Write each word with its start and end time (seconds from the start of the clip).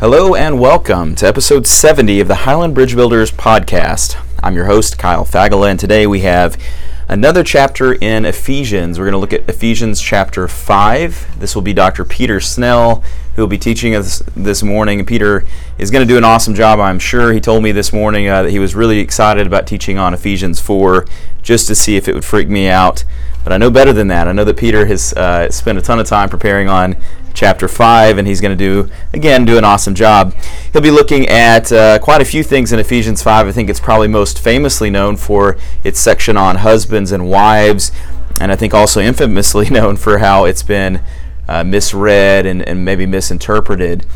Hello 0.00 0.34
and 0.34 0.58
welcome 0.58 1.14
to 1.14 1.26
episode 1.28 1.68
70 1.68 2.18
of 2.18 2.26
the 2.26 2.34
Highland 2.34 2.74
Bridge 2.74 2.96
Builders 2.96 3.30
podcast. 3.30 4.20
I'm 4.42 4.56
your 4.56 4.64
host, 4.64 4.98
Kyle 4.98 5.24
Fagala, 5.24 5.70
and 5.70 5.78
today 5.78 6.04
we 6.04 6.20
have 6.22 6.60
another 7.08 7.44
chapter 7.44 7.92
in 7.94 8.24
Ephesians. 8.24 8.98
We're 8.98 9.04
going 9.04 9.12
to 9.12 9.18
look 9.18 9.32
at 9.32 9.48
Ephesians 9.48 10.00
chapter 10.00 10.48
5. 10.48 11.38
This 11.38 11.54
will 11.54 11.62
be 11.62 11.72
Dr. 11.72 12.04
Peter 12.04 12.40
Snell 12.40 13.04
who 13.34 13.42
will 13.42 13.48
be 13.48 13.58
teaching 13.58 13.94
us 13.94 14.22
this 14.36 14.62
morning. 14.62 15.04
Peter 15.04 15.44
is 15.78 15.90
going 15.90 16.06
to 16.06 16.12
do 16.12 16.18
an 16.18 16.24
awesome 16.24 16.54
job, 16.54 16.78
I'm 16.78 16.98
sure. 16.98 17.32
He 17.32 17.40
told 17.40 17.62
me 17.62 17.72
this 17.72 17.92
morning 17.92 18.28
uh, 18.28 18.44
that 18.44 18.50
he 18.50 18.58
was 18.58 18.74
really 18.74 19.00
excited 19.00 19.46
about 19.46 19.66
teaching 19.66 19.98
on 19.98 20.14
Ephesians 20.14 20.60
4 20.60 21.04
just 21.42 21.66
to 21.66 21.74
see 21.74 21.96
if 21.96 22.06
it 22.08 22.14
would 22.14 22.24
freak 22.24 22.48
me 22.48 22.68
out. 22.68 23.04
But 23.42 23.52
I 23.52 23.58
know 23.58 23.70
better 23.70 23.92
than 23.92 24.08
that. 24.08 24.28
I 24.28 24.32
know 24.32 24.44
that 24.44 24.56
Peter 24.56 24.86
has 24.86 25.12
uh, 25.14 25.50
spent 25.50 25.78
a 25.78 25.82
ton 25.82 25.98
of 25.98 26.06
time 26.06 26.28
preparing 26.28 26.68
on 26.68 26.96
chapter 27.34 27.68
5, 27.68 28.16
and 28.16 28.26
he's 28.26 28.40
going 28.40 28.56
to 28.56 28.64
do, 28.64 28.90
again, 29.12 29.44
do 29.44 29.58
an 29.58 29.64
awesome 29.64 29.94
job. 29.94 30.32
He'll 30.72 30.80
be 30.80 30.90
looking 30.90 31.28
at 31.28 31.70
uh, 31.70 31.98
quite 31.98 32.22
a 32.22 32.24
few 32.24 32.42
things 32.42 32.72
in 32.72 32.78
Ephesians 32.78 33.22
5. 33.22 33.48
I 33.48 33.52
think 33.52 33.68
it's 33.68 33.80
probably 33.80 34.08
most 34.08 34.38
famously 34.38 34.88
known 34.88 35.16
for 35.16 35.58
its 35.82 36.00
section 36.00 36.36
on 36.36 36.56
husbands 36.56 37.12
and 37.12 37.28
wives, 37.28 37.92
and 38.40 38.50
I 38.50 38.56
think 38.56 38.72
also 38.72 39.00
infamously 39.00 39.68
known 39.70 39.96
for 39.96 40.18
how 40.18 40.44
it's 40.44 40.62
been 40.62 41.02
uh, 41.48 41.64
misread 41.64 42.46
and, 42.46 42.62
and, 42.62 42.84
maybe 42.84 43.04
misinterpreted. 43.04 44.06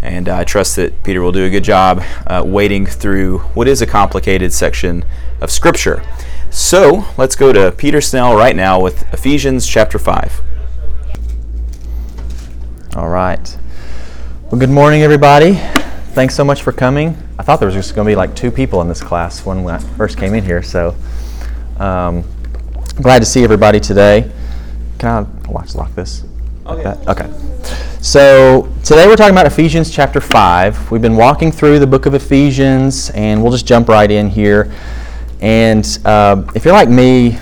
And 0.00 0.28
I 0.28 0.44
trust 0.44 0.76
that 0.76 1.02
Peter 1.02 1.20
will 1.20 1.32
do 1.32 1.44
a 1.44 1.50
good 1.50 1.64
job 1.64 2.02
uh, 2.28 2.44
wading 2.46 2.86
through 2.86 3.38
what 3.54 3.66
is 3.66 3.82
a 3.82 3.86
complicated 3.86 4.52
section 4.52 5.04
of 5.40 5.50
Scripture. 5.50 6.04
So 6.50 7.06
let's 7.18 7.34
go 7.34 7.52
to 7.52 7.72
Peter 7.72 8.00
Snell 8.00 8.36
right 8.36 8.54
now 8.54 8.80
with 8.80 9.12
Ephesians 9.12 9.66
chapter 9.66 9.98
5. 9.98 10.42
All 12.96 13.10
right. 13.10 13.58
Well, 14.44 14.58
good 14.58 14.70
morning, 14.70 15.02
everybody. 15.02 15.56
Thanks 16.14 16.34
so 16.34 16.42
much 16.42 16.62
for 16.62 16.72
coming. 16.72 17.14
I 17.38 17.42
thought 17.42 17.60
there 17.60 17.66
was 17.66 17.74
just 17.74 17.94
going 17.94 18.06
to 18.06 18.10
be 18.10 18.16
like 18.16 18.34
two 18.34 18.50
people 18.50 18.80
in 18.80 18.88
this 18.88 19.02
class 19.02 19.44
when 19.44 19.68
I 19.68 19.76
first 19.76 20.16
came 20.16 20.32
in 20.32 20.42
here, 20.42 20.62
so 20.62 20.96
um, 21.78 22.24
glad 23.02 23.18
to 23.18 23.26
see 23.26 23.44
everybody 23.44 23.80
today. 23.80 24.32
Can 24.98 25.10
I 25.10 25.50
watch 25.50 25.74
lock 25.74 25.94
this? 25.94 26.24
Like 26.64 26.84
that? 26.84 27.06
Okay. 27.06 27.30
So 28.00 28.72
today 28.82 29.06
we're 29.06 29.16
talking 29.16 29.34
about 29.34 29.44
Ephesians 29.44 29.90
chapter 29.90 30.22
5. 30.22 30.90
We've 30.90 31.02
been 31.02 31.16
walking 31.16 31.52
through 31.52 31.80
the 31.80 31.86
book 31.86 32.06
of 32.06 32.14
Ephesians, 32.14 33.10
and 33.10 33.42
we'll 33.42 33.52
just 33.52 33.66
jump 33.66 33.90
right 33.90 34.10
in 34.10 34.30
here. 34.30 34.72
And 35.42 35.86
uh, 36.06 36.50
if 36.54 36.64
you're 36.64 36.72
like 36.72 36.88
me, 36.88 37.38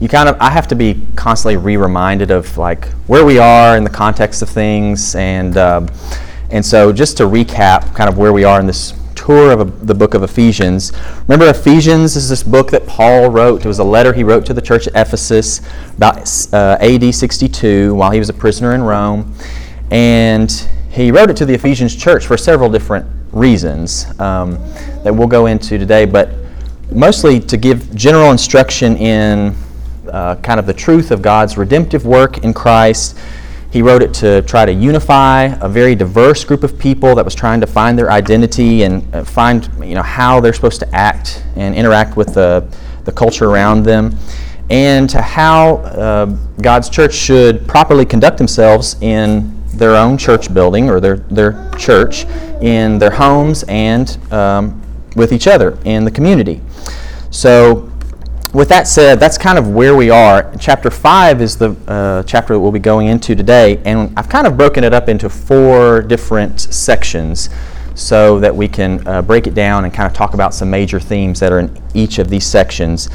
you 0.00 0.08
kind 0.08 0.28
of 0.28 0.36
I 0.40 0.50
have 0.50 0.68
to 0.68 0.74
be 0.74 1.00
constantly 1.16 1.56
re-reminded 1.56 2.30
of 2.30 2.58
like 2.58 2.88
where 3.06 3.24
we 3.24 3.38
are 3.38 3.76
in 3.76 3.84
the 3.84 3.90
context 3.90 4.42
of 4.42 4.48
things, 4.48 5.14
and 5.14 5.56
uh, 5.56 5.86
and 6.50 6.64
so 6.64 6.92
just 6.92 7.16
to 7.18 7.24
recap, 7.24 7.94
kind 7.94 8.08
of 8.08 8.18
where 8.18 8.32
we 8.32 8.44
are 8.44 8.60
in 8.60 8.66
this 8.66 8.94
tour 9.14 9.52
of 9.52 9.60
a, 9.60 9.64
the 9.84 9.94
book 9.94 10.14
of 10.14 10.22
Ephesians. 10.22 10.92
Remember, 11.28 11.48
Ephesians 11.48 12.16
is 12.16 12.28
this 12.28 12.42
book 12.42 12.70
that 12.70 12.86
Paul 12.86 13.30
wrote. 13.30 13.64
It 13.64 13.68
was 13.68 13.78
a 13.78 13.84
letter 13.84 14.12
he 14.12 14.24
wrote 14.24 14.44
to 14.46 14.54
the 14.54 14.60
church 14.60 14.86
at 14.86 14.94
Ephesus 14.94 15.60
about 15.96 16.18
uh, 16.52 16.76
AD 16.80 17.14
62 17.14 17.94
while 17.94 18.10
he 18.10 18.18
was 18.18 18.28
a 18.28 18.34
prisoner 18.34 18.74
in 18.74 18.82
Rome. 18.82 19.34
And 19.90 20.50
he 20.90 21.10
wrote 21.10 21.30
it 21.30 21.36
to 21.38 21.46
the 21.46 21.54
Ephesians 21.54 21.96
church 21.96 22.26
for 22.26 22.36
several 22.36 22.68
different 22.68 23.06
reasons 23.32 24.06
um, 24.20 24.54
that 25.02 25.14
we'll 25.14 25.28
go 25.28 25.46
into 25.46 25.78
today, 25.78 26.04
but 26.04 26.30
mostly 26.90 27.40
to 27.40 27.56
give 27.56 27.94
general 27.94 28.30
instruction 28.30 28.96
in 28.96 29.54
uh, 30.08 30.36
kind 30.36 30.58
of 30.58 30.66
the 30.66 30.74
truth 30.74 31.10
of 31.10 31.22
God's 31.22 31.56
redemptive 31.56 32.06
work 32.06 32.38
in 32.38 32.52
Christ 32.54 33.16
he 33.74 33.82
wrote 33.82 34.04
it 34.04 34.14
to 34.14 34.40
try 34.42 34.64
to 34.64 34.72
unify 34.72 35.46
a 35.60 35.68
very 35.68 35.96
diverse 35.96 36.44
group 36.44 36.62
of 36.62 36.78
people 36.78 37.16
that 37.16 37.24
was 37.24 37.34
trying 37.34 37.60
to 37.60 37.66
find 37.66 37.98
their 37.98 38.08
identity 38.08 38.84
and 38.84 39.12
uh, 39.12 39.24
find 39.24 39.68
you 39.84 39.96
know, 39.96 40.02
how 40.02 40.38
they're 40.38 40.52
supposed 40.52 40.78
to 40.78 40.94
act 40.94 41.44
and 41.56 41.74
interact 41.74 42.16
with 42.16 42.34
the, 42.34 42.64
the 43.02 43.10
culture 43.10 43.50
around 43.50 43.82
them, 43.82 44.16
and 44.70 45.10
to 45.10 45.20
how 45.20 45.78
uh, 45.78 46.26
God's 46.62 46.88
church 46.88 47.14
should 47.14 47.66
properly 47.66 48.06
conduct 48.06 48.38
themselves 48.38 48.94
in 49.00 49.60
their 49.70 49.96
own 49.96 50.16
church 50.16 50.54
building 50.54 50.88
or 50.88 51.00
their, 51.00 51.16
their 51.16 51.68
church, 51.76 52.26
in 52.62 53.00
their 53.00 53.10
homes, 53.10 53.64
and 53.66 54.16
um, 54.32 54.80
with 55.16 55.32
each 55.32 55.48
other 55.48 55.76
in 55.84 56.04
the 56.04 56.12
community. 56.12 56.62
So, 57.32 57.90
with 58.54 58.68
that 58.68 58.86
said, 58.86 59.18
that's 59.18 59.36
kind 59.36 59.58
of 59.58 59.70
where 59.70 59.96
we 59.96 60.10
are. 60.10 60.54
Chapter 60.60 60.88
5 60.88 61.42
is 61.42 61.56
the 61.56 61.76
uh, 61.88 62.22
chapter 62.22 62.54
that 62.54 62.60
we'll 62.60 62.70
be 62.70 62.78
going 62.78 63.08
into 63.08 63.34
today, 63.34 63.82
and 63.84 64.16
I've 64.16 64.28
kind 64.28 64.46
of 64.46 64.56
broken 64.56 64.84
it 64.84 64.94
up 64.94 65.08
into 65.08 65.28
four 65.28 66.00
different 66.00 66.60
sections 66.60 67.50
so 67.96 68.38
that 68.38 68.54
we 68.54 68.68
can 68.68 69.06
uh, 69.08 69.22
break 69.22 69.48
it 69.48 69.54
down 69.54 69.84
and 69.84 69.92
kind 69.92 70.06
of 70.06 70.16
talk 70.16 70.34
about 70.34 70.54
some 70.54 70.70
major 70.70 71.00
themes 71.00 71.40
that 71.40 71.52
are 71.52 71.58
in 71.58 71.82
each 71.94 72.18
of 72.18 72.30
these 72.30 72.46
sections. 72.46 73.08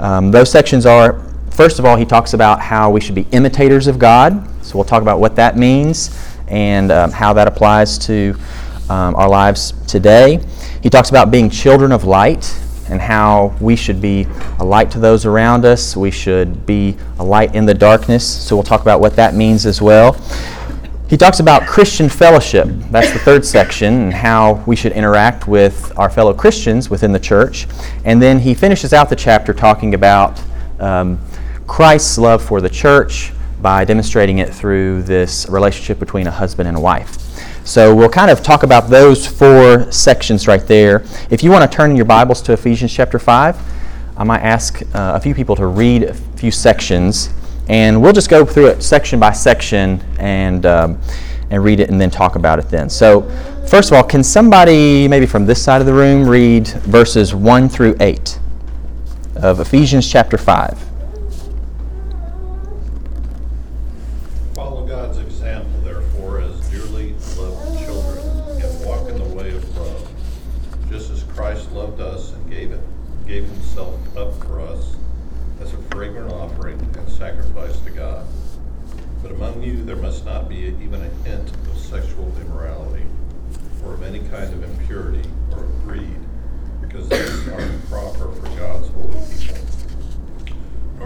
Um, 0.00 0.30
those 0.30 0.50
sections 0.50 0.86
are 0.86 1.20
first 1.50 1.78
of 1.78 1.84
all, 1.84 1.96
he 1.96 2.06
talks 2.06 2.32
about 2.32 2.60
how 2.60 2.90
we 2.90 3.00
should 3.00 3.14
be 3.14 3.26
imitators 3.32 3.88
of 3.88 3.98
God, 3.98 4.48
so 4.64 4.78
we'll 4.78 4.84
talk 4.84 5.02
about 5.02 5.20
what 5.20 5.36
that 5.36 5.58
means 5.58 6.16
and 6.46 6.90
um, 6.90 7.10
how 7.10 7.34
that 7.34 7.46
applies 7.46 7.98
to 7.98 8.34
um, 8.88 9.14
our 9.16 9.28
lives 9.28 9.74
today. 9.86 10.40
He 10.82 10.88
talks 10.88 11.10
about 11.10 11.30
being 11.30 11.50
children 11.50 11.92
of 11.92 12.04
light 12.04 12.58
and 12.90 13.00
how 13.00 13.54
we 13.60 13.76
should 13.76 14.00
be 14.00 14.26
a 14.58 14.64
light 14.64 14.90
to 14.92 14.98
those 14.98 15.26
around 15.26 15.64
us. 15.64 15.96
We 15.96 16.10
should 16.10 16.66
be 16.66 16.96
a 17.18 17.24
light 17.24 17.54
in 17.54 17.66
the 17.66 17.74
darkness. 17.74 18.26
So 18.26 18.56
we'll 18.56 18.62
talk 18.62 18.80
about 18.82 19.00
what 19.00 19.16
that 19.16 19.34
means 19.34 19.66
as 19.66 19.80
well. 19.82 20.16
He 21.08 21.16
talks 21.16 21.40
about 21.40 21.66
Christian 21.66 22.08
fellowship. 22.10 22.68
That's 22.90 23.10
the 23.14 23.18
third 23.18 23.44
section, 23.46 23.94
and 23.94 24.12
how 24.12 24.62
we 24.66 24.76
should 24.76 24.92
interact 24.92 25.48
with 25.48 25.90
our 25.96 26.10
fellow 26.10 26.34
Christians 26.34 26.90
within 26.90 27.12
the 27.12 27.18
church. 27.18 27.66
And 28.04 28.20
then 28.20 28.38
he 28.38 28.52
finishes 28.52 28.92
out 28.92 29.08
the 29.08 29.16
chapter 29.16 29.54
talking 29.54 29.94
about 29.94 30.38
um, 30.78 31.18
Christ's 31.66 32.18
love 32.18 32.42
for 32.42 32.60
the 32.60 32.68
church 32.68 33.32
by 33.62 33.86
demonstrating 33.86 34.38
it 34.38 34.54
through 34.54 35.02
this 35.02 35.48
relationship 35.48 35.98
between 35.98 36.26
a 36.26 36.30
husband 36.30 36.68
and 36.68 36.76
a 36.76 36.80
wife. 36.80 37.27
So 37.68 37.94
we'll 37.94 38.08
kind 38.08 38.30
of 38.30 38.42
talk 38.42 38.62
about 38.62 38.88
those 38.88 39.26
four 39.26 39.92
sections 39.92 40.48
right 40.48 40.66
there. 40.66 41.04
If 41.28 41.42
you 41.42 41.50
want 41.50 41.70
to 41.70 41.76
turn 41.76 41.96
your 41.96 42.06
Bibles 42.06 42.40
to 42.42 42.54
Ephesians 42.54 42.90
chapter 42.94 43.18
5, 43.18 43.58
I 44.16 44.24
might 44.24 44.40
ask 44.40 44.80
uh, 44.94 45.12
a 45.14 45.20
few 45.20 45.34
people 45.34 45.54
to 45.56 45.66
read 45.66 46.04
a 46.04 46.14
few 46.14 46.50
sections, 46.50 47.28
and 47.68 48.00
we'll 48.00 48.14
just 48.14 48.30
go 48.30 48.46
through 48.46 48.68
it 48.68 48.82
section 48.82 49.20
by 49.20 49.32
section 49.32 50.02
and, 50.18 50.64
um, 50.64 50.98
and 51.50 51.62
read 51.62 51.80
it 51.80 51.90
and 51.90 52.00
then 52.00 52.08
talk 52.08 52.36
about 52.36 52.58
it 52.58 52.70
then. 52.70 52.88
So, 52.88 53.28
first 53.68 53.90
of 53.90 53.98
all, 53.98 54.02
can 54.02 54.24
somebody, 54.24 55.06
maybe 55.06 55.26
from 55.26 55.44
this 55.44 55.62
side 55.62 55.82
of 55.82 55.86
the 55.86 55.92
room, 55.92 56.26
read 56.26 56.68
verses 56.68 57.34
1 57.34 57.68
through 57.68 57.96
8 58.00 58.40
of 59.36 59.60
Ephesians 59.60 60.10
chapter 60.10 60.38
5? 60.38 60.87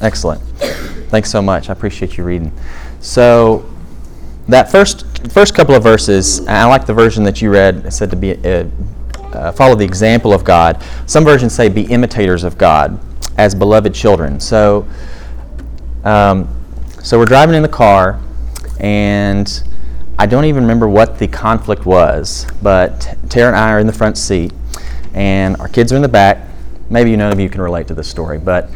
Excellent. 0.00 0.42
Thanks 1.10 1.30
so 1.30 1.40
much. 1.40 1.70
I 1.70 1.72
appreciate 1.72 2.16
you 2.16 2.24
reading. 2.24 2.52
So, 3.00 3.68
that 4.48 4.70
first 4.70 5.06
first 5.32 5.54
couple 5.54 5.74
of 5.74 5.82
verses, 5.82 6.46
I 6.46 6.64
like 6.64 6.86
the 6.86 6.94
version 6.94 7.24
that 7.24 7.42
you 7.42 7.50
read. 7.50 7.86
It 7.86 7.92
said 7.92 8.10
to 8.10 8.16
be 8.16 8.32
uh, 8.44 8.64
uh, 9.32 9.52
follow 9.52 9.74
the 9.74 9.84
example 9.84 10.32
of 10.32 10.44
God. 10.44 10.82
Some 11.06 11.24
versions 11.24 11.54
say 11.54 11.68
be 11.68 11.82
imitators 11.82 12.44
of 12.44 12.58
God 12.58 13.00
as 13.38 13.54
beloved 13.54 13.94
children. 13.94 14.40
So, 14.40 14.86
um, 16.04 16.48
so 17.02 17.18
we're 17.18 17.24
driving 17.24 17.54
in 17.54 17.62
the 17.62 17.68
car, 17.68 18.20
and 18.80 19.62
I 20.18 20.26
don't 20.26 20.44
even 20.44 20.62
remember 20.62 20.88
what 20.88 21.18
the 21.18 21.28
conflict 21.28 21.86
was, 21.86 22.46
but 22.60 23.16
Tara 23.30 23.48
and 23.48 23.56
I 23.56 23.70
are 23.70 23.78
in 23.78 23.86
the 23.86 23.92
front 23.92 24.18
seat, 24.18 24.52
and 25.14 25.56
our 25.58 25.68
kids 25.68 25.92
are 25.92 25.96
in 25.96 26.02
the 26.02 26.08
back. 26.08 26.46
Maybe 26.90 27.14
none 27.16 27.32
of 27.32 27.38
you 27.38 27.48
can 27.48 27.60
relate 27.60 27.86
to 27.86 27.94
this 27.94 28.08
story, 28.08 28.38
but 28.38 28.68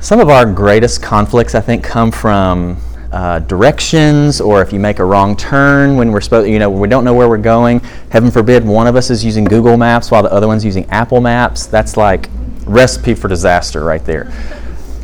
some 0.00 0.20
of 0.20 0.28
our 0.28 0.50
greatest 0.50 1.02
conflicts, 1.02 1.54
I 1.54 1.60
think, 1.60 1.82
come 1.82 2.10
from 2.10 2.78
uh, 3.12 3.40
directions 3.40 4.40
or 4.40 4.62
if 4.62 4.72
you 4.72 4.78
make 4.78 4.98
a 4.98 5.04
wrong 5.04 5.36
turn 5.36 5.96
when 5.96 6.12
we're 6.12 6.20
supposed, 6.20 6.48
you 6.48 6.58
know, 6.58 6.70
we 6.70 6.88
don't 6.88 7.04
know 7.04 7.12
where 7.12 7.28
we're 7.28 7.38
going. 7.38 7.80
Heaven 8.10 8.30
forbid 8.30 8.64
one 8.64 8.86
of 8.86 8.96
us 8.96 9.10
is 9.10 9.24
using 9.24 9.44
Google 9.44 9.76
Maps 9.76 10.10
while 10.10 10.22
the 10.22 10.32
other 10.32 10.46
one's 10.46 10.64
using 10.64 10.88
Apple 10.90 11.20
Maps. 11.20 11.66
That's 11.66 11.96
like 11.96 12.28
recipe 12.70 13.14
for 13.14 13.28
disaster 13.28 13.84
right 13.84 14.04
there. 14.04 14.32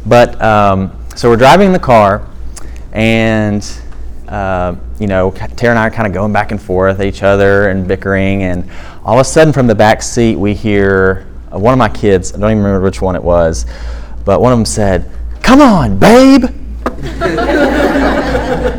But 0.07 0.41
um, 0.41 0.99
so 1.15 1.29
we're 1.29 1.37
driving 1.37 1.67
in 1.67 1.73
the 1.73 1.79
car, 1.79 2.27
and 2.93 3.67
uh, 4.29 4.77
you 4.99 5.07
know, 5.07 5.31
Tara 5.31 5.71
and 5.71 5.79
I 5.79 5.87
are 5.87 5.91
kind 5.91 6.07
of 6.07 6.13
going 6.13 6.33
back 6.33 6.51
and 6.53 6.61
forth 6.61 7.01
at 7.01 7.07
each 7.07 7.23
other 7.23 7.69
and 7.69 7.87
bickering, 7.87 8.43
and 8.43 8.71
all 9.05 9.15
of 9.15 9.21
a 9.21 9.25
sudden 9.25 9.53
from 9.53 9.67
the 9.67 9.75
back 9.75 10.03
seat 10.03 10.37
we 10.37 10.55
hear 10.55 11.27
uh, 11.53 11.59
one 11.59 11.73
of 11.73 11.79
my 11.79 11.89
kids. 11.89 12.33
I 12.33 12.39
don't 12.39 12.51
even 12.51 12.63
remember 12.63 12.85
which 12.85 13.03
one 13.03 13.17
it 13.17 13.23
was, 13.23 13.67
but 14.25 14.41
one 14.41 14.53
of 14.53 14.59
them 14.59 14.67
said, 14.67 15.11
"Come 15.43 15.61
on, 15.61 15.99
babe." 15.99 16.45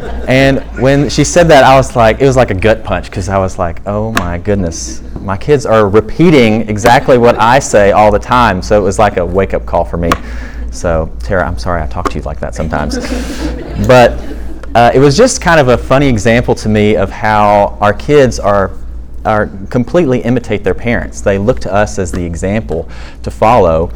and 0.28 0.60
when 0.82 1.10
she 1.10 1.24
said 1.24 1.48
that, 1.48 1.64
I 1.64 1.76
was 1.78 1.96
like, 1.96 2.20
it 2.20 2.26
was 2.26 2.36
like 2.36 2.52
a 2.52 2.56
gut 2.56 2.84
punch 2.84 3.10
because 3.10 3.30
I 3.30 3.38
was 3.38 3.58
like, 3.58 3.82
oh 3.86 4.12
my 4.12 4.38
goodness, 4.38 5.02
my 5.22 5.38
kids 5.38 5.66
are 5.66 5.88
repeating 5.88 6.70
exactly 6.70 7.18
what 7.18 7.40
I 7.40 7.60
say 7.60 7.94
all 7.94 8.12
the 8.12 8.20
time. 8.20 8.62
So 8.62 8.78
it 8.78 8.84
was 8.84 9.00
like 9.00 9.16
a 9.18 9.26
wake 9.26 9.54
up 9.54 9.66
call 9.66 9.86
for 9.86 9.98
me. 9.98 10.12
So, 10.72 11.10
Tara, 11.20 11.48
I'm 11.48 11.58
sorry 11.58 11.82
I 11.82 11.88
talk 11.88 12.10
to 12.10 12.18
you 12.18 12.24
like 12.24 12.42
that 12.42 12.56
sometimes. 12.56 12.98
but 13.88 14.12
uh, 14.76 14.92
it 14.94 15.00
was 15.00 15.16
just 15.16 15.42
kind 15.42 15.62
of 15.62 15.70
a 15.70 15.78
funny 15.78 16.08
example 16.08 16.54
to 16.56 16.68
me 16.68 16.98
of 16.98 17.10
how 17.10 17.78
our 17.80 17.94
kids 17.94 18.38
are 18.40 18.72
are 19.26 19.48
completely 19.70 20.22
imitate 20.22 20.64
their 20.64 20.74
parents. 20.74 21.20
They 21.22 21.38
look 21.38 21.60
to 21.62 21.74
us 21.74 22.00
as 22.00 22.12
the 22.12 22.24
example 22.24 22.90
to 23.24 23.32
follow. 23.32 23.92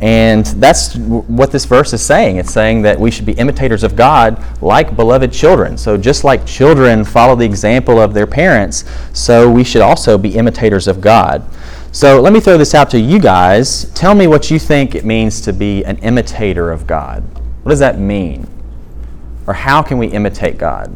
And 0.00 0.44
that's 0.44 0.94
what 0.96 1.52
this 1.52 1.64
verse 1.64 1.94
is 1.94 2.02
saying. 2.02 2.36
It's 2.36 2.52
saying 2.52 2.82
that 2.82 3.00
we 3.00 3.10
should 3.10 3.24
be 3.24 3.32
imitators 3.32 3.82
of 3.82 3.96
God 3.96 4.42
like 4.60 4.94
beloved 4.94 5.32
children. 5.32 5.78
So, 5.78 5.96
just 5.96 6.22
like 6.22 6.44
children 6.46 7.02
follow 7.02 7.34
the 7.34 7.46
example 7.46 7.98
of 7.98 8.12
their 8.12 8.26
parents, 8.26 8.84
so 9.14 9.50
we 9.50 9.64
should 9.64 9.80
also 9.80 10.18
be 10.18 10.36
imitators 10.36 10.86
of 10.86 11.00
God. 11.00 11.48
So, 11.92 12.20
let 12.20 12.34
me 12.34 12.40
throw 12.40 12.58
this 12.58 12.74
out 12.74 12.90
to 12.90 13.00
you 13.00 13.18
guys. 13.18 13.90
Tell 13.94 14.14
me 14.14 14.26
what 14.26 14.50
you 14.50 14.58
think 14.58 14.94
it 14.94 15.06
means 15.06 15.40
to 15.42 15.52
be 15.54 15.82
an 15.84 15.96
imitator 15.98 16.70
of 16.70 16.86
God. 16.86 17.22
What 17.62 17.70
does 17.70 17.80
that 17.80 17.98
mean? 17.98 18.46
Or 19.46 19.54
how 19.54 19.80
can 19.80 19.96
we 19.96 20.08
imitate 20.08 20.58
God? 20.58 20.94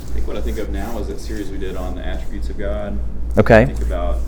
I 0.00 0.14
think 0.14 0.28
what 0.28 0.36
I 0.36 0.40
think 0.40 0.58
of 0.58 0.70
now 0.70 0.98
is 0.98 1.08
that 1.08 1.18
series 1.18 1.50
we 1.50 1.58
did 1.58 1.74
on 1.74 1.96
the 1.96 2.06
attributes 2.06 2.50
of 2.50 2.58
God. 2.58 2.98
Okay. 3.36 3.62
I 3.62 3.64
think 3.64 3.80
about 3.80 4.18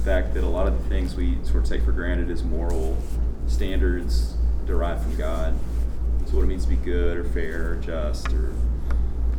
fact 0.00 0.34
that 0.34 0.44
a 0.44 0.48
lot 0.48 0.66
of 0.66 0.82
the 0.82 0.88
things 0.88 1.14
we 1.14 1.36
sort 1.44 1.64
of 1.64 1.64
take 1.66 1.82
for 1.82 1.92
granted 1.92 2.30
as 2.30 2.42
moral 2.42 2.96
standards 3.46 4.34
derived 4.66 5.02
from 5.02 5.16
God. 5.16 5.54
So 6.26 6.36
what 6.36 6.42
it 6.42 6.46
means 6.46 6.64
to 6.64 6.70
be 6.70 6.76
good 6.76 7.16
or 7.16 7.24
fair 7.24 7.72
or 7.72 7.76
just 7.76 8.32
or 8.32 8.52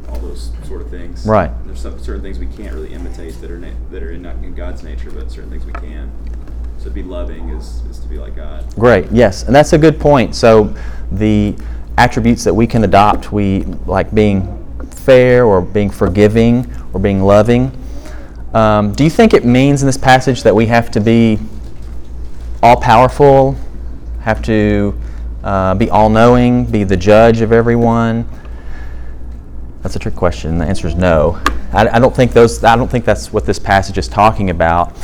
all 0.10 0.19
those 0.19 0.52
sort 0.63 0.81
of 0.81 0.90
things. 0.90 1.25
Right. 1.25 1.52
There's 1.66 1.80
some 1.80 1.98
certain 2.00 2.22
things 2.22 2.38
we 2.38 2.48
can't 2.48 2.74
really 2.74 2.94
imitate 2.94 3.40
that 3.42 3.50
are 3.50 3.58
na- 3.58 3.69
that 3.92 4.04
are 4.04 4.12
in, 4.12 4.22
not 4.22 4.36
in 4.38 4.54
God's 4.56 4.84
nature, 4.84 5.12
but 5.12 5.31
certain 5.31 5.50
things 5.50 5.66
we 5.66 5.74
can. 5.74 6.12
So 6.80 6.86
to 6.86 6.90
be 6.90 7.04
loving 7.04 7.50
is, 7.50 7.81
is 7.90 8.00
to 8.00 8.07
be 8.07 8.18
like 8.18 8.36
God. 8.36 8.66
Great. 8.75 9.10
Yes, 9.12 9.44
and 9.44 9.56
that's 9.56 9.74
a 9.74 9.78
good 9.78 10.00
point. 10.00 10.36
So 10.36 10.75
the 11.12 11.56
attributes 11.98 12.44
that 12.44 12.54
we 12.54 12.68
can 12.68 12.84
adopt, 12.84 13.31
we 13.31 13.64
like 13.86 14.14
being 14.14 14.57
fair 14.90 15.46
or 15.46 15.62
being 15.62 15.90
forgiving 15.90 16.72
or 16.94 17.00
being 17.00 17.22
loving 17.22 17.72
um, 18.53 18.92
do 18.94 19.03
you 19.03 19.09
think 19.09 19.33
it 19.33 19.45
means 19.45 19.81
in 19.81 19.86
this 19.88 19.98
passage 19.98 20.44
that 20.44 20.53
we 20.56 20.65
have 20.65 20.92
to 20.92 21.00
be 21.00 21.39
all 22.62 22.75
powerful, 22.75 23.56
have 24.21 24.42
to 24.44 25.00
uh, 25.44 25.74
be 25.75 25.89
all 25.89 26.09
knowing, 26.09 26.65
be 26.65 26.83
the 26.83 26.98
judge 26.98 27.42
of 27.42 27.51
everyone? 27.51 28.27
That's 29.81 29.95
a 29.95 30.00
trick 30.00 30.15
question. 30.15 30.57
The 30.57 30.65
answer 30.65 30.88
is 30.88 30.95
no. 30.95 31.42
I, 31.74 31.88
I, 31.88 32.00
don't 32.00 32.15
think 32.15 32.33
those. 32.33 32.63
I 32.63 32.75
don't 32.75 32.89
think 32.89 33.06
that's 33.06 33.33
what 33.33 33.45
this 33.45 33.57
passage 33.57 33.98
is 33.98 34.07
talking 34.07 34.50
about. 34.50 34.95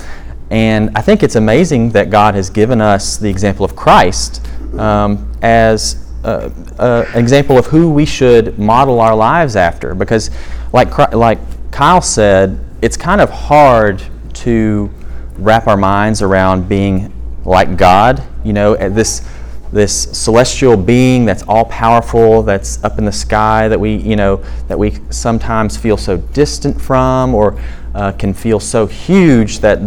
And 0.51 0.91
I 0.95 1.01
think 1.01 1.23
it's 1.23 1.35
amazing 1.35 1.91
that 1.91 2.09
God 2.09 2.35
has 2.35 2.49
given 2.49 2.79
us 2.79 3.17
the 3.17 3.29
example 3.29 3.65
of 3.65 3.75
Christ 3.75 4.45
um, 4.77 5.31
as 5.41 6.05
uh, 6.23 6.49
uh, 6.77 7.05
an 7.13 7.19
example 7.19 7.57
of 7.57 7.65
who 7.65 7.89
we 7.89 8.05
should 8.05 8.59
model 8.59 8.99
our 8.99 9.15
lives 9.15 9.55
after. 9.55 9.95
Because, 9.95 10.29
like 10.73 11.13
like 11.13 11.39
Kyle 11.71 12.01
said, 12.01 12.59
it's 12.81 12.97
kind 12.97 13.21
of 13.21 13.29
hard 13.29 14.03
to 14.33 14.89
wrap 15.37 15.67
our 15.67 15.77
minds 15.77 16.21
around 16.21 16.67
being 16.69 17.13
like 17.45 17.77
God, 17.77 18.23
you 18.43 18.53
know, 18.53 18.75
this 18.75 19.27
this 19.71 20.03
celestial 20.17 20.77
being 20.77 21.25
that's 21.25 21.43
all 21.43 21.65
powerful, 21.65 22.41
that's 22.41 22.81
up 22.85 22.97
in 22.97 23.05
the 23.05 23.11
sky, 23.11 23.67
that 23.67 23.77
we, 23.79 23.95
you 23.95 24.15
know, 24.15 24.37
that 24.69 24.79
we 24.79 24.97
sometimes 25.09 25.75
feel 25.75 25.97
so 25.97 26.15
distant 26.17 26.79
from, 26.79 27.35
or 27.35 27.59
uh, 27.93 28.13
can 28.13 28.33
feel 28.33 28.61
so 28.61 28.85
huge 28.85 29.59
that 29.59 29.79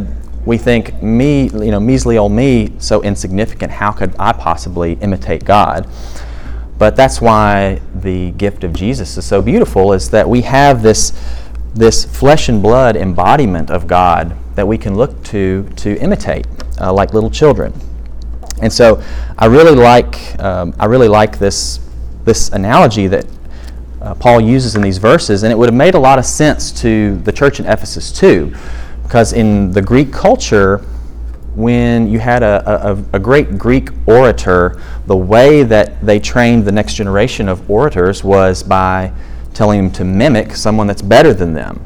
we 0.44 0.58
think 0.58 1.02
me, 1.02 1.44
you 1.44 1.70
know, 1.70 1.80
measly 1.80 2.18
old 2.18 2.32
me, 2.32 2.72
so 2.78 3.02
insignificant. 3.02 3.72
How 3.72 3.90
could 3.90 4.14
I 4.18 4.32
possibly 4.32 4.94
imitate 4.94 5.44
God? 5.44 5.88
But 6.76 6.94
that's 6.94 7.20
why 7.20 7.80
the 7.94 8.32
gift 8.32 8.64
of 8.64 8.74
Jesus 8.74 9.16
is 9.16 9.24
so 9.24 9.40
beautiful, 9.40 9.94
is 9.94 10.10
that 10.10 10.28
we 10.28 10.42
have 10.42 10.82
this 10.82 11.12
this 11.74 12.04
flesh 12.04 12.48
and 12.48 12.62
blood 12.62 12.96
embodiment 12.96 13.70
of 13.70 13.86
God 13.86 14.36
that 14.54 14.66
we 14.66 14.76
can 14.76 14.96
look 14.96 15.22
to 15.24 15.68
to 15.76 15.96
imitate, 15.98 16.46
uh, 16.80 16.92
like 16.92 17.14
little 17.14 17.30
children. 17.30 17.72
And 18.60 18.72
so, 18.72 19.02
I 19.38 19.46
really 19.46 19.74
like 19.74 20.38
um, 20.40 20.74
I 20.78 20.86
really 20.86 21.08
like 21.08 21.38
this 21.38 21.80
this 22.24 22.50
analogy 22.50 23.06
that 23.06 23.26
uh, 24.00 24.14
Paul 24.14 24.40
uses 24.40 24.76
in 24.76 24.82
these 24.82 24.98
verses, 24.98 25.42
and 25.42 25.52
it 25.52 25.56
would 25.56 25.68
have 25.68 25.74
made 25.74 25.94
a 25.94 25.98
lot 25.98 26.18
of 26.18 26.24
sense 26.24 26.72
to 26.80 27.16
the 27.18 27.32
church 27.32 27.60
in 27.60 27.66
Ephesus 27.66 28.12
too, 28.12 28.54
because 29.02 29.32
in 29.32 29.72
the 29.72 29.82
Greek 29.82 30.12
culture, 30.12 30.78
when 31.54 32.08
you 32.08 32.18
had 32.18 32.42
a, 32.42 32.90
a, 32.90 33.16
a, 33.16 33.18
great 33.18 33.58
Greek 33.58 33.90
orator, 34.06 34.80
the 35.06 35.16
way 35.16 35.64
that 35.64 36.00
they 36.04 36.20
trained 36.20 36.64
the 36.64 36.72
next 36.72 36.94
generation 36.94 37.48
of 37.48 37.68
orators 37.68 38.22
was 38.22 38.62
by 38.62 39.12
telling 39.54 39.82
them 39.82 39.90
to 39.92 40.04
mimic 40.04 40.54
someone 40.54 40.86
that's 40.86 41.02
better 41.02 41.34
than 41.34 41.52
them. 41.52 41.84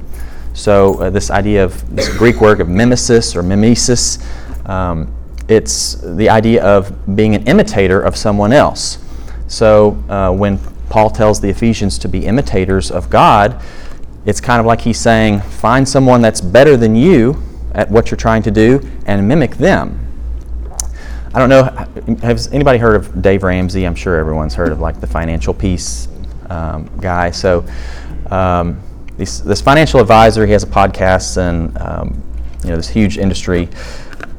So 0.54 1.00
uh, 1.00 1.11
this 1.11 1.30
idea 1.30 1.64
of 1.64 1.94
this 1.94 2.09
Greek 2.16 2.40
word 2.40 2.61
of 2.61 2.68
mimesis 2.68 3.35
or 3.35 3.42
mimesis, 3.42 4.18
um, 4.66 5.12
it's 5.49 5.94
the 5.94 6.28
idea 6.28 6.64
of 6.64 7.16
being 7.16 7.35
an 7.35 7.47
imitator 7.47 8.00
of 8.00 8.16
someone 8.16 8.52
else. 8.52 8.99
So 9.49 10.02
uh, 10.09 10.30
when 10.33 10.59
Paul 10.88 11.11
tells 11.11 11.40
the 11.40 11.49
Ephesians 11.49 11.99
to 11.99 12.09
be 12.09 12.26
imitators 12.26 12.90
of 12.90 13.11
God, 13.11 13.61
it's 14.25 14.40
kind 14.40 14.61
of 14.61 14.66
like 14.66 14.80
he's 14.80 14.99
saying, 14.99 15.40
find 15.40 15.88
someone 15.88 16.23
that's 16.23 16.40
better 16.40 16.76
than 16.76 16.94
you 16.94 17.42
at 17.75 17.90
what 17.90 18.11
you're 18.11 18.16
trying 18.16 18.42
to 18.44 18.50
do 18.50 18.80
and 19.06 19.26
mimic 19.26 19.56
them. 19.56 20.00
I 21.35 21.40
don't 21.40 21.49
know, 21.49 21.64
has 22.23 22.47
anybody 22.52 22.78
heard 22.78 22.94
of 22.94 23.21
Dave 23.21 23.42
Ramsey? 23.42 23.85
I'm 23.85 23.97
sure 23.97 24.16
everyone's 24.16 24.54
heard 24.54 24.71
of 24.71 24.78
like 24.78 25.00
the 25.00 25.06
financial 25.09 25.52
peace 25.52 26.06
um, 26.50 26.90
guy. 27.00 27.30
So 27.30 27.64
um, 28.30 28.80
this, 29.16 29.40
this, 29.40 29.60
financial 29.60 30.00
advisor, 30.00 30.46
he 30.46 30.52
has 30.52 30.62
a 30.62 30.68
podcast 30.68 31.36
and 31.36 31.76
um, 31.78 32.22
you 32.62 32.70
know 32.70 32.76
this 32.76 32.88
huge 32.88 33.18
industry 33.18 33.68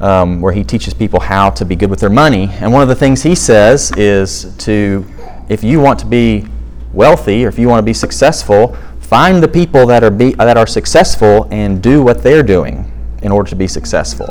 um, 0.00 0.40
where 0.40 0.52
he 0.52 0.64
teaches 0.64 0.92
people 0.94 1.20
how 1.20 1.50
to 1.50 1.64
be 1.64 1.76
good 1.76 1.90
with 1.90 2.00
their 2.00 2.10
money. 2.10 2.48
And 2.60 2.72
one 2.72 2.82
of 2.82 2.88
the 2.88 2.94
things 2.94 3.22
he 3.22 3.34
says 3.34 3.92
is 3.96 4.54
to, 4.58 5.04
if 5.48 5.64
you 5.64 5.80
want 5.80 5.98
to 6.00 6.06
be 6.06 6.46
wealthy 6.92 7.44
or 7.44 7.48
if 7.48 7.58
you 7.58 7.68
want 7.68 7.78
to 7.78 7.86
be 7.86 7.94
successful, 7.94 8.76
find 9.00 9.42
the 9.42 9.48
people 9.48 9.86
that 9.86 10.02
are 10.02 10.10
be, 10.10 10.32
that 10.34 10.56
are 10.56 10.66
successful 10.66 11.48
and 11.50 11.82
do 11.82 12.02
what 12.02 12.22
they're 12.22 12.42
doing 12.42 12.90
in 13.22 13.32
order 13.32 13.48
to 13.50 13.56
be 13.56 13.66
successful. 13.66 14.28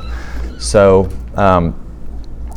So. 0.60 1.10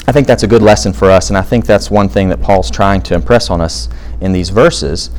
I 0.09 0.13
think 0.13 0.27
that's 0.27 0.43
a 0.43 0.47
good 0.47 0.63
lesson 0.63 0.95
for 0.95 1.11
us, 1.11 1.29
and 1.29 1.37
I 1.37 1.43
think 1.43 1.67
that's 1.67 1.91
one 1.91 2.09
thing 2.09 2.31
that 2.31 2.41
Paul's 2.41 2.71
trying 2.71 3.03
to 3.03 3.15
impress 3.15 3.51
on 3.51 3.61
us 3.61 3.91
in 4.23 4.33
these 4.33 4.49
verses. 4.49 5.11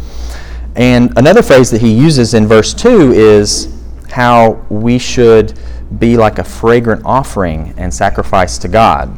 And 0.76 1.16
another 1.16 1.44
phrase 1.44 1.70
that 1.70 1.82
he 1.82 1.94
uses 1.94 2.34
in 2.34 2.48
verse 2.48 2.74
2 2.74 3.12
is 3.12 3.72
how 4.10 4.66
we 4.72 4.98
should 4.98 5.54
be 6.00 6.18
like 6.18 6.40
a 6.40 6.44
fragrant 6.44 7.04
offering 7.06 7.76
and 7.78 7.94
sacrifice 7.94 8.58
to 8.58 8.68
God. 8.68 9.16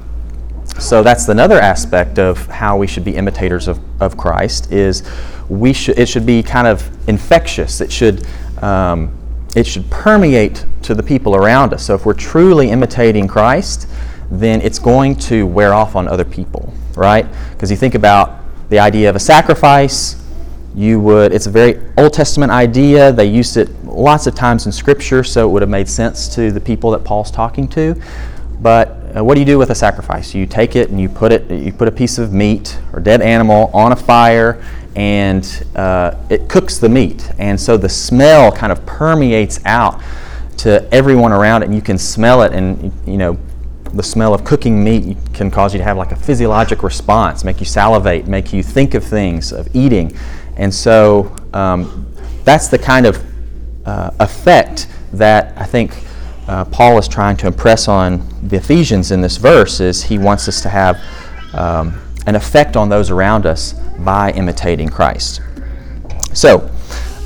so 0.78 1.04
that's 1.04 1.30
another 1.30 1.58
aspect 1.58 2.20
of 2.20 2.46
how 2.48 2.76
we 2.76 2.86
should 2.86 3.06
be 3.06 3.16
imitators 3.16 3.70
of, 3.70 3.80
of 4.02 4.18
Christ 4.18 4.74
is 4.74 5.04
we 5.48 5.72
should 5.72 5.98
it 5.98 6.10
should 6.10 6.26
be 6.26 6.44
kind 6.44 6.68
of 6.68 6.90
infectious. 7.08 7.80
It 7.80 7.94
should 7.94 8.28
um, 8.62 9.18
it 9.56 9.66
should 9.66 9.90
permeate 9.90 10.66
to 10.82 10.96
the 10.96 11.04
people 11.04 11.34
around 11.34 11.74
us. 11.74 11.86
So 11.86 11.96
if 11.96 12.06
we're 12.06 12.14
truly 12.14 12.72
imitating 12.72 13.26
Christ, 13.26 13.88
then 14.32 14.62
it's 14.62 14.80
going 14.80 15.16
to 15.16 15.46
wear 15.46 15.74
off 15.74 15.96
on 15.96 16.08
other 16.08 16.26
people, 16.26 16.74
right? 16.96 17.28
Because 17.52 17.70
you 17.70 17.78
think 17.78 17.96
about 17.96 18.40
the 18.70 18.80
idea 18.80 19.10
of 19.10 19.16
a 19.16 19.20
sacrifice, 19.20 20.16
you 20.74 21.02
would 21.02 21.34
it's 21.34 21.48
a 21.48 21.52
very 21.52 21.82
Old 21.98 22.14
Testament 22.14 22.52
idea. 22.52 23.12
They 23.12 23.26
used 23.26 23.58
it 23.58 23.70
lots 23.84 24.26
of 24.26 24.36
times 24.36 24.66
in 24.66 24.72
Scripture, 24.72 25.24
so 25.24 25.48
it 25.48 25.52
would 25.52 25.62
have 25.62 25.70
made 25.70 25.90
sense 25.90 26.34
to 26.36 26.52
the 26.52 26.62
people 26.62 26.92
that 26.92 27.04
Paul's 27.04 27.30
talking 27.30 27.68
to. 27.70 28.02
But 28.62 29.18
uh, 29.18 29.24
what 29.24 29.34
do 29.34 29.42
you 29.42 29.46
do 29.46 29.58
with 29.58 29.72
a 29.72 29.76
sacrifice? 29.76 30.34
You 30.34 30.46
take 30.46 30.78
it 30.78 30.90
and 30.90 31.02
you 31.02 31.10
put 31.10 31.34
it, 31.34 31.52
you 31.52 31.74
put 31.74 31.90
a 31.90 31.92
piece 31.92 32.18
of 32.18 32.32
meat 32.32 32.80
or 32.94 33.02
dead 33.02 33.22
animal 33.22 33.70
on 33.74 33.92
a 33.92 33.96
fire, 33.98 34.64
and 34.96 35.66
uh, 35.76 36.16
it 36.30 36.48
cooks 36.48 36.78
the 36.78 36.88
meat, 36.88 37.30
and 37.38 37.60
so 37.60 37.76
the 37.76 37.90
smell 37.90 38.52
kind 38.52 38.72
of 38.72 38.86
permeates 38.86 39.60
out 39.66 40.02
to 40.58 40.88
everyone 40.94 41.34
around 41.34 41.64
it, 41.64 41.66
and 41.66 41.76
you 41.76 41.82
can 41.82 41.98
smell 41.98 42.44
it, 42.44 42.54
and 42.54 42.94
you 43.06 43.18
know. 43.18 43.38
The 43.94 44.04
smell 44.04 44.34
of 44.34 44.46
cooking 44.46 44.84
meat 44.84 45.18
can 45.34 45.52
cause 45.52 45.74
you 45.74 45.78
to 45.80 45.84
have 45.84 45.98
like 45.98 46.12
a 46.12 46.16
physiologic 46.16 46.82
response, 46.84 47.44
make 47.44 47.60
you 47.60 47.66
salivate, 47.66 48.28
make 48.28 48.54
you 48.54 48.64
think 48.64 48.94
of 48.94 49.04
things, 49.04 49.52
of 49.52 49.68
eating. 49.76 50.18
And 50.56 50.74
so 50.74 51.36
um, 51.54 52.08
that's 52.44 52.68
the 52.70 52.78
kind 52.78 53.06
of 53.06 53.24
uh, 53.86 54.12
effect 54.20 54.88
that 55.14 55.58
I 55.58 55.66
think 55.66 55.94
uh, 56.48 56.66
Paul 56.66 56.98
is 56.98 57.08
trying 57.08 57.38
to 57.38 57.48
impress 57.48 57.88
on 57.88 58.28
the 58.44 58.58
Ephesians 58.58 59.12
in 59.12 59.22
this 59.22 59.38
verse 59.38 59.80
is 59.80 60.04
he 60.04 60.18
wants 60.18 60.48
us 60.48 60.62
to 60.62 60.70
have 60.70 61.02
um, 61.54 62.00
an 62.28 62.36
effect 62.36 62.76
on 62.76 62.90
those 62.90 63.10
around 63.10 63.46
us 63.46 63.74
by 64.00 64.32
imitating 64.32 64.90
Christ. 64.90 65.42
So, 66.34 66.70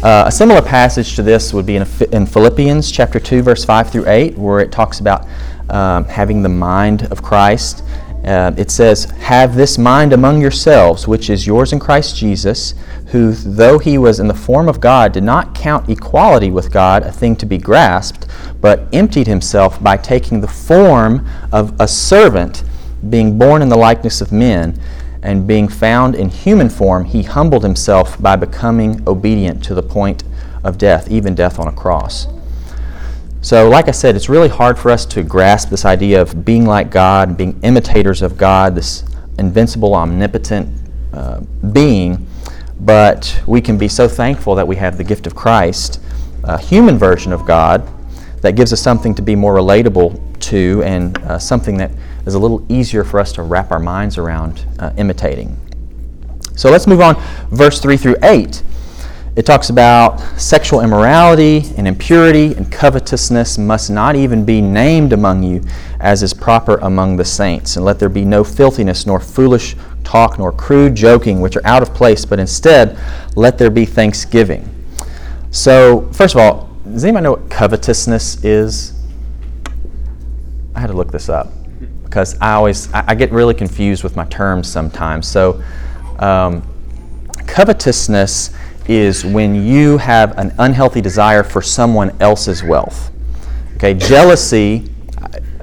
uh, 0.06 0.26
a 0.28 0.32
similar 0.32 0.62
passage 0.62 1.16
to 1.16 1.24
this 1.24 1.52
would 1.52 1.66
be 1.66 1.78
in, 1.78 1.88
in, 2.12 2.28
Philippians 2.28 2.92
chapter 2.92 3.20
2, 3.20 3.42
verse 3.42 3.66
5 3.66 3.90
through 3.90 4.08
8, 4.08 4.38
where 4.38 4.60
it 4.60 4.72
talks 4.72 5.00
about 5.00 5.26
um, 5.72 6.06
having 6.06 6.44
the 6.44 6.50
mind 6.50 7.08
of 7.12 7.24
Christ. 7.24 7.84
Uh, 8.24 8.54
it 8.56 8.70
says, 8.70 9.06
Have 9.06 9.56
this 9.56 9.80
mind 9.80 10.14
among 10.14 10.40
yourselves, 10.40 11.08
which 11.08 11.32
is 11.32 11.48
yours 11.48 11.74
in 11.74 11.80
Christ 11.80 12.16
Jesus, 12.16 12.76
who, 13.08 13.32
though 13.32 13.80
he 13.80 13.98
was 13.98 14.20
in 14.20 14.28
the 14.28 14.36
form 14.36 14.70
of 14.70 14.80
God, 14.80 15.12
did 15.12 15.24
not 15.24 15.56
count 15.56 15.90
equality 15.90 16.52
with 16.52 16.72
God 16.72 17.02
a 17.02 17.12
thing 17.12 17.36
to 17.38 17.48
be 17.48 17.58
grasped, 17.58 18.28
but 18.62 18.88
emptied 18.94 19.26
himself 19.26 19.82
by 19.82 19.98
taking 19.98 20.40
the 20.40 20.48
form 20.48 21.28
of 21.52 21.74
a 21.82 21.88
servant, 21.88 22.64
being 23.10 23.40
born 23.40 23.64
in 23.64 23.70
the 23.70 23.76
likeness 23.76 24.22
of 24.22 24.32
men, 24.32 24.80
and 25.26 25.48
being 25.48 25.68
found 25.68 26.14
in 26.14 26.30
human 26.30 26.70
form, 26.70 27.04
he 27.04 27.24
humbled 27.24 27.64
himself 27.64 28.22
by 28.22 28.36
becoming 28.36 29.02
obedient 29.08 29.64
to 29.64 29.74
the 29.74 29.82
point 29.82 30.24
of 30.64 30.78
death, 30.78 31.10
even 31.10 31.34
death 31.34 31.60
on 31.60 31.68
a 31.68 31.72
cross. 31.72 32.28
So, 33.42 33.68
like 33.68 33.88
I 33.88 33.92
said, 33.92 34.16
it's 34.16 34.30
really 34.30 34.50
hard 34.50 34.78
for 34.78 34.92
us 34.92 35.06
to 35.08 35.24
grasp 35.24 35.70
this 35.70 35.84
idea 35.84 36.22
of 36.22 36.46
being 36.46 36.66
like 36.66 36.92
God, 36.92 37.38
being 37.38 37.60
imitators 37.64 38.22
of 38.22 38.38
God, 38.38 38.76
this 38.76 39.04
invincible, 39.40 39.96
omnipotent 39.96 40.70
uh, 41.12 41.42
being. 41.72 42.28
But 42.80 43.42
we 43.48 43.62
can 43.62 43.78
be 43.78 43.88
so 43.88 44.08
thankful 44.08 44.54
that 44.56 44.68
we 44.68 44.76
have 44.76 44.98
the 44.98 45.04
gift 45.04 45.26
of 45.26 45.36
Christ, 45.36 46.00
a 46.44 46.58
human 46.58 46.98
version 46.98 47.34
of 47.34 47.46
God, 47.46 47.88
that 48.42 48.56
gives 48.56 48.72
us 48.74 48.82
something 48.82 49.16
to 49.16 49.24
be 49.24 49.36
more 49.36 49.56
relatable 49.56 50.40
to 50.42 50.84
and 50.84 51.18
uh, 51.20 51.40
something 51.40 51.78
that 51.78 51.90
is 52.26 52.34
a 52.34 52.40
little 52.40 52.66
easier 52.70 53.04
for 53.04 53.20
us 53.20 53.32
to 53.34 53.44
wrap 53.44 53.72
our 53.72 53.80
minds 53.80 54.18
around 54.18 54.66
uh, 54.80 54.92
imitating. 54.98 55.60
So 56.56 56.72
let's 56.72 56.88
move 56.88 57.02
on, 57.02 57.16
verse 57.50 57.80
3 57.80 57.98
through 57.98 58.16
8. 58.24 58.64
It 59.36 59.46
talks 59.46 59.70
about 59.70 60.20
sexual 60.40 60.80
immorality 60.80 61.66
and 61.76 61.86
impurity 61.86 62.54
and 62.54 62.72
covetousness 62.72 63.58
must 63.58 63.90
not 63.90 64.16
even 64.16 64.46
be 64.46 64.62
named 64.62 65.12
among 65.12 65.44
you 65.44 65.62
as 66.00 66.24
is 66.24 66.34
proper 66.34 66.76
among 66.76 67.18
the 67.18 67.26
saints. 67.26 67.76
And 67.76 67.84
let 67.84 68.00
there 68.00 68.08
be 68.08 68.24
no 68.24 68.46
filthiness, 68.46 69.06
nor 69.06 69.20
foolish 69.20 69.76
talk, 70.06 70.40
nor 70.40 70.54
crude 70.54 70.96
joking, 70.96 71.42
which 71.42 71.58
are 71.58 71.66
out 71.66 71.82
of 71.82 71.94
place, 71.94 72.24
but 72.24 72.40
instead 72.40 72.98
let 73.36 73.58
there 73.58 73.70
be 73.70 73.86
thanksgiving. 73.86 74.70
So, 75.52 76.10
first 76.14 76.34
of 76.34 76.40
all, 76.40 76.70
does 76.86 77.04
anybody 77.04 77.24
know 77.24 77.32
what 77.32 77.50
covetousness 77.50 78.46
is? 78.46 78.94
I 80.76 80.80
had 80.80 80.88
to 80.88 80.94
look 80.94 81.12
this 81.12 81.28
up 81.28 81.52
because 82.16 82.38
I 82.40 82.54
always 82.54 82.92
I, 82.94 83.04
I 83.10 83.16
get 83.16 83.34
really 83.34 83.54
confused 83.54 84.02
with 84.02 84.16
my 84.16 84.24
terms 84.28 84.72
sometimes. 84.72 85.28
So, 85.28 85.62
um, 86.20 86.64
covetousness 87.46 88.56
is 88.88 89.26
when 89.26 89.68
you 89.68 89.98
have 89.98 90.38
an 90.38 90.56
unhealthy 90.58 91.02
desire 91.02 91.44
for 91.44 91.62
someone 91.62 92.16
else's 92.22 92.64
wealth. 92.64 93.12
Okay, 93.76 93.94
jealousy. 93.96 94.90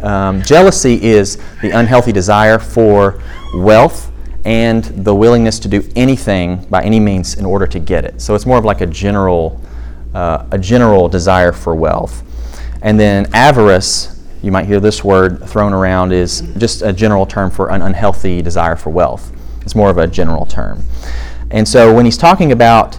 Um, 0.02 0.42
jealousy 0.42 1.02
is 1.02 1.38
the 1.62 1.70
unhealthy 1.70 2.12
desire 2.12 2.58
for 2.58 3.22
wealth 3.54 4.12
and 4.44 4.84
the 4.84 5.14
willingness 5.14 5.58
to 5.60 5.68
do 5.68 5.88
anything 5.96 6.66
by 6.66 6.82
any 6.82 7.00
means 7.00 7.36
in 7.36 7.46
order 7.46 7.66
to 7.66 7.78
get 7.78 8.04
it. 8.04 8.20
So 8.20 8.34
it's 8.34 8.44
more 8.44 8.58
of 8.58 8.66
like 8.66 8.82
a 8.82 8.86
general, 8.86 9.58
uh, 10.12 10.44
a 10.50 10.58
general 10.58 11.08
desire 11.08 11.52
for 11.52 11.74
wealth. 11.74 12.22
And 12.82 13.00
then 13.00 13.30
avarice, 13.32 14.21
you 14.42 14.50
might 14.52 14.66
hear 14.66 14.80
this 14.80 15.04
word 15.04 15.46
thrown 15.48 15.72
around, 15.72 16.12
is 16.12 16.40
just 16.58 16.82
a 16.82 16.92
general 16.92 17.26
term 17.26 17.50
for 17.50 17.70
an 17.70 17.82
unhealthy 17.82 18.42
desire 18.42 18.76
for 18.76 18.90
wealth. 18.90 19.32
It's 19.62 19.74
more 19.74 19.90
of 19.90 19.98
a 19.98 20.06
general 20.06 20.46
term. 20.46 20.84
And 21.50 21.66
so 21.66 21.94
when 21.94 22.04
he's 22.04 22.18
talking 22.18 22.52
about 22.52 22.98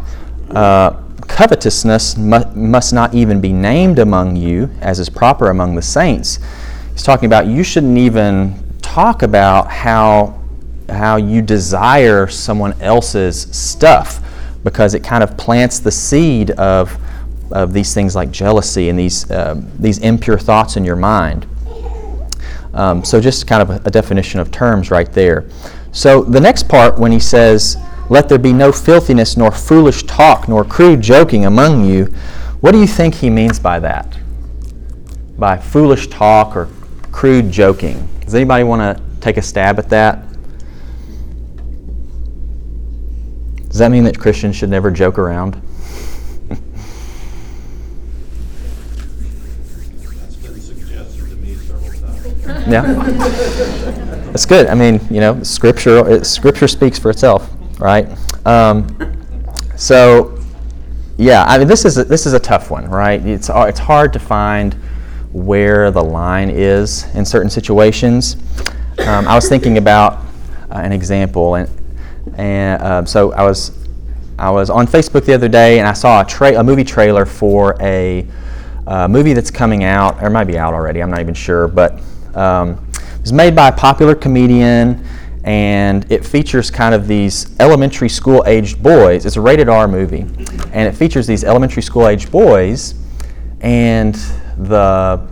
uh, 0.51 1.01
covetousness 1.27 2.17
mu- 2.17 2.45
must 2.55 2.93
not 2.93 3.13
even 3.13 3.41
be 3.41 3.51
named 3.51 3.99
among 3.99 4.35
you, 4.35 4.69
as 4.81 4.99
is 4.99 5.09
proper 5.09 5.49
among 5.49 5.75
the 5.75 5.81
saints. 5.81 6.39
He's 6.91 7.03
talking 7.03 7.25
about 7.25 7.47
you 7.47 7.63
shouldn't 7.63 7.97
even 7.97 8.63
talk 8.81 9.23
about 9.23 9.69
how, 9.69 10.39
how 10.89 11.15
you 11.17 11.41
desire 11.41 12.27
someone 12.27 12.79
else's 12.81 13.41
stuff 13.55 14.21
because 14.63 14.93
it 14.93 15.03
kind 15.03 15.23
of 15.23 15.35
plants 15.35 15.79
the 15.79 15.91
seed 15.91 16.51
of, 16.51 16.95
of 17.53 17.71
these 17.71 17.93
things 17.93 18.15
like 18.15 18.31
jealousy 18.31 18.89
and 18.89 18.99
these, 18.99 19.29
uh, 19.31 19.61
these 19.79 19.99
impure 19.99 20.37
thoughts 20.37 20.75
in 20.75 20.83
your 20.83 20.95
mind. 20.95 21.47
Um, 22.73 23.05
so, 23.05 23.21
just 23.21 23.45
kind 23.45 23.61
of 23.61 23.69
a, 23.69 23.81
a 23.85 23.91
definition 23.91 24.39
of 24.39 24.51
terms 24.51 24.89
right 24.89 25.11
there. 25.13 25.45
So, 25.91 26.23
the 26.23 26.41
next 26.41 26.67
part, 26.67 26.97
when 26.97 27.11
he 27.11 27.19
says, 27.19 27.77
let 28.09 28.27
there 28.27 28.39
be 28.39 28.51
no 28.51 28.71
filthiness, 28.71 29.37
nor 29.37 29.51
foolish 29.51 30.03
talk, 30.03 30.49
nor 30.49 30.65
crude 30.65 31.01
joking 31.01 31.45
among 31.45 31.85
you. 31.85 32.05
What 32.61 32.71
do 32.71 32.79
you 32.79 32.87
think 32.87 33.15
he 33.15 33.29
means 33.29 33.59
by 33.59 33.79
that? 33.79 34.17
By 35.37 35.57
foolish 35.57 36.07
talk 36.07 36.55
or 36.55 36.69
crude 37.11 37.51
joking? 37.51 38.09
Does 38.21 38.33
anybody 38.33 38.63
want 38.63 38.97
to 38.97 39.03
take 39.21 39.37
a 39.37 39.41
stab 39.41 39.77
at 39.77 39.89
that? 39.89 40.25
Does 43.69 43.79
that 43.79 43.91
mean 43.91 44.03
that 44.03 44.19
Christians 44.19 44.55
should 44.55 44.69
never 44.69 44.91
joke 44.91 45.17
around? 45.17 45.61
Yeah, 52.67 52.81
that's 54.31 54.45
good. 54.45 54.67
I 54.67 54.75
mean, 54.75 54.99
you 55.09 55.19
know, 55.19 55.41
scripture 55.43 56.23
scripture 56.23 56.67
speaks 56.67 56.97
for 56.99 57.09
itself 57.09 57.49
right? 57.83 58.07
Um, 58.45 58.87
so, 59.75 60.39
yeah, 61.17 61.43
I 61.43 61.57
mean, 61.57 61.67
this 61.67 61.85
is 61.85 61.97
a, 61.97 62.03
this 62.05 62.25
is 62.25 62.33
a 62.33 62.39
tough 62.39 62.71
one, 62.71 62.89
right? 62.89 63.23
It's 63.25 63.49
it's 63.53 63.79
hard 63.79 64.13
to 64.13 64.19
find 64.19 64.73
where 65.33 65.91
the 65.91 66.03
line 66.03 66.49
is 66.49 67.13
in 67.15 67.25
certain 67.25 67.49
situations. 67.49 68.37
Um, 68.99 69.27
I 69.27 69.35
was 69.35 69.49
thinking 69.49 69.77
about 69.77 70.13
uh, 70.71 70.77
an 70.77 70.91
example, 70.91 71.55
and 71.55 71.69
and 72.37 72.81
uh, 72.81 73.05
so 73.05 73.33
I 73.33 73.43
was 73.43 73.77
I 74.39 74.49
was 74.49 74.69
on 74.69 74.87
Facebook 74.87 75.25
the 75.25 75.33
other 75.33 75.49
day, 75.49 75.79
and 75.79 75.87
I 75.87 75.93
saw 75.93 76.21
a 76.21 76.25
tra- 76.25 76.59
a 76.59 76.63
movie 76.63 76.83
trailer 76.83 77.25
for 77.25 77.75
a 77.81 78.25
uh, 78.87 79.07
movie 79.07 79.33
that's 79.33 79.51
coming 79.51 79.83
out, 79.83 80.21
or 80.23 80.29
might 80.29 80.45
be 80.45 80.57
out 80.57 80.73
already. 80.73 81.01
I'm 81.01 81.11
not 81.11 81.19
even 81.19 81.33
sure, 81.33 81.67
but 81.67 81.99
um, 82.35 82.87
it 82.93 83.21
was 83.21 83.33
made 83.33 83.55
by 83.55 83.69
a 83.69 83.71
popular 83.71 84.15
comedian 84.15 85.05
and 85.43 86.09
it 86.09 86.25
features 86.25 86.71
kind 86.71 86.95
of 86.95 87.07
these 87.07 87.55
elementary 87.59 88.09
school 88.09 88.43
aged 88.45 88.81
boys. 88.81 89.25
It's 89.25 89.35
a 89.35 89.41
rated 89.41 89.67
R 89.67 89.87
movie, 89.87 90.21
and 90.21 90.87
it 90.87 90.95
features 90.95 91.27
these 91.27 91.43
elementary 91.43 91.81
school 91.81 92.07
aged 92.07 92.31
boys, 92.31 92.95
and 93.61 94.15
the 94.57 95.27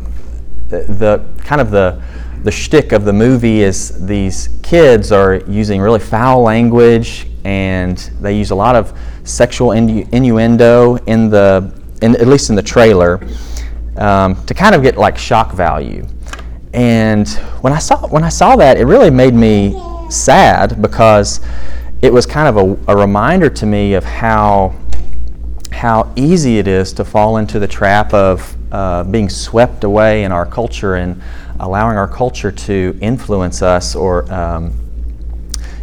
the 0.70 1.26
kind 1.44 1.62
of 1.62 1.72
the 1.72 2.02
the 2.44 2.52
shtick 2.52 2.92
of 2.92 3.06
the 3.06 3.14
movie 3.14 3.62
is 3.62 4.06
these 4.06 4.50
kids 4.64 5.12
are 5.12 5.36
using 5.48 5.80
really 5.80 6.00
foul 6.00 6.42
language, 6.42 7.28
and 7.46 7.98
they 8.20 8.38
use 8.38 8.52
a 8.52 8.56
lot 8.56 8.76
of 8.76 8.98
sexual 9.24 9.70
innu- 9.70 10.10
innuendo 10.12 10.98
in 11.06 11.30
the 11.30 11.74
in, 12.02 12.16
at 12.16 12.28
least 12.28 12.50
in 12.50 12.56
the 12.56 12.64
trailer 12.64 13.26
um, 13.96 14.44
to 14.46 14.54
kind 14.54 14.76
of 14.76 14.82
get 14.82 14.98
like 14.98 15.18
shock 15.18 15.54
value. 15.54 16.06
And 16.74 17.28
when 17.62 17.74
I 17.74 17.80
saw 17.80 18.08
when 18.08 18.24
I 18.24 18.30
saw 18.30 18.56
that, 18.56 18.78
it 18.78 18.86
really 18.86 19.10
made 19.10 19.34
me 19.34 19.80
sad 20.10 20.82
because 20.82 21.42
it 22.02 22.12
was 22.12 22.26
kind 22.26 22.48
of 22.48 22.58
a, 22.88 22.94
a 22.94 22.96
reminder 22.96 23.50
to 23.50 23.66
me 23.66 23.94
of 23.94 24.04
how 24.04 24.76
how 25.72 26.12
easy 26.16 26.60
it 26.60 26.68
is 26.68 26.94
to 26.94 27.06
fall 27.06 27.38
into 27.38 27.60
the 27.60 27.68
trap 27.68 28.14
of 28.14 28.56
uh, 28.72 29.04
being 29.06 29.30
swept 29.30 29.84
away 29.84 30.24
in 30.24 30.32
our 30.32 30.46
culture 30.46 30.96
and 30.96 31.22
allowing 31.60 31.98
our 31.98 32.08
culture 32.08 32.52
to 32.52 32.98
influence 33.02 33.62
us 33.62 33.96
or 33.96 34.32
um, 34.32 34.74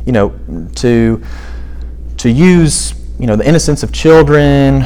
you 0.07 0.13
know 0.13 0.35
to 0.75 1.23
to 2.17 2.31
use 2.31 2.95
you 3.19 3.27
know 3.27 3.37
the 3.37 3.47
innocence 3.47 3.83
of 3.83 3.93
children 3.93 4.85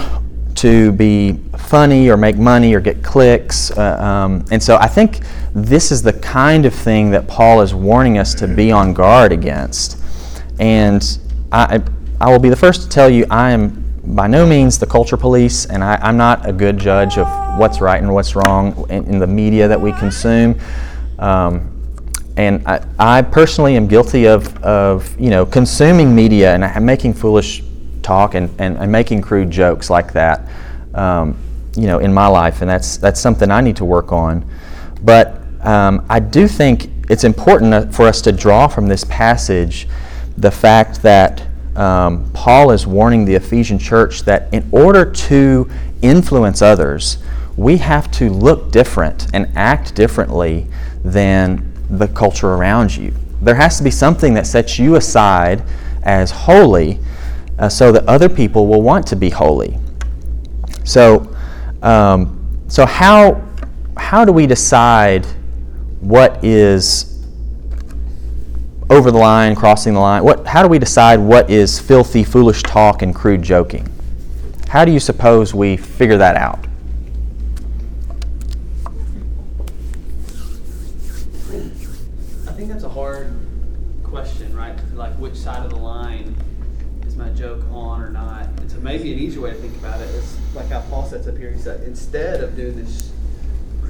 to 0.55 0.93
be 0.93 1.39
funny 1.59 2.11
or 2.11 2.17
make 2.17 2.37
money 2.37 2.75
or 2.75 2.81
get 2.81 3.03
clicks. 3.03 3.71
Uh, 3.71 3.97
um, 4.01 4.45
and 4.51 4.63
so 4.63 4.77
I 4.77 4.87
think 4.87 5.21
this 5.55 5.93
is 5.93 6.03
the 6.03 6.13
kind 6.15 6.65
of 6.65 6.75
thing 6.75 7.11
that 7.11 7.29
Paul 7.29 7.61
is 7.61 7.75
warning 7.75 8.19
us 8.19 8.35
to 8.35 8.49
be 8.49 8.73
on 8.73 8.95
guard 8.95 9.33
against. 9.33 9.99
And 10.59 11.19
I, 11.51 11.83
I 12.21 12.31
will 12.31 12.39
be 12.39 12.49
the 12.49 12.57
first 12.57 12.83
to 12.83 12.89
tell 12.89 13.11
you 13.11 13.27
I 13.31 13.51
am 13.51 13.83
by 14.05 14.27
no 14.27 14.45
means 14.45 14.79
the 14.79 14.87
culture 14.87 15.17
police, 15.17 15.67
and 15.67 15.85
I, 15.85 16.09
am 16.09 16.17
not 16.17 16.49
a 16.49 16.53
good 16.53 16.79
judge 16.79 17.19
of 17.19 17.29
what's 17.59 17.81
right 17.81 18.03
and 18.03 18.13
what's 18.13 18.35
wrong 18.35 18.87
in, 18.91 19.05
in 19.05 19.19
the 19.19 19.27
media 19.27 19.69
that 19.69 19.81
we 19.81 19.93
consume. 19.93 20.59
Um, 21.19 21.69
and 22.37 22.67
I, 22.67 22.85
I, 22.99 23.23
personally 23.23 23.77
am 23.77 23.87
guilty 23.87 24.27
of, 24.27 24.57
of 24.65 25.21
you 25.21 25.31
know 25.31 25.47
consuming 25.47 26.15
media 26.15 26.55
and 26.55 26.85
making 26.85 27.15
foolish 27.15 27.63
talk 28.03 28.35
and, 28.35 28.51
and, 28.59 28.77
and 28.79 28.91
making 28.91 29.23
crude 29.23 29.51
jokes 29.51 29.89
like 29.89 30.13
that 30.15 30.49
um, 30.95 31.39
you 31.77 31.87
know 31.87 31.99
in 31.99 32.13
my 32.13 32.27
life. 32.27 32.63
And 32.63 32.71
that's 32.71 32.97
that's 32.97 33.21
something 33.21 33.51
I 33.51 33.61
need 33.61 33.77
to 33.77 33.85
work 33.85 34.11
on. 34.11 34.45
But 35.03 35.42
um, 35.63 36.05
I 36.09 36.21
do 36.21 36.49
think 36.49 36.91
it's 37.09 37.25
important 37.25 37.95
for 37.95 38.07
us 38.07 38.21
to 38.23 38.33
draw 38.33 38.69
from 38.69 38.89
this 38.89 39.05
passage 39.05 39.89
the 40.37 40.51
fact 40.51 41.03
that 41.03 41.47
um, 41.77 42.31
Paul 42.33 42.71
is 42.71 42.87
warning 42.87 43.25
the 43.25 43.35
Ephesian 43.35 43.79
church 43.79 44.23
that 44.23 44.53
in 44.53 44.69
order 44.73 45.05
to 45.05 45.71
influence 46.03 46.63
others, 46.63 47.19
we 47.57 47.77
have 47.79 48.11
to 48.13 48.31
look 48.31 48.71
different 48.71 49.27
and 49.35 49.51
act 49.57 49.95
differently 49.95 50.67
than 51.05 51.73
the 51.91 52.09
culture 52.09 52.55
around 52.55 52.95
you. 52.97 53.15
There 53.41 53.55
has 53.55 53.79
to 53.79 53.85
be 53.85 53.91
something 53.91 54.35
that 54.35 54.47
sets 54.47 54.79
you 54.79 54.97
aside 54.97 55.63
as 56.03 56.31
holy 56.31 56.99
uh, 57.59 57.69
so 57.69 57.93
that 57.93 58.07
other 58.07 58.29
people 58.29 58.67
will 58.67 58.83
want 58.83 59.07
to 59.09 59.17
be 59.17 59.31
holy. 59.31 59.79
So, 60.85 61.35
um, 61.83 62.49
so 62.69 62.87
how, 62.87 63.43
how 63.97 64.25
do 64.25 64.33
we 64.33 64.47
decide 64.47 65.27
what 66.03 66.45
is 66.45 67.25
over 68.91 69.13
the 69.13 69.19
line, 69.19 69.55
crossing 69.55 69.95
the 69.95 70.01
line? 70.01 70.25
What, 70.25 70.47
how 70.47 70.63
do 70.63 70.69
we 70.69 70.81
decide 70.81 71.21
what 71.21 71.49
is 71.49 71.79
filthy, 71.79 72.25
foolish 72.25 72.63
talk 72.63 73.03
and 73.03 73.15
crude 73.15 73.41
joking? 73.41 73.89
How 74.69 74.85
do 74.85 74.91
you 74.91 74.99
suppose 74.99 75.55
we 75.55 75.77
figure 75.77 76.19
that 76.19 76.37
out? 76.37 76.59
I 82.49 82.53
think 82.55 82.69
that's 82.69 82.83
a 82.83 82.89
hard 82.89 83.33
question, 84.03 84.55
right? 84.57 84.77
Like, 84.95 85.15
which 85.15 85.37
side 85.37 85.65
of 85.65 85.71
the 85.71 85.79
line 85.79 86.35
is 87.07 87.15
my 87.15 87.31
joke 87.31 87.65
on 87.71 88.03
or 88.03 88.11
not? 88.11 88.49
So, 88.67 88.81
maybe 88.81 89.13
an 89.13 89.21
easier 89.21 89.43
way 89.43 89.51
to 89.51 89.57
think 89.57 89.77
about 89.77 90.01
it 90.01 90.09
is 90.11 90.37
like 90.57 90.69
how 90.69 90.81
Paul 90.91 91.07
sets 91.07 91.29
up 91.29 91.39
here. 91.39 91.53
He 91.53 91.61
said, 91.61 91.85
instead 91.85 92.43
of 92.43 92.57
doing 92.57 92.75
this 92.75 93.12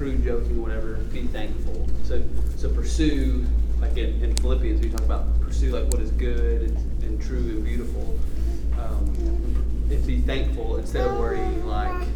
crude 0.03 0.25
joking, 0.25 0.61
whatever, 0.61 0.95
be 1.13 1.23
thankful. 1.29 1.87
So, 2.03 2.21
so 2.57 2.69
pursue 2.69 3.47
like 3.81 3.97
in, 3.97 4.21
in 4.21 4.37
Philippians, 4.39 4.81
we 4.81 4.91
talk 4.91 5.03
about 5.03 5.41
pursue 5.41 5.71
like 5.71 5.93
what 5.93 6.03
is 6.03 6.11
good 6.11 6.63
and, 6.63 7.03
and 7.05 7.23
true 7.23 7.39
and 7.39 7.65
beautiful. 7.65 8.19
Um, 8.81 9.87
and 9.93 10.05
be 10.05 10.21
thankful 10.23 10.79
instead 10.79 11.07
of 11.07 11.21
worrying 11.21 11.65
like, 11.69 12.09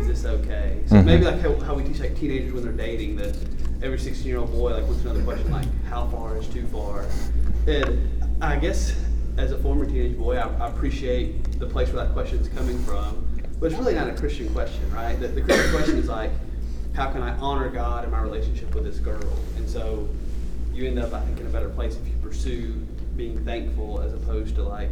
is 0.00 0.08
this 0.08 0.24
okay? 0.24 0.80
So 0.86 0.96
mm-hmm. 0.96 1.06
maybe 1.06 1.24
like 1.26 1.40
how, 1.40 1.54
how 1.60 1.74
we 1.74 1.84
teach 1.84 2.00
like 2.00 2.18
teenagers 2.18 2.52
when 2.54 2.64
they're 2.64 2.72
dating 2.72 3.14
that 3.16 3.38
every 3.84 3.98
16 3.98 4.26
year 4.26 4.38
old 4.38 4.50
boy 4.50 4.72
like 4.72 4.84
what's 4.88 5.02
another 5.02 5.22
question 5.22 5.48
like 5.52 5.68
how 5.84 6.08
far 6.08 6.38
is 6.38 6.48
too 6.48 6.66
far? 6.66 7.06
And 7.68 8.42
I 8.42 8.56
guess 8.56 8.96
as 9.36 9.52
a 9.52 9.58
former 9.58 9.86
teenage 9.86 10.18
boy, 10.18 10.38
I, 10.38 10.48
I 10.56 10.68
appreciate 10.70 11.60
the 11.60 11.66
place 11.66 11.92
where 11.92 12.04
that 12.04 12.14
question 12.14 12.40
is 12.40 12.48
coming 12.48 12.82
from. 12.82 13.28
But 13.60 13.70
it's 13.70 13.78
really 13.78 13.94
not 13.94 14.08
a 14.08 14.14
Christian 14.14 14.52
question, 14.52 14.90
right? 14.92 15.20
The, 15.20 15.28
the 15.28 15.42
Christian 15.42 15.70
question 15.70 15.98
is 15.98 16.08
like, 16.08 16.30
how 16.94 17.10
can 17.10 17.22
I 17.22 17.36
honor 17.38 17.68
God 17.68 18.04
in 18.04 18.10
my 18.10 18.20
relationship 18.20 18.74
with 18.74 18.84
this 18.84 18.98
girl? 18.98 19.36
And 19.56 19.68
so 19.68 20.08
you 20.72 20.86
end 20.86 20.98
up, 20.98 21.12
I 21.12 21.20
think, 21.20 21.40
in 21.40 21.46
a 21.46 21.50
better 21.50 21.68
place 21.68 21.96
if 21.96 22.06
you 22.06 22.14
pursue 22.22 22.72
being 23.16 23.44
thankful 23.44 24.00
as 24.00 24.12
opposed 24.12 24.54
to 24.56 24.62
like, 24.62 24.90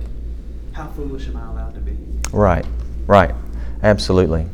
how 0.73 0.89
foolish 0.89 1.27
am 1.29 1.37
I 1.37 1.47
allowed 1.49 1.75
to 1.75 1.81
be? 1.81 1.97
Right, 2.33 2.67
right, 3.07 3.35
absolutely. 3.83 4.47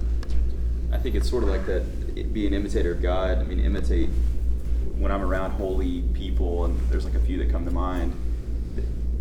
I 0.92 0.98
think 0.98 1.14
it's 1.16 1.28
sort 1.28 1.42
of 1.42 1.50
like 1.50 1.66
that. 1.66 2.32
Be 2.32 2.46
an 2.46 2.54
imitator 2.54 2.92
of 2.92 3.02
God. 3.02 3.38
I 3.38 3.42
mean, 3.42 3.58
imitate. 3.58 4.08
When 4.96 5.10
I'm 5.10 5.22
around 5.22 5.50
holy 5.52 6.02
people, 6.14 6.64
and 6.64 6.78
there's 6.88 7.04
like 7.04 7.14
a 7.14 7.20
few 7.20 7.36
that 7.38 7.50
come 7.50 7.64
to 7.64 7.72
mind, 7.72 8.14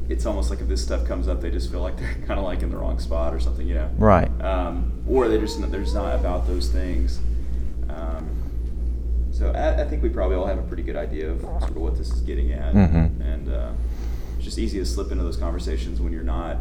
it's 0.07 0.25
almost 0.25 0.49
like 0.49 0.59
if 0.59 0.67
this 0.67 0.83
stuff 0.83 1.07
comes 1.07 1.27
up, 1.27 1.41
they 1.41 1.49
just 1.49 1.71
feel 1.71 1.81
like 1.81 1.97
they're 1.99 2.13
kind 2.27 2.39
of 2.39 2.45
like 2.45 2.61
in 2.61 2.69
the 2.69 2.77
wrong 2.77 2.99
spot 2.99 3.33
or 3.33 3.39
something, 3.39 3.67
you 3.67 3.75
know? 3.75 3.89
Right. 3.97 4.29
Um, 4.41 5.03
or 5.07 5.27
they 5.27 5.39
just 5.39 5.59
they're 5.71 5.81
just 5.81 5.95
not 5.95 6.15
about 6.15 6.47
those 6.47 6.69
things. 6.69 7.19
Um, 7.95 8.29
so 9.31 9.51
I, 9.51 9.81
I, 9.81 9.85
think 9.85 10.03
we 10.03 10.09
probably 10.09 10.35
all 10.35 10.45
have 10.45 10.59
a 10.59 10.63
pretty 10.63 10.83
good 10.83 10.95
idea 10.95 11.31
of 11.31 11.41
sort 11.41 11.63
of 11.63 11.77
what 11.77 11.97
this 11.97 12.11
is 12.11 12.21
getting 12.21 12.51
at, 12.51 12.73
mm-hmm. 12.73 13.21
and 13.21 13.49
uh, 13.49 13.71
it's 14.35 14.45
just 14.45 14.59
easy 14.59 14.79
to 14.79 14.85
slip 14.85 15.11
into 15.11 15.23
those 15.23 15.37
conversations 15.37 15.99
when 15.99 16.13
you're 16.13 16.23
not 16.23 16.57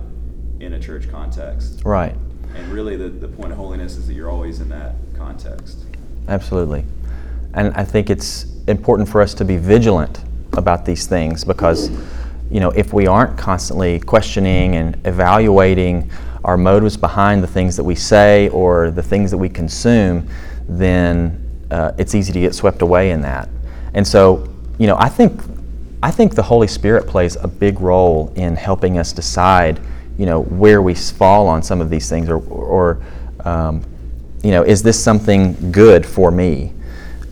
in 0.61 0.75
a 0.75 0.81
church 0.81 1.11
context. 1.11 1.83
Right. 1.85 2.15
And 2.55 2.69
really, 2.73 2.97
the, 2.97 3.09
the 3.09 3.29
point 3.29 3.53
of 3.53 3.59
holiness 3.59 3.97
is 3.97 4.07
that 4.07 4.15
you're 4.15 4.31
always 4.31 4.61
in 4.61 4.69
that 4.71 4.95
context. 5.15 5.85
Absolutely. 6.29 6.85
And 7.55 7.75
I 7.75 7.85
think 7.85 8.11
it's 8.11 8.47
important 8.69 9.09
for 9.09 9.21
us 9.21 9.35
to 9.35 9.45
be 9.45 9.57
vigilant 9.57 10.23
about 10.55 10.85
these 10.85 11.07
things 11.07 11.45
because, 11.45 11.91
you 12.51 12.61
know, 12.61 12.71
if 12.71 12.93
we 12.93 13.07
aren't 13.07 13.37
constantly 13.39 14.01
questioning 14.01 14.77
and 14.77 15.07
evaluating 15.07 16.11
our 16.45 16.57
motives 16.57 16.97
behind 16.97 17.43
the 17.43 17.47
things 17.47 17.77
that 17.77 17.85
we 17.85 17.95
say 17.95 18.49
or 18.49 18.91
the 18.91 19.03
things 19.03 19.31
that 19.31 19.39
we 19.39 19.49
consume, 19.49 20.29
then 20.69 21.67
uh, 21.71 21.93
it's 21.99 22.15
easy 22.15 22.33
to 22.33 22.41
get 22.41 22.55
swept 22.55 22.83
away 22.83 23.11
in 23.11 23.23
that. 23.23 23.49
And 23.95 24.07
so, 24.07 24.49
you 24.79 24.87
know, 24.87 24.97
I 24.99 25.09
think 25.09 25.41
I 26.03 26.11
think 26.11 26.35
the 26.35 26.43
Holy 26.43 26.67
Spirit 26.67 27.07
plays 27.07 27.37
a 27.37 27.47
big 27.47 27.81
role 27.81 28.33
in 28.35 28.57
helping 28.57 28.99
us 28.99 29.13
decide, 29.13 29.81
you 30.19 30.27
know, 30.27 30.43
where 30.43 30.83
we 30.83 30.95
fall 30.95 31.47
on 31.47 31.63
some 31.63 31.81
of 31.81 31.91
these 31.91 32.09
things, 32.09 32.29
or, 32.29 32.39
or 32.49 33.01
um, 33.45 33.85
you 34.43 34.51
know, 34.51 34.63
is 34.65 34.83
this 34.83 35.03
something 35.03 35.71
good 35.71 36.05
for 36.05 36.33
me 36.33 36.73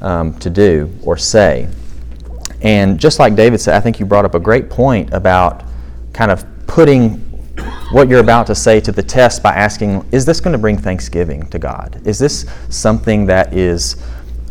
um, 0.00 0.38
to 0.38 0.48
do 0.48 0.88
or 1.02 1.16
say? 1.16 1.68
And 2.62 3.00
just 3.00 3.18
like 3.18 3.34
David 3.34 3.60
said, 3.60 3.74
I 3.74 3.80
think 3.80 3.98
you 3.98 4.06
brought 4.06 4.24
up 4.24 4.34
a 4.34 4.40
great 4.40 4.70
point 4.70 5.12
about 5.12 5.64
kind 6.12 6.30
of 6.30 6.44
putting 6.66 7.29
what 7.92 8.08
you're 8.08 8.20
about 8.20 8.46
to 8.48 8.54
say 8.54 8.80
to 8.80 8.92
the 8.92 9.02
test 9.02 9.42
by 9.42 9.52
asking, 9.52 10.06
is 10.12 10.24
this 10.24 10.40
going 10.40 10.52
to 10.52 10.58
bring 10.58 10.78
thanksgiving 10.78 11.46
to 11.48 11.58
God? 11.58 12.00
Is 12.04 12.18
this 12.18 12.46
something 12.68 13.26
that 13.26 13.52
is 13.52 13.96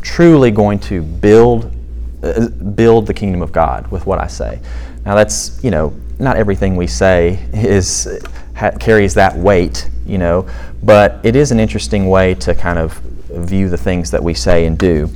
truly 0.02 0.52
going 0.52 0.80
to 0.80 1.02
build 1.02 1.76
uh, 2.24 2.50
build 2.50 3.08
the 3.08 3.14
kingdom 3.14 3.42
of 3.42 3.52
God 3.52 3.88
with 3.92 4.06
what 4.06 4.20
I 4.20 4.28
say. 4.28 4.60
Now 5.06 5.16
that's 5.16 5.64
you 5.64 5.72
know 5.72 5.94
not 6.20 6.36
everything 6.36 6.76
we 6.76 6.88
say 6.88 7.40
is 7.54 8.22
ha, 8.56 8.72
carries 8.72 9.14
that 9.14 9.36
weight, 9.38 9.90
you 10.06 10.18
know, 10.18 10.48
but 10.84 11.20
it 11.24 11.36
is 11.36 11.52
an 11.52 11.60
interesting 11.60 12.10
way 12.10 12.36
to 12.36 12.54
kind 12.54 12.78
of 12.78 12.94
view 13.30 13.70
the 13.70 13.78
things 13.78 14.12
that 14.12 14.22
we 14.22 14.34
say 14.34 14.66
and 14.66 14.78
do. 14.78 15.10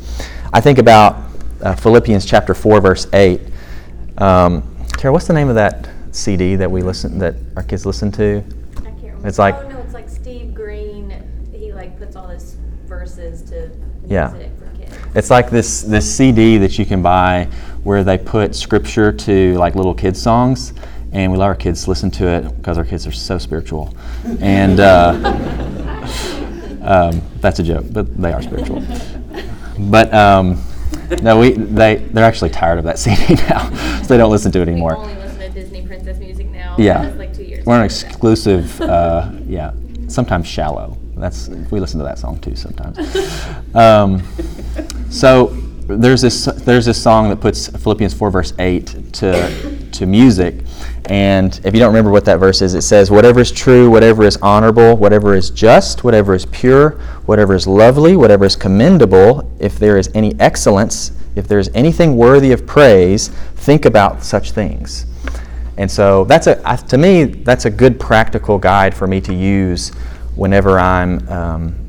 I 0.54 0.62
think 0.62 0.78
about 0.78 1.18
uh, 1.62 1.76
Philippians 1.76 2.26
chapter 2.26 2.54
four 2.54 2.80
verse 2.80 3.08
eight. 3.14 3.42
Um, 4.18 4.64
Tara, 4.98 5.12
what's 5.12 5.28
the 5.28 5.34
name 5.34 5.50
of 5.50 5.56
that 5.56 5.90
CD 6.14 6.56
that 6.56 6.72
we 6.72 6.82
listen 6.82 7.20
that 7.20 7.36
our 7.56 7.64
kids 7.64 7.86
listen 7.86 8.12
to? 8.14 8.38
I 8.78 8.82
can't 8.82 9.02
remember. 9.02 9.28
It's 9.28 9.40
like 9.40 9.56
oh 9.56 9.70
no, 9.70 9.80
it's 9.80 9.94
like 9.94 10.10
Steve 10.10 10.54
Green. 10.54 11.12
He 11.52 11.74
like 11.74 11.98
puts 11.98 12.16
all 12.16 12.28
his 12.28 12.56
verses 12.88 13.42
to 13.50 13.70
yeah. 14.08 14.32
music. 14.32 14.52
It's 15.16 15.30
like 15.30 15.50
this 15.50 15.82
this 15.82 16.12
CD 16.12 16.58
that 16.58 16.80
you 16.80 16.86
can 16.86 17.02
buy 17.02 17.48
where 17.84 18.04
they 18.04 18.18
put 18.18 18.56
scripture 18.56 19.12
to 19.12 19.56
like 19.58 19.76
little 19.76 19.94
kids 19.94 20.22
songs, 20.22 20.74
and 21.12 21.32
we 21.32 21.38
let 21.38 21.46
our 21.46 21.56
kids 21.56 21.88
listen 21.88 22.10
to 22.12 22.28
it 22.28 22.58
because 22.58 22.78
our 22.78 22.86
kids 22.86 23.06
are 23.06 23.12
so 23.12 23.38
spiritual, 23.38 23.96
and 24.40 24.80
uh, 24.80 25.14
um, 26.82 27.22
that's 27.42 27.60
a 27.60 27.64
joke, 27.64 27.86
but 27.92 28.18
they 28.20 28.34
are 28.34 28.42
spiritual. 28.42 28.84
But 29.78 30.12
um, 30.14 30.64
no, 31.22 31.40
we 31.40 31.52
they 31.52 31.96
they're 31.96 32.26
actually 32.26 32.50
tired 32.50 32.80
of 32.80 32.86
that 32.86 32.98
CD 32.98 33.36
now, 33.50 33.70
so 34.02 34.08
they 34.08 34.18
don't 34.18 34.32
listen 34.32 34.52
to 34.52 34.62
it 34.62 34.68
anymore. 34.68 34.98
We 34.98 35.04
only 35.04 35.16
listen 35.16 35.40
to 35.40 35.50
Disney 35.50 35.86
princess 35.86 36.18
music 36.18 36.50
now. 36.78 36.84
Yeah, 36.84 37.14
like 37.18 37.34
two 37.34 37.44
years. 37.44 37.66
We're 37.66 37.80
an 37.80 37.86
exclusive. 37.86 38.80
Uh, 38.82 39.32
yeah, 39.48 39.74
sometimes 40.08 40.48
shallow. 40.48 40.98
That's 41.16 41.48
we 41.48 41.80
listen 41.80 42.00
to 42.00 42.06
that 42.06 42.20
song 42.20 42.40
too 42.40 42.56
sometimes. 42.56 42.98
Um, 43.76 44.22
so 45.10 45.48
there's 45.88 46.22
this 46.22 46.46
there's 46.46 46.86
this 46.86 47.02
song 47.02 47.30
that 47.30 47.42
puts 47.42 47.68
Philippians 47.68 48.14
4 48.14 48.30
verse 48.30 48.54
8 48.60 49.14
to 49.14 49.90
to 49.94 50.06
music. 50.06 50.56
And 51.06 51.60
if 51.64 51.74
you 51.74 51.80
don't 51.80 51.90
remember 51.90 52.12
what 52.12 52.26
that 52.26 52.40
verse 52.40 52.62
is, 52.62 52.74
it 52.74 52.82
says, 52.82 53.12
Whatever 53.12 53.42
is 53.42 53.52
true, 53.52 53.90
whatever 53.90 54.24
is 54.24 54.38
honorable, 54.38 54.96
whatever 54.96 55.36
is 55.36 55.50
just, 55.50 56.04
whatever 56.04 56.34
is 56.34 56.46
pure, 56.46 56.92
whatever 57.26 57.56
is 57.56 57.68
lovely, 57.68 58.16
whatever 58.16 58.46
is 58.46 58.56
commendable, 58.56 59.52
if 59.60 59.78
there 59.80 59.98
is 59.98 60.10
any 60.14 60.40
excellence, 60.40 61.12
if 61.36 61.48
there 61.48 61.60
is 61.60 61.70
anything 61.74 62.16
worthy 62.16 62.52
of 62.52 62.66
praise, 62.66 63.30
think 63.56 63.86
about 63.86 64.24
such 64.24 64.52
things. 64.52 65.06
And 65.78 65.90
so 65.90 66.24
that's 66.26 66.48
a 66.48 66.56
to 66.88 66.98
me 66.98 67.24
that's 67.24 67.66
a 67.66 67.70
good 67.70 68.00
practical 68.00 68.58
guide 68.58 68.94
for 68.94 69.08
me 69.08 69.20
to 69.22 69.34
use 69.34 69.90
whenever 70.36 70.80
I'm 70.80 71.28
um, 71.30 71.84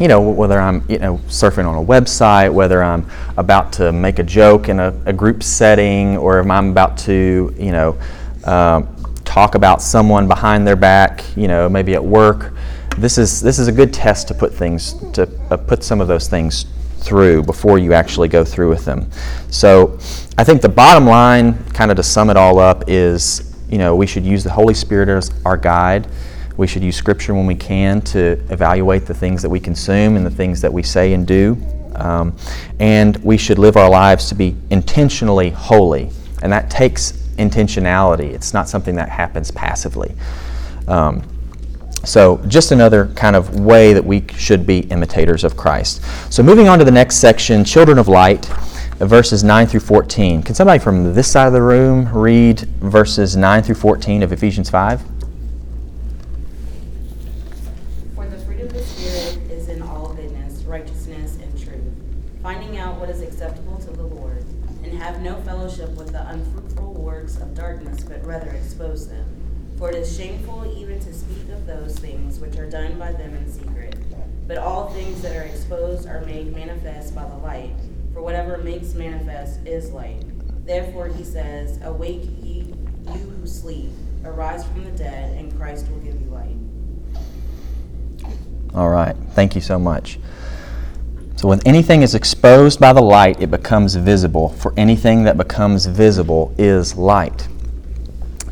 you 0.00 0.08
know, 0.08 0.20
whether 0.20 0.58
I'm 0.58 0.84
you 0.88 0.98
know 0.98 1.18
surfing 1.28 1.66
on 1.66 1.76
a 1.82 1.86
website, 1.86 2.52
whether 2.52 2.82
I'm 2.82 3.08
about 3.36 3.72
to 3.74 3.92
make 3.92 4.18
a 4.18 4.22
joke 4.22 4.68
in 4.68 4.80
a, 4.80 4.94
a 5.06 5.12
group 5.12 5.42
setting, 5.42 6.16
or 6.16 6.40
if 6.40 6.50
I'm 6.50 6.70
about 6.70 6.98
to 6.98 7.54
you 7.58 7.72
know 7.72 7.98
um, 8.44 8.88
talk 9.24 9.54
about 9.54 9.80
someone 9.80 10.26
behind 10.26 10.66
their 10.66 10.76
back, 10.76 11.24
you 11.36 11.48
know, 11.48 11.68
maybe 11.68 11.94
at 11.94 12.04
work. 12.04 12.52
This 12.98 13.16
is 13.16 13.40
this 13.40 13.58
is 13.58 13.68
a 13.68 13.72
good 13.72 13.92
test 13.92 14.28
to 14.28 14.34
put 14.34 14.52
things 14.52 14.94
to 15.12 15.28
uh, 15.50 15.56
put 15.56 15.84
some 15.84 16.00
of 16.00 16.08
those 16.08 16.28
things 16.28 16.66
through 17.02 17.42
before 17.42 17.78
you 17.78 17.92
actually 17.92 18.28
go 18.28 18.44
through 18.44 18.68
with 18.68 18.84
them. 18.84 19.10
So, 19.50 19.98
I 20.38 20.44
think 20.44 20.62
the 20.62 20.68
bottom 20.68 21.06
line, 21.06 21.62
kind 21.72 21.90
of 21.90 21.96
to 21.98 22.02
sum 22.02 22.30
it 22.30 22.36
all 22.36 22.58
up, 22.58 22.84
is 22.88 23.54
you 23.68 23.78
know 23.78 23.94
we 23.94 24.06
should 24.06 24.24
use 24.24 24.44
the 24.44 24.50
Holy 24.50 24.74
Spirit 24.74 25.08
as 25.08 25.30
our 25.44 25.56
guide 25.56 26.08
we 26.56 26.66
should 26.66 26.82
use 26.82 26.96
Scripture 26.96 27.34
when 27.34 27.46
we 27.46 27.54
can 27.54 28.00
to 28.02 28.32
evaluate 28.50 29.06
the 29.06 29.14
things 29.14 29.42
that 29.42 29.48
we 29.48 29.58
consume 29.58 30.16
and 30.16 30.24
the 30.24 30.30
things 30.30 30.60
that 30.60 30.72
we 30.72 30.82
say 30.82 31.12
and 31.12 31.26
do. 31.26 31.56
Um, 31.94 32.36
and 32.78 33.16
we 33.18 33.36
should 33.36 33.58
live 33.58 33.76
our 33.76 33.88
lives 33.88 34.28
to 34.28 34.34
be 34.34 34.56
intentionally 34.70 35.50
holy. 35.50 36.10
And 36.42 36.52
that 36.52 36.70
takes 36.70 37.12
intentionality, 37.36 38.32
it's 38.32 38.52
not 38.52 38.68
something 38.68 38.94
that 38.96 39.08
happens 39.08 39.50
passively. 39.50 40.14
Um, 40.88 41.22
so, 42.04 42.38
just 42.48 42.72
another 42.72 43.06
kind 43.14 43.36
of 43.36 43.60
way 43.60 43.92
that 43.92 44.04
we 44.04 44.24
should 44.36 44.66
be 44.66 44.80
imitators 44.80 45.44
of 45.44 45.56
Christ. 45.56 46.02
So, 46.32 46.42
moving 46.42 46.68
on 46.68 46.78
to 46.80 46.84
the 46.84 46.90
next 46.90 47.16
section, 47.16 47.64
children 47.64 47.96
of 47.96 48.08
light, 48.08 48.46
verses 48.98 49.44
9 49.44 49.66
through 49.68 49.80
14. 49.80 50.42
Can 50.42 50.54
somebody 50.54 50.80
from 50.80 51.14
this 51.14 51.30
side 51.30 51.46
of 51.46 51.52
the 51.52 51.62
room 51.62 52.12
read 52.12 52.60
verses 52.80 53.36
9 53.36 53.62
through 53.62 53.76
14 53.76 54.22
of 54.22 54.32
Ephesians 54.32 54.68
5? 54.68 55.02
For 69.82 69.90
it 69.90 69.96
is 69.96 70.16
shameful 70.16 70.72
even 70.78 71.00
to 71.00 71.12
speak 71.12 71.48
of 71.52 71.66
those 71.66 71.98
things 71.98 72.38
which 72.38 72.56
are 72.56 72.70
done 72.70 73.00
by 73.00 73.10
them 73.10 73.34
in 73.34 73.50
secret. 73.50 73.96
But 74.46 74.58
all 74.58 74.90
things 74.90 75.20
that 75.22 75.34
are 75.34 75.42
exposed 75.42 76.06
are 76.06 76.20
made 76.24 76.54
manifest 76.54 77.16
by 77.16 77.24
the 77.24 77.34
light. 77.38 77.74
For 78.14 78.21
whatever 78.32 78.56
makes 78.56 78.94
manifest 78.94 79.60
is 79.66 79.90
light. 79.90 80.22
Therefore 80.64 81.06
he 81.06 81.22
says, 81.22 81.78
Awake 81.82 82.22
ye, 82.40 82.72
you 83.08 83.12
who 83.12 83.46
sleep, 83.46 83.90
arise 84.24 84.64
from 84.64 84.84
the 84.84 84.90
dead, 84.92 85.36
and 85.36 85.54
Christ 85.58 85.86
will 85.90 85.98
give 85.98 86.18
you 86.18 86.28
light. 86.28 86.56
All 88.74 88.88
right. 88.88 89.14
Thank 89.32 89.54
you 89.54 89.60
so 89.60 89.78
much. 89.78 90.18
So, 91.36 91.46
when 91.46 91.60
anything 91.66 92.00
is 92.00 92.14
exposed 92.14 92.80
by 92.80 92.94
the 92.94 93.02
light, 93.02 93.38
it 93.38 93.50
becomes 93.50 93.96
visible. 93.96 94.48
For 94.48 94.72
anything 94.78 95.24
that 95.24 95.36
becomes 95.36 95.84
visible 95.84 96.54
is 96.56 96.96
light. 96.96 97.46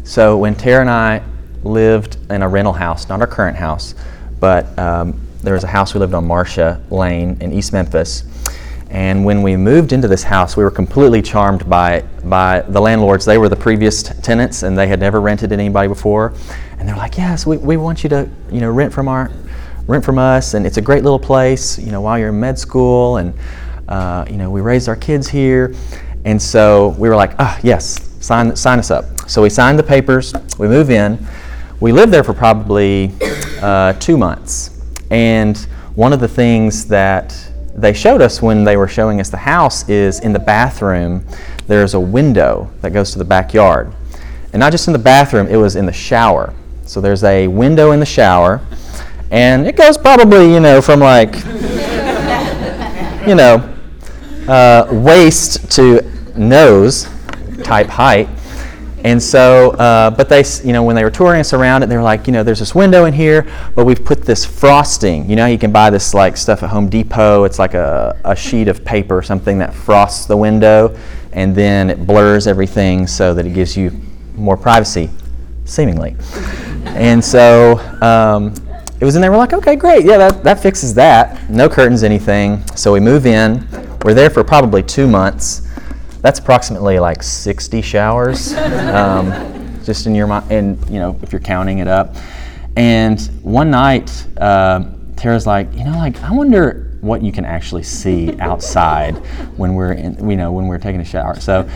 So 0.05 0.37
when 0.37 0.57
Tara 0.57 0.83
and 0.83 0.90
I 0.90 1.23
lived 1.62 2.19
in 2.31 2.43
a 2.43 2.49
rental 2.49 2.75
house, 2.75 3.09
not 3.09 3.23
our 3.23 3.27
current 3.27 3.57
house, 3.57 3.95
but 4.40 4.79
um, 4.79 5.19
there 5.43 5.55
was 5.55 5.64
a 5.64 5.69
house 5.69 5.95
we 5.95 6.01
lived 6.01 6.12
on 6.12 6.27
Marcia 6.27 6.85
Lane 6.90 7.38
in 7.40 7.51
East 7.51 7.73
Memphis. 7.73 8.25
And 8.90 9.24
when 9.24 9.42
we 9.42 9.57
moved 9.57 9.92
into 9.92 10.09
this 10.09 10.24
house, 10.24 10.57
we 10.57 10.64
were 10.64 10.70
completely 10.70 11.22
charmed 11.22 11.68
by, 11.70 12.03
by 12.24 12.62
the 12.62 12.81
landlords. 12.81 13.24
They 13.24 13.38
were 13.38 13.48
the 13.48 13.57
previous 13.57 14.03
tenants 14.03 14.64
and 14.64 14.76
they 14.76 14.88
had 14.88 14.98
never 14.98 15.20
rented 15.20 15.50
to 15.50 15.55
anybody 15.55 15.87
before. 15.87 16.35
And 16.79 16.88
they're 16.88 16.96
like, 16.96 17.16
yes, 17.16 17.46
we, 17.46 17.57
we 17.57 17.76
want 17.76 18.03
you 18.03 18.09
to 18.11 18.29
you 18.50 18.61
know, 18.61 18.70
rent 18.70 18.92
from 18.92 19.07
our 19.09 19.31
rent 19.87 20.05
from 20.05 20.18
us 20.18 20.55
and 20.55 20.66
it's 20.66 20.76
a 20.76 20.83
great 20.83 21.03
little 21.03 21.18
place, 21.18 21.79
you 21.79 21.90
know, 21.90 22.00
while 22.00 22.18
you're 22.18 22.29
in 22.29 22.38
med 22.38 22.59
school 22.59 23.16
and 23.16 23.35
uh, 23.88 24.24
you 24.31 24.37
know, 24.37 24.50
we 24.50 24.61
raised 24.61 24.88
our 24.88 24.96
kids 24.96 25.29
here. 25.29 25.74
And 26.24 26.40
so 26.40 26.90
we 26.98 27.09
were 27.09 27.16
like, 27.16 27.33
ah, 27.38 27.59
yes, 27.62 28.09
sign, 28.20 28.55
sign 28.55 28.79
us 28.79 28.90
up. 28.90 29.05
So 29.29 29.42
we 29.42 29.50
signed 29.50 29.79
the 29.79 29.85
papers, 29.85 30.33
we 30.59 30.68
move 30.68 30.90
in. 30.90 31.18
We 31.81 31.92
lived 31.92 32.12
there 32.12 32.22
for 32.22 32.35
probably 32.35 33.12
uh, 33.62 33.94
two 33.94 34.16
months. 34.18 34.81
And 35.11 35.57
one 35.94 36.12
of 36.12 36.20
the 36.20 36.29
things 36.29 36.87
that 36.87 37.50
they 37.74 37.92
showed 37.92 38.20
us 38.20 38.42
when 38.42 38.64
they 38.64 38.76
were 38.76 38.88
showing 38.88 39.20
us 39.20 39.30
the 39.30 39.37
house 39.37 39.88
is 39.88 40.20
in 40.20 40.33
the 40.33 40.38
bathroom, 40.38 41.24
there's 41.66 41.94
a 41.94 42.00
window 42.00 42.70
that 42.80 42.92
goes 42.92 43.12
to 43.12 43.18
the 43.18 43.24
backyard. 43.24 43.92
And 44.52 44.61
not 44.61 44.72
just 44.72 44.88
in 44.88 44.92
the 44.92 44.98
bathroom, 44.98 45.46
it 45.46 45.56
was 45.56 45.76
in 45.76 45.87
the 45.87 45.92
shower. 45.92 46.52
So 46.85 47.00
there's 47.00 47.22
a 47.22 47.46
window 47.46 47.92
in 47.92 48.00
the 48.00 48.06
shower, 48.06 48.61
and 49.30 49.66
it 49.66 49.76
goes 49.76 49.96
probably, 49.96 50.52
you 50.52 50.59
know, 50.61 50.83
from 50.83 50.98
like, 51.00 51.35
you 53.26 53.37
know, 53.37 53.76
uh, 54.48 54.88
waist 54.90 55.70
to 55.72 56.02
nose 56.37 57.09
type 57.62 57.87
height. 57.87 58.28
And 59.05 59.23
so, 59.23 59.71
uh, 59.73 60.11
but 60.11 60.29
they, 60.29 60.45
you 60.63 60.73
know, 60.73 60.83
when 60.83 60.95
they 60.95 61.05
were 61.05 61.11
touring 61.11 61.41
us 61.41 61.53
around 61.53 61.83
it, 61.83 61.89
they 61.89 61.97
were 61.97 62.03
like, 62.03 62.27
you 62.27 62.33
know, 62.33 62.43
there's 62.43 62.59
this 62.59 62.75
window 62.75 63.07
in 63.07 63.15
here, 63.15 63.51
but 63.75 63.87
we've 63.87 64.05
put 64.05 64.23
this 64.23 64.45
frosting. 64.45 65.29
You 65.29 65.37
know, 65.37 65.47
you 65.47 65.59
can 65.59 65.73
buy 65.73 65.89
this 65.89 66.13
like 66.13 66.37
stuff 66.37 66.63
at 66.63 66.71
Home 66.71 66.89
Depot. 66.89 67.45
It's 67.45 67.59
like 67.59 67.75
a, 67.75 68.19
a 68.25 68.37
sheet 68.37 68.69
of 68.69 68.85
paper 68.85 69.17
or 69.17 69.23
something 69.23 69.59
that 69.59 69.73
frosts 69.73 70.27
the 70.27 70.37
window, 70.37 70.97
and 71.33 71.55
then 71.55 71.89
it 71.89 72.07
blurs 72.07 72.47
everything 72.47 73.07
so 73.07 73.33
that 73.33 73.47
it 73.47 73.55
gives 73.55 73.77
you 73.77 73.91
more 74.35 74.57
privacy, 74.57 75.09
seemingly. 75.65 76.15
and 76.85 77.25
so 77.25 77.79
um, 78.03 78.55
it 79.01 79.05
was 79.07 79.17
in 79.17 79.23
there. 79.23 79.31
We're 79.31 79.39
like, 79.39 79.55
okay, 79.55 79.77
great, 79.77 80.05
yeah, 80.05 80.19
that, 80.19 80.45
that 80.45 80.61
fixes 80.61 80.93
that. 80.95 81.49
No 81.49 81.71
curtains, 81.71 82.03
anything. 82.03 82.67
So 82.77 82.93
we 82.93 83.01
move 83.01 83.25
in. 83.25 83.67
We're 84.05 84.15
there 84.15 84.31
for 84.31 84.45
probably 84.45 84.83
two 84.83 85.07
months 85.07 85.69
that's 86.20 86.38
approximately 86.38 86.98
like 86.98 87.22
60 87.22 87.83
showers, 87.83 88.52
um, 88.54 89.80
just 89.85 90.06
in 90.06 90.14
your 90.14 90.26
mind, 90.26 90.50
and 90.50 90.90
you 90.90 91.00
know 91.00 91.18
if 91.22 91.33
you're 91.33 91.40
counting 91.40 91.78
it 91.78 91.88
up. 91.88 92.14
And 92.76 93.20
one 93.42 93.70
night, 93.70 94.26
uh, 94.38 94.85
Tara's 95.16 95.46
like, 95.46 95.72
you 95.74 95.85
know, 95.85 95.96
like 95.96 96.22
I 96.22 96.33
wonder 96.33 96.87
what 97.00 97.22
you 97.22 97.33
can 97.33 97.44
actually 97.44 97.83
see 97.83 98.38
outside 98.40 99.16
when 99.56 99.74
we're 99.74 99.92
in, 99.92 100.28
you 100.28 100.37
know 100.37 100.52
when 100.52 100.66
we're 100.66 100.78
taking 100.78 101.00
a 101.00 101.04
shower. 101.04 101.40
So, 101.40 101.68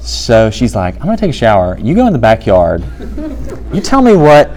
so 0.00 0.50
she's 0.50 0.74
like, 0.74 0.96
I'm 0.96 1.06
gonna 1.06 1.16
take 1.16 1.30
a 1.30 1.32
shower. 1.32 1.78
You 1.78 1.94
go 1.94 2.06
in 2.06 2.12
the 2.12 2.18
backyard. 2.18 2.84
You 3.72 3.80
tell 3.80 4.02
me 4.02 4.16
what 4.16 4.50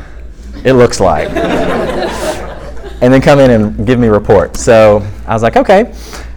it 0.65 0.73
looks 0.73 1.00
like, 1.00 1.30
and 1.30 3.13
then 3.13 3.21
come 3.21 3.39
in 3.39 3.52
and 3.52 3.86
give 3.86 4.00
me 4.00 4.08
a 4.08 4.12
report. 4.12 4.58
So 4.58 5.08
I 5.28 5.34
was 5.34 5.43
like, 5.43 5.56
okay. 5.56 5.93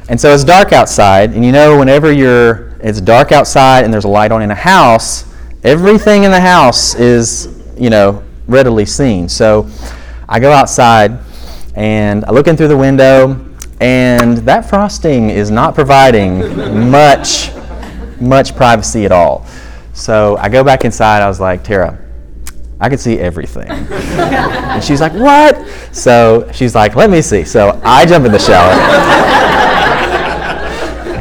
And 0.08 0.20
so 0.20 0.34
it's 0.34 0.44
dark 0.44 0.72
outside, 0.72 1.32
and 1.32 1.44
you 1.44 1.52
know, 1.52 1.78
whenever 1.78 2.12
you're 2.12 2.69
it's 2.82 3.00
dark 3.00 3.32
outside 3.32 3.84
and 3.84 3.92
there's 3.92 4.04
a 4.04 4.08
light 4.08 4.32
on 4.32 4.42
in 4.42 4.50
a 4.50 4.54
house, 4.54 5.24
everything 5.64 6.24
in 6.24 6.30
the 6.30 6.40
house 6.40 6.94
is, 6.94 7.48
you 7.78 7.90
know, 7.90 8.22
readily 8.46 8.86
seen. 8.86 9.28
So 9.28 9.68
I 10.28 10.40
go 10.40 10.52
outside 10.52 11.18
and 11.74 12.24
I 12.24 12.30
look 12.30 12.46
in 12.46 12.56
through 12.56 12.68
the 12.68 12.76
window 12.76 13.46
and 13.80 14.38
that 14.38 14.68
frosting 14.68 15.30
is 15.30 15.50
not 15.50 15.74
providing 15.74 16.90
much 16.90 17.50
much 18.20 18.54
privacy 18.54 19.06
at 19.06 19.12
all. 19.12 19.46
So 19.94 20.36
I 20.36 20.48
go 20.48 20.62
back 20.62 20.84
inside. 20.84 21.22
I 21.22 21.28
was 21.28 21.40
like, 21.40 21.64
Tara, 21.64 21.98
I 22.78 22.88
can 22.88 22.98
see 22.98 23.18
everything. 23.18 23.68
and 23.70 24.84
she's 24.84 25.00
like, 25.00 25.12
What? 25.12 25.66
So 25.92 26.50
she's 26.52 26.74
like, 26.74 26.96
Let 26.96 27.10
me 27.10 27.22
see. 27.22 27.44
So 27.44 27.80
I 27.84 28.04
jump 28.06 28.26
in 28.26 28.32
the 28.32 28.38
shower. 28.38 28.70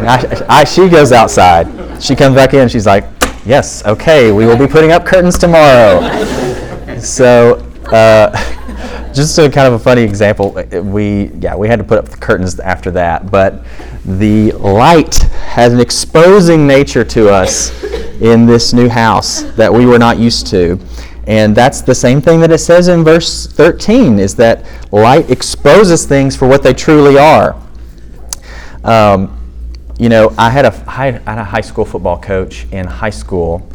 I, 0.10 0.46
I, 0.50 0.64
she 0.64 0.90
goes 0.90 1.12
outside. 1.12 2.02
She 2.02 2.16
comes 2.16 2.34
back 2.34 2.56
in. 2.56 2.68
She's 2.68 2.88
like, 2.88 3.06
"Yes, 3.46 3.86
okay, 3.86 4.32
we 4.32 4.48
will 4.48 4.58
be 4.58 4.66
putting 4.66 4.92
up 4.92 5.06
curtains 5.06 5.38
tomorrow." 5.38 6.02
so, 7.00 7.58
uh, 7.92 8.32
just 9.14 9.38
a 9.38 9.52
kind 9.52 9.68
of 9.68 9.74
a 9.74 9.80
funny 9.80 10.02
example. 10.02 10.54
We 10.72 11.28
yeah 11.40 11.56
we 11.56 11.68
had 11.68 11.78
to 11.78 11.86
put 11.86 12.00
up 12.00 12.10
the 12.10 12.18
curtains 12.18 12.60
after 12.60 12.90
that, 12.92 13.30
but 13.30 13.64
the 14.04 14.52
light 14.54 15.14
has 15.54 15.74
an 15.74 15.80
exposing 15.80 16.66
nature 16.66 17.04
to 17.04 17.30
us 17.30 17.72
in 18.20 18.48
this 18.48 18.74
new 18.74 18.90
house 18.90 19.44
that 19.58 19.72
we 19.72 19.86
were 19.86 20.00
not 20.00 20.18
used 20.18 20.48
to. 20.48 20.80
And 21.28 21.56
that's 21.56 21.82
the 21.82 21.94
same 21.94 22.20
thing 22.20 22.40
that 22.40 22.50
it 22.52 22.58
says 22.58 22.88
in 22.88 23.04
verse 23.04 23.46
13 23.46 24.18
is 24.18 24.34
that 24.38 24.66
light 24.92 25.30
exposes 25.30 26.08
things 26.08 26.36
for 26.36 26.48
what 26.48 26.64
they 26.64 26.74
truly 26.74 27.20
are. 27.20 27.56
Um, 28.84 29.39
you 30.00 30.08
know, 30.08 30.34
I 30.38 30.50
had 30.50 30.66
a 30.66 30.84
I 30.88 31.12
had 31.12 31.38
a 31.38 31.44
high 31.44 31.62
school 31.62 31.86
football 31.86 32.20
coach 32.20 32.66
in 32.72 32.88
high 32.88 33.10
school. 33.10 33.70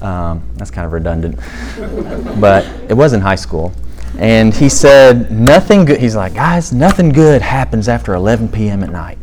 Um, 0.00 0.42
that's 0.56 0.70
kind 0.70 0.86
of 0.86 0.92
redundant, 0.92 1.36
but 2.40 2.64
it 2.88 2.94
was 2.94 3.12
in 3.12 3.20
high 3.20 3.36
school. 3.36 3.72
And 4.16 4.54
he 4.54 4.68
said, 4.68 5.30
nothing 5.30 5.84
good. 5.84 6.00
He's 6.00 6.16
like, 6.16 6.34
guys, 6.34 6.72
nothing 6.72 7.10
good 7.10 7.42
happens 7.42 7.88
after 7.88 8.14
11 8.14 8.48
p.m. 8.48 8.82
at 8.82 8.90
night. 8.90 9.18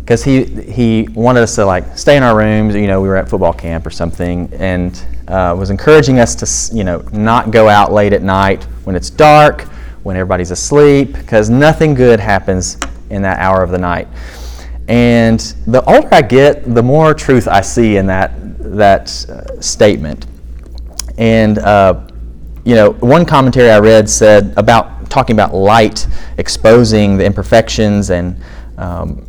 Because 0.00 0.22
he, 0.22 0.44
he 0.44 1.08
wanted 1.14 1.42
us 1.42 1.54
to 1.54 1.64
like 1.64 1.96
stay 1.96 2.16
in 2.16 2.22
our 2.22 2.36
rooms. 2.36 2.74
You 2.74 2.86
know, 2.86 3.00
we 3.00 3.08
were 3.08 3.16
at 3.16 3.28
football 3.28 3.54
camp 3.54 3.86
or 3.86 3.90
something, 3.90 4.52
and 4.52 5.02
uh, 5.28 5.56
was 5.58 5.70
encouraging 5.70 6.18
us 6.18 6.34
to, 6.36 6.76
you 6.76 6.84
know, 6.84 6.98
not 7.12 7.50
go 7.50 7.68
out 7.68 7.90
late 7.90 8.12
at 8.12 8.22
night 8.22 8.64
when 8.84 8.94
it's 8.94 9.08
dark, 9.08 9.62
when 10.02 10.16
everybody's 10.16 10.50
asleep, 10.50 11.14
because 11.14 11.48
nothing 11.48 11.94
good 11.94 12.20
happens 12.20 12.76
in 13.08 13.22
that 13.22 13.38
hour 13.38 13.62
of 13.62 13.70
the 13.70 13.78
night. 13.78 14.06
And 14.88 15.40
the 15.66 15.82
older 15.84 16.08
I 16.12 16.22
get, 16.22 16.74
the 16.74 16.82
more 16.82 17.14
truth 17.14 17.48
I 17.48 17.62
see 17.62 17.96
in 17.96 18.06
that 18.06 18.32
that 18.76 19.26
uh, 19.28 19.60
statement. 19.60 20.26
And 21.16 21.58
uh, 21.58 22.06
you 22.64 22.74
know, 22.74 22.92
one 22.92 23.24
commentary 23.24 23.70
I 23.70 23.78
read 23.78 24.08
said 24.08 24.52
about 24.56 25.10
talking 25.10 25.36
about 25.36 25.54
light 25.54 26.06
exposing 26.38 27.16
the 27.16 27.24
imperfections 27.24 28.10
and 28.10 28.36
um, 28.78 29.24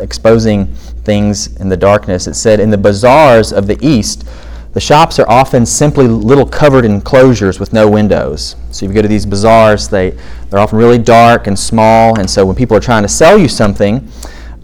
exposing 0.00 0.66
things 1.04 1.56
in 1.60 1.68
the 1.68 1.76
darkness. 1.76 2.26
It 2.26 2.34
said 2.34 2.58
in 2.60 2.70
the 2.70 2.78
bazaars 2.78 3.52
of 3.52 3.66
the 3.66 3.78
East, 3.80 4.26
the 4.72 4.80
shops 4.80 5.18
are 5.18 5.28
often 5.28 5.66
simply 5.66 6.06
little 6.06 6.46
covered 6.46 6.84
enclosures 6.84 7.58
with 7.58 7.72
no 7.72 7.88
windows. 7.88 8.56
So 8.70 8.86
if 8.86 8.90
you 8.90 8.94
go 8.94 9.02
to 9.02 9.08
these 9.08 9.26
bazaars, 9.26 9.88
they, 9.88 10.10
they're 10.48 10.60
often 10.60 10.78
really 10.78 10.98
dark 10.98 11.48
and 11.48 11.58
small, 11.58 12.18
and 12.18 12.28
so 12.30 12.46
when 12.46 12.54
people 12.54 12.76
are 12.76 12.80
trying 12.80 13.02
to 13.02 13.08
sell 13.08 13.36
you 13.36 13.48
something, 13.48 14.08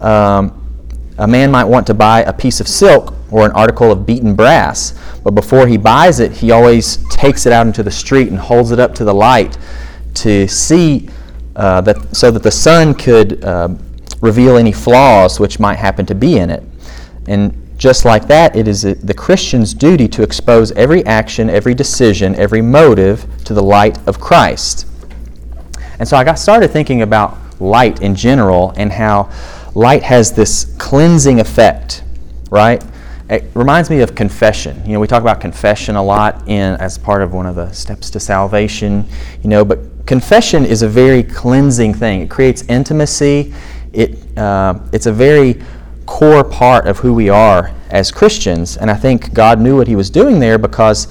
um, 0.01 0.63
a 1.17 1.27
man 1.27 1.49
might 1.51 1.65
want 1.65 1.87
to 1.87 1.93
buy 1.93 2.21
a 2.21 2.33
piece 2.33 2.59
of 2.59 2.67
silk 2.67 3.13
or 3.31 3.45
an 3.45 3.51
article 3.51 3.91
of 3.91 4.05
beaten 4.05 4.35
brass, 4.35 4.97
but 5.23 5.31
before 5.31 5.67
he 5.67 5.77
buys 5.77 6.19
it, 6.19 6.31
he 6.31 6.51
always 6.51 6.97
takes 7.09 7.45
it 7.45 7.53
out 7.53 7.67
into 7.67 7.83
the 7.83 7.91
street 7.91 8.29
and 8.29 8.37
holds 8.37 8.71
it 8.71 8.79
up 8.79 8.93
to 8.95 9.03
the 9.03 9.13
light 9.13 9.57
to 10.13 10.47
see 10.47 11.09
uh, 11.55 11.81
that 11.81 12.15
so 12.15 12.31
that 12.31 12.43
the 12.43 12.51
sun 12.51 12.93
could 12.93 13.43
uh, 13.43 13.69
reveal 14.21 14.57
any 14.57 14.71
flaws 14.71 15.39
which 15.39 15.59
might 15.59 15.75
happen 15.75 16.05
to 16.05 16.15
be 16.15 16.37
in 16.37 16.49
it. 16.49 16.63
And 17.27 17.63
just 17.77 18.05
like 18.05 18.27
that, 18.27 18.55
it 18.55 18.67
is 18.67 18.81
the 18.81 19.13
Christian's 19.13 19.73
duty 19.73 20.07
to 20.09 20.23
expose 20.23 20.71
every 20.73 21.05
action, 21.05 21.49
every 21.49 21.75
decision, 21.75 22.33
every 22.35 22.61
motive 22.61 23.25
to 23.45 23.53
the 23.53 23.61
light 23.61 23.99
of 24.07 24.19
Christ. 24.19 24.87
And 25.99 26.07
so 26.07 26.17
I 26.17 26.23
got 26.23 26.39
started 26.39 26.69
thinking 26.69 27.01
about 27.01 27.37
light 27.59 28.01
in 28.01 28.15
general 28.15 28.73
and 28.77 28.91
how 28.91 29.29
light 29.77 30.01
has 30.01 30.31
this 30.31 30.73
cleansing 30.79 31.39
effect, 31.39 32.03
right? 32.49 32.83
It 33.29 33.43
reminds 33.53 33.91
me 33.91 33.99
of 33.99 34.15
confession. 34.15 34.83
You 34.83 34.93
know, 34.93 34.99
we 34.99 35.05
talk 35.05 35.21
about 35.21 35.39
confession 35.39 35.95
a 35.95 36.03
lot 36.03 36.47
in 36.47 36.73
as 36.77 36.97
part 36.97 37.21
of 37.21 37.31
one 37.31 37.45
of 37.45 37.53
the 37.53 37.71
steps 37.73 38.09
to 38.11 38.19
salvation, 38.19 39.05
you 39.43 39.49
know, 39.51 39.63
but 39.63 40.07
confession 40.07 40.65
is 40.65 40.81
a 40.81 40.87
very 40.89 41.21
cleansing 41.21 41.93
thing. 41.93 42.21
It 42.21 42.29
creates 42.29 42.63
intimacy. 42.63 43.53
It, 43.93 44.17
uh, 44.35 44.79
it's 44.93 45.05
a 45.05 45.13
very 45.13 45.61
core 46.07 46.43
part 46.43 46.87
of 46.87 46.97
who 46.97 47.13
we 47.13 47.29
are 47.29 47.71
as 47.91 48.09
Christians, 48.11 48.77
and 48.77 48.89
I 48.89 48.95
think 48.95 49.31
God 49.31 49.61
knew 49.61 49.77
what 49.77 49.87
He 49.87 49.95
was 49.95 50.09
doing 50.09 50.39
there 50.39 50.57
because 50.57 51.07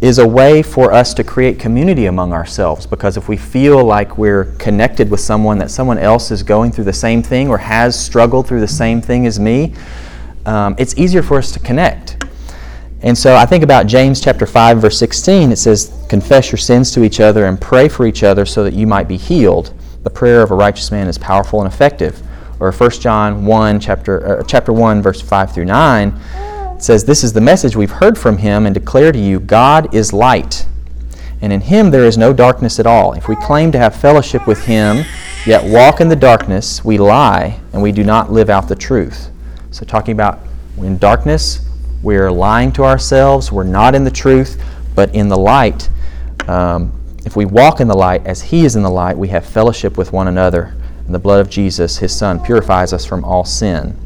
is 0.00 0.18
a 0.18 0.26
way 0.26 0.62
for 0.62 0.92
us 0.92 1.14
to 1.14 1.24
create 1.24 1.58
community 1.58 2.06
among 2.06 2.32
ourselves 2.32 2.86
because 2.86 3.16
if 3.16 3.28
we 3.28 3.36
feel 3.36 3.84
like 3.84 4.18
we're 4.18 4.44
connected 4.58 5.10
with 5.10 5.20
someone 5.20 5.58
that 5.58 5.70
someone 5.70 5.98
else 5.98 6.30
is 6.30 6.42
going 6.42 6.72
through 6.72 6.84
the 6.84 6.92
same 6.92 7.22
thing 7.22 7.48
or 7.48 7.58
has 7.58 7.98
struggled 7.98 8.46
through 8.46 8.60
the 8.60 8.68
same 8.68 9.00
thing 9.00 9.26
as 9.26 9.38
me 9.38 9.74
um, 10.44 10.74
it's 10.78 10.96
easier 10.98 11.22
for 11.22 11.38
us 11.38 11.52
to 11.52 11.60
connect. 11.60 12.24
And 13.02 13.16
so 13.16 13.36
i 13.36 13.46
think 13.46 13.64
about 13.64 13.86
james 13.86 14.20
chapter 14.20 14.46
5 14.46 14.78
verse 14.78 14.98
16 14.98 15.52
it 15.52 15.56
says 15.56 15.92
confess 16.08 16.52
your 16.52 16.58
sins 16.58 16.90
to 16.92 17.04
each 17.04 17.20
other 17.20 17.46
and 17.46 17.60
pray 17.60 17.88
for 17.88 18.06
each 18.06 18.22
other 18.22 18.44
so 18.44 18.62
that 18.64 18.74
you 18.74 18.86
might 18.86 19.08
be 19.08 19.16
healed. 19.16 19.74
The 20.02 20.10
prayer 20.10 20.42
of 20.42 20.50
a 20.50 20.54
righteous 20.54 20.90
man 20.90 21.08
is 21.08 21.16
powerful 21.18 21.62
and 21.62 21.72
effective. 21.72 22.20
Or 22.60 22.70
1 22.70 22.90
john 22.92 23.46
1 23.46 23.80
chapter, 23.80 24.40
uh, 24.40 24.42
chapter 24.44 24.72
1 24.72 25.02
verse 25.02 25.20
5 25.20 25.54
through 25.54 25.64
9 25.64 26.10
says, 26.82 27.04
This 27.04 27.22
is 27.22 27.32
the 27.32 27.40
message 27.40 27.76
we've 27.76 27.90
heard 27.90 28.18
from 28.18 28.38
him 28.38 28.66
and 28.66 28.74
declare 28.74 29.12
to 29.12 29.18
you 29.18 29.40
God 29.40 29.94
is 29.94 30.12
light, 30.12 30.66
and 31.40 31.52
in 31.52 31.60
him 31.60 31.90
there 31.90 32.04
is 32.04 32.18
no 32.18 32.32
darkness 32.32 32.78
at 32.78 32.86
all. 32.86 33.12
If 33.12 33.28
we 33.28 33.36
claim 33.36 33.72
to 33.72 33.78
have 33.78 33.94
fellowship 33.94 34.46
with 34.46 34.64
him, 34.64 35.04
yet 35.46 35.64
walk 35.64 36.00
in 36.00 36.08
the 36.08 36.16
darkness, 36.16 36.84
we 36.84 36.98
lie 36.98 37.60
and 37.72 37.82
we 37.82 37.92
do 37.92 38.04
not 38.04 38.32
live 38.32 38.50
out 38.50 38.68
the 38.68 38.76
truth. 38.76 39.30
So, 39.70 39.84
talking 39.84 40.12
about 40.12 40.40
in 40.78 40.98
darkness, 40.98 41.68
we're 42.02 42.30
lying 42.30 42.72
to 42.72 42.84
ourselves, 42.84 43.52
we're 43.52 43.64
not 43.64 43.94
in 43.94 44.04
the 44.04 44.10
truth, 44.10 44.62
but 44.94 45.14
in 45.14 45.28
the 45.28 45.38
light. 45.38 45.88
Um, 46.48 46.92
if 47.24 47.36
we 47.36 47.44
walk 47.44 47.80
in 47.80 47.86
the 47.86 47.96
light 47.96 48.26
as 48.26 48.42
he 48.42 48.64
is 48.64 48.74
in 48.74 48.82
the 48.82 48.90
light, 48.90 49.16
we 49.16 49.28
have 49.28 49.46
fellowship 49.46 49.96
with 49.96 50.12
one 50.12 50.26
another. 50.26 50.74
And 51.06 51.14
the 51.14 51.18
blood 51.18 51.40
of 51.40 51.48
Jesus, 51.48 51.98
his 51.98 52.14
son, 52.14 52.42
purifies 52.42 52.92
us 52.92 53.04
from 53.04 53.24
all 53.24 53.44
sin. 53.44 53.96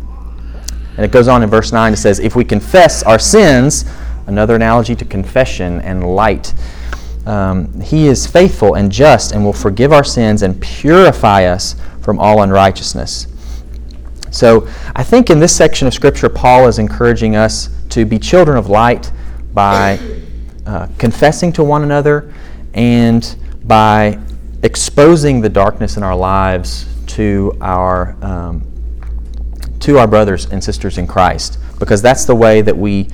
And 0.96 1.04
it 1.04 1.11
goes 1.11 1.28
on 1.28 1.42
in 1.42 1.50
verse 1.50 1.72
9, 1.72 1.92
it 1.92 1.96
says, 1.96 2.18
If 2.18 2.37
we 2.37 2.44
confess 2.44 3.02
our 3.02 3.18
sins, 3.18 3.85
another 4.26 4.54
analogy 4.54 4.94
to 4.96 5.04
confession 5.04 5.80
and 5.82 6.16
light, 6.16 6.54
um, 7.26 7.80
He 7.80 8.06
is 8.06 8.26
faithful 8.26 8.74
and 8.74 8.90
just 8.90 9.32
and 9.32 9.44
will 9.44 9.52
forgive 9.52 9.92
our 9.92 10.04
sins 10.04 10.42
and 10.42 10.61
purify 10.61 11.44
us 11.44 11.76
from 12.00 12.18
all 12.18 12.42
unrighteousness. 12.42 13.26
So 14.30 14.68
I 14.94 15.02
think 15.02 15.30
in 15.30 15.38
this 15.38 15.54
section 15.54 15.87
of 15.87 15.94
Scripture, 15.94 16.28
Paul 16.28 16.68
is 16.68 16.78
encouraging 16.78 17.37
us 17.37 17.68
to 17.90 18.04
be 18.04 18.18
children 18.18 18.56
of 18.56 18.68
light 18.68 19.11
by 19.52 19.98
uh, 20.66 20.88
confessing 20.98 21.52
to 21.54 21.64
one 21.64 21.82
another 21.82 22.32
and 22.74 23.37
by 23.64 24.18
exposing 24.62 25.40
the 25.40 25.48
darkness 25.48 25.96
in 25.96 26.02
our 26.02 26.16
lives 26.16 26.87
to 27.06 27.56
our 27.61 28.16
um, 28.22 28.61
to 29.80 29.98
our 29.98 30.06
brothers 30.06 30.46
and 30.46 30.62
sisters 30.62 30.98
in 30.98 31.06
Christ 31.06 31.58
because 31.78 32.02
that's 32.02 32.24
the 32.24 32.34
way 32.34 32.62
that 32.62 32.76
we 32.76 33.08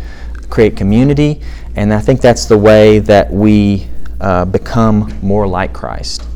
create 0.50 0.76
community, 0.76 1.40
and 1.76 1.92
I 1.92 2.00
think 2.00 2.20
that's 2.20 2.44
the 2.44 2.58
way 2.58 2.98
that 3.00 3.32
we 3.32 3.88
uh, 4.20 4.44
become 4.44 5.18
more 5.22 5.46
like 5.46 5.72
Christ. 5.72 6.26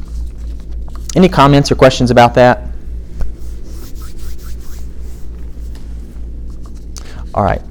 Any 1.15 1.29
comments 1.29 1.71
or 1.71 1.77
questions 1.77 2.11
about 2.11 2.35
that? 2.35 2.63
All 7.35 7.45
right. 7.45 7.63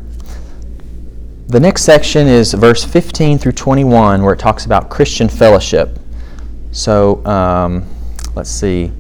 The 1.48 1.60
next 1.60 1.84
section 1.84 2.28
is 2.28 2.54
verse 2.54 2.84
15 2.84 3.40
through 3.40 3.54
21, 3.54 4.24
where 4.24 4.34
it 4.34 4.40
talks 4.40 4.66
about 4.66 4.90
Christian 4.90 5.28
fellowship. 5.28 6.00
So 6.72 7.26
um, 7.26 7.86
let's 8.36 8.50
see. 8.50 8.92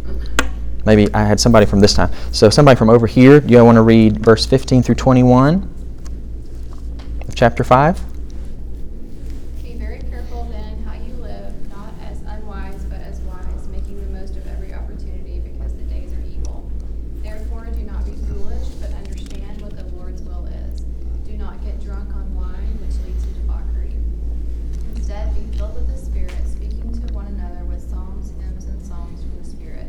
Maybe 0.85 1.11
I 1.13 1.23
had 1.23 1.39
somebody 1.39 1.65
from 1.65 1.79
this 1.79 1.93
time. 1.93 2.11
So 2.31 2.49
somebody 2.49 2.77
from 2.77 2.89
over 2.89 3.07
here, 3.07 3.39
do 3.39 3.51
you 3.53 3.63
want 3.65 3.77
to 3.77 3.81
read 3.81 4.23
verse 4.23 4.45
15 4.45 4.83
through 4.83 4.95
21 4.95 5.67
of 7.27 7.35
chapter 7.35 7.63
5? 7.63 7.99
Be 9.63 9.73
very 9.73 9.99
careful 9.99 10.43
then 10.51 10.83
how 10.83 10.93
you 10.93 11.13
live, 11.15 11.53
not 11.69 11.89
as 12.03 12.21
unwise, 12.21 12.85
but 12.85 13.01
as 13.01 13.19
wise, 13.21 13.67
making 13.69 13.99
the 13.99 14.19
most 14.19 14.35
of 14.35 14.45
every 14.47 14.73
opportunity, 14.73 15.39
because 15.39 15.73
the 15.73 15.83
days 15.83 16.13
are 16.13 16.21
evil. 16.21 16.69
Therefore, 17.23 17.65
do 17.65 17.81
not 17.81 18.05
be 18.05 18.11
foolish, 18.27 18.67
but 18.79 18.93
understand 18.93 19.61
what 19.61 19.75
the 19.75 19.83
Lord's 19.95 20.21
will 20.21 20.45
is. 20.45 20.81
Do 21.25 21.35
not 21.35 21.63
get 21.63 21.81
drunk 21.81 22.13
on 22.15 22.35
wine, 22.35 22.77
which 22.79 22.95
leads 23.07 23.25
to 23.25 23.33
debauchery. 23.33 23.91
Instead, 24.95 25.33
be 25.33 25.57
filled 25.57 25.73
with 25.75 25.87
the 25.87 25.97
Spirit, 25.97 26.35
speaking 26.47 26.93
to 26.93 27.13
one 27.13 27.25
another 27.25 27.65
with 27.65 27.81
psalms, 27.89 28.31
hymns, 28.39 28.65
and 28.65 28.85
songs 28.85 29.21
from 29.21 29.35
the 29.41 29.49
Spirit. 29.49 29.87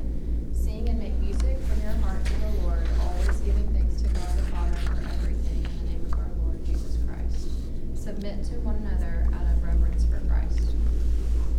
Sing 0.52 0.88
and 0.88 0.98
make 0.98 1.14
music 1.20 1.58
from 1.68 1.80
your 1.82 1.92
heart 2.02 2.24
to 2.24 2.32
the 2.40 2.50
Lord, 2.64 2.86
always 3.00 3.36
giving 3.40 3.68
thanks 3.72 4.02
to 4.02 4.08
God 4.08 4.28
the 4.36 4.42
Father 4.50 4.76
for 4.84 4.98
everything 5.14 5.64
in 5.64 5.78
the 5.78 5.92
name 5.92 6.04
of 6.12 6.18
our 6.18 6.30
Lord 6.42 6.64
Jesus 6.66 6.98
Christ. 7.06 7.48
Submit 7.94 8.44
to 8.46 8.54
one 8.60 8.76
another 8.76 9.28
out 9.32 9.46
of 9.46 9.62
reverence 9.62 10.04
for 10.06 10.18
Christ. 10.28 10.74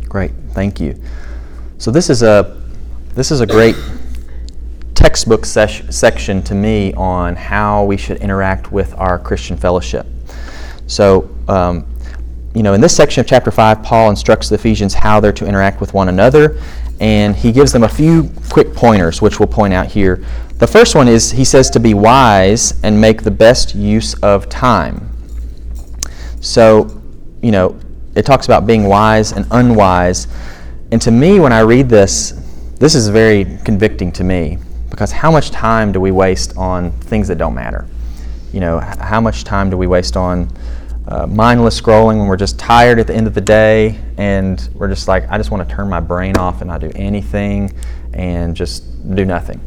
Great, 0.08 0.32
thank 0.58 0.80
you. 0.80 1.00
So 1.78 1.92
this 1.92 2.10
is 2.10 2.24
a 2.24 2.60
this 3.14 3.30
is 3.30 3.40
a 3.40 3.46
great 3.46 3.76
textbook 4.94 5.44
section 5.46 6.42
to 6.42 6.52
me 6.52 6.92
on 6.94 7.36
how 7.36 7.84
we 7.84 7.96
should 7.96 8.16
interact 8.16 8.72
with 8.72 8.92
our 8.96 9.20
Christian 9.20 9.56
fellowship. 9.56 10.04
So, 10.88 11.30
um, 11.46 11.86
you 12.56 12.64
know, 12.64 12.74
in 12.74 12.80
this 12.80 12.96
section 12.96 13.20
of 13.20 13.28
chapter 13.28 13.52
five, 13.52 13.84
Paul 13.84 14.10
instructs 14.10 14.48
the 14.48 14.56
Ephesians 14.56 14.94
how 14.94 15.20
they're 15.20 15.32
to 15.34 15.46
interact 15.46 15.80
with 15.80 15.94
one 15.94 16.08
another, 16.08 16.60
and 16.98 17.36
he 17.36 17.52
gives 17.52 17.72
them 17.72 17.84
a 17.84 17.88
few 17.88 18.28
quick 18.50 18.74
pointers, 18.74 19.22
which 19.22 19.38
we'll 19.38 19.46
point 19.46 19.72
out 19.72 19.86
here. 19.86 20.24
The 20.54 20.66
first 20.66 20.96
one 20.96 21.06
is 21.06 21.30
he 21.30 21.44
says 21.44 21.70
to 21.70 21.78
be 21.78 21.94
wise 21.94 22.74
and 22.82 23.00
make 23.00 23.22
the 23.22 23.30
best 23.30 23.76
use 23.76 24.14
of 24.24 24.48
time. 24.48 25.08
So, 26.40 27.00
you 27.42 27.52
know, 27.52 27.78
it 28.18 28.26
talks 28.26 28.46
about 28.46 28.66
being 28.66 28.82
wise 28.82 29.30
and 29.30 29.46
unwise. 29.52 30.26
And 30.90 31.00
to 31.02 31.12
me, 31.12 31.38
when 31.38 31.52
I 31.52 31.60
read 31.60 31.88
this, 31.88 32.32
this 32.80 32.96
is 32.96 33.06
very 33.06 33.44
convicting 33.64 34.10
to 34.12 34.24
me 34.24 34.58
because 34.90 35.12
how 35.12 35.30
much 35.30 35.52
time 35.52 35.92
do 35.92 36.00
we 36.00 36.10
waste 36.10 36.56
on 36.56 36.90
things 36.90 37.28
that 37.28 37.38
don't 37.38 37.54
matter? 37.54 37.86
You 38.52 38.58
know, 38.58 38.80
how 38.80 39.20
much 39.20 39.44
time 39.44 39.70
do 39.70 39.76
we 39.76 39.86
waste 39.86 40.16
on 40.16 40.50
uh, 41.06 41.28
mindless 41.28 41.80
scrolling 41.80 42.18
when 42.18 42.26
we're 42.26 42.36
just 42.36 42.58
tired 42.58 42.98
at 42.98 43.06
the 43.06 43.14
end 43.14 43.28
of 43.28 43.34
the 43.34 43.40
day 43.40 44.00
and 44.16 44.68
we're 44.74 44.88
just 44.88 45.06
like, 45.06 45.30
I 45.30 45.38
just 45.38 45.52
want 45.52 45.68
to 45.68 45.72
turn 45.72 45.88
my 45.88 46.00
brain 46.00 46.36
off 46.36 46.60
and 46.60 46.68
not 46.68 46.80
do 46.80 46.90
anything 46.96 47.72
and 48.14 48.56
just 48.56 49.14
do 49.14 49.24
nothing. 49.24 49.60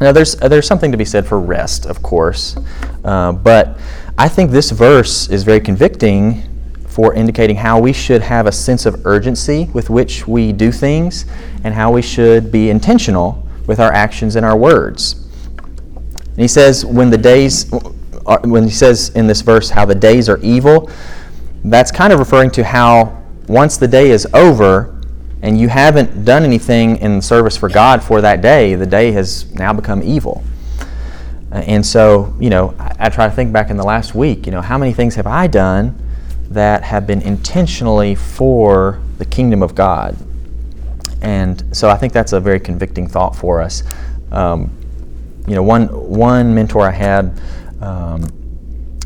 Now, 0.00 0.10
there's, 0.10 0.40
uh, 0.42 0.48
there's 0.48 0.66
something 0.66 0.90
to 0.90 0.98
be 0.98 1.04
said 1.04 1.24
for 1.24 1.38
rest, 1.38 1.86
of 1.86 2.02
course, 2.02 2.56
uh, 3.04 3.30
but 3.30 3.78
I 4.18 4.28
think 4.28 4.50
this 4.50 4.72
verse 4.72 5.28
is 5.28 5.44
very 5.44 5.60
convicting 5.60 6.50
for 6.94 7.12
indicating 7.12 7.56
how 7.56 7.80
we 7.80 7.92
should 7.92 8.22
have 8.22 8.46
a 8.46 8.52
sense 8.52 8.86
of 8.86 9.04
urgency 9.04 9.68
with 9.72 9.90
which 9.90 10.28
we 10.28 10.52
do 10.52 10.70
things 10.70 11.24
and 11.64 11.74
how 11.74 11.90
we 11.90 12.00
should 12.00 12.52
be 12.52 12.70
intentional 12.70 13.44
with 13.66 13.80
our 13.80 13.92
actions 13.92 14.36
and 14.36 14.46
our 14.46 14.56
words. 14.56 15.26
And 15.48 16.38
he 16.38 16.46
says, 16.46 16.86
when 16.86 17.10
the 17.10 17.18
days, 17.18 17.72
uh, 17.72 18.38
when 18.44 18.62
he 18.62 18.70
says 18.70 19.08
in 19.16 19.26
this 19.26 19.40
verse 19.40 19.70
how 19.70 19.84
the 19.84 19.94
days 19.96 20.28
are 20.28 20.38
evil, 20.38 20.88
that's 21.64 21.90
kind 21.90 22.12
of 22.12 22.20
referring 22.20 22.52
to 22.52 22.62
how 22.62 23.20
once 23.48 23.76
the 23.76 23.88
day 23.88 24.10
is 24.10 24.24
over 24.32 25.00
and 25.42 25.58
you 25.58 25.66
haven't 25.66 26.24
done 26.24 26.44
anything 26.44 26.98
in 26.98 27.20
service 27.20 27.56
for 27.56 27.68
God 27.68 28.04
for 28.04 28.20
that 28.20 28.40
day, 28.40 28.76
the 28.76 28.86
day 28.86 29.10
has 29.10 29.52
now 29.52 29.72
become 29.72 30.00
evil. 30.00 30.44
Uh, 31.50 31.56
And 31.66 31.84
so, 31.84 32.36
you 32.38 32.50
know, 32.50 32.72
I, 32.78 33.06
I 33.06 33.08
try 33.08 33.26
to 33.28 33.34
think 33.34 33.52
back 33.52 33.70
in 33.70 33.76
the 33.76 33.84
last 33.84 34.14
week, 34.14 34.46
you 34.46 34.52
know, 34.52 34.60
how 34.60 34.78
many 34.78 34.92
things 34.92 35.16
have 35.16 35.26
I 35.26 35.48
done 35.48 35.98
that 36.50 36.82
have 36.82 37.06
been 37.06 37.22
intentionally 37.22 38.14
for 38.14 39.00
the 39.18 39.24
kingdom 39.24 39.62
of 39.62 39.74
God? 39.74 40.16
And 41.22 41.64
so 41.74 41.88
I 41.88 41.96
think 41.96 42.12
that's 42.12 42.32
a 42.32 42.40
very 42.40 42.60
convicting 42.60 43.08
thought 43.08 43.34
for 43.34 43.60
us. 43.60 43.82
Um, 44.30 44.70
you 45.46 45.54
know, 45.54 45.62
one 45.62 45.86
one 45.88 46.54
mentor 46.54 46.82
I 46.82 46.90
had 46.90 47.40
um, 47.80 48.24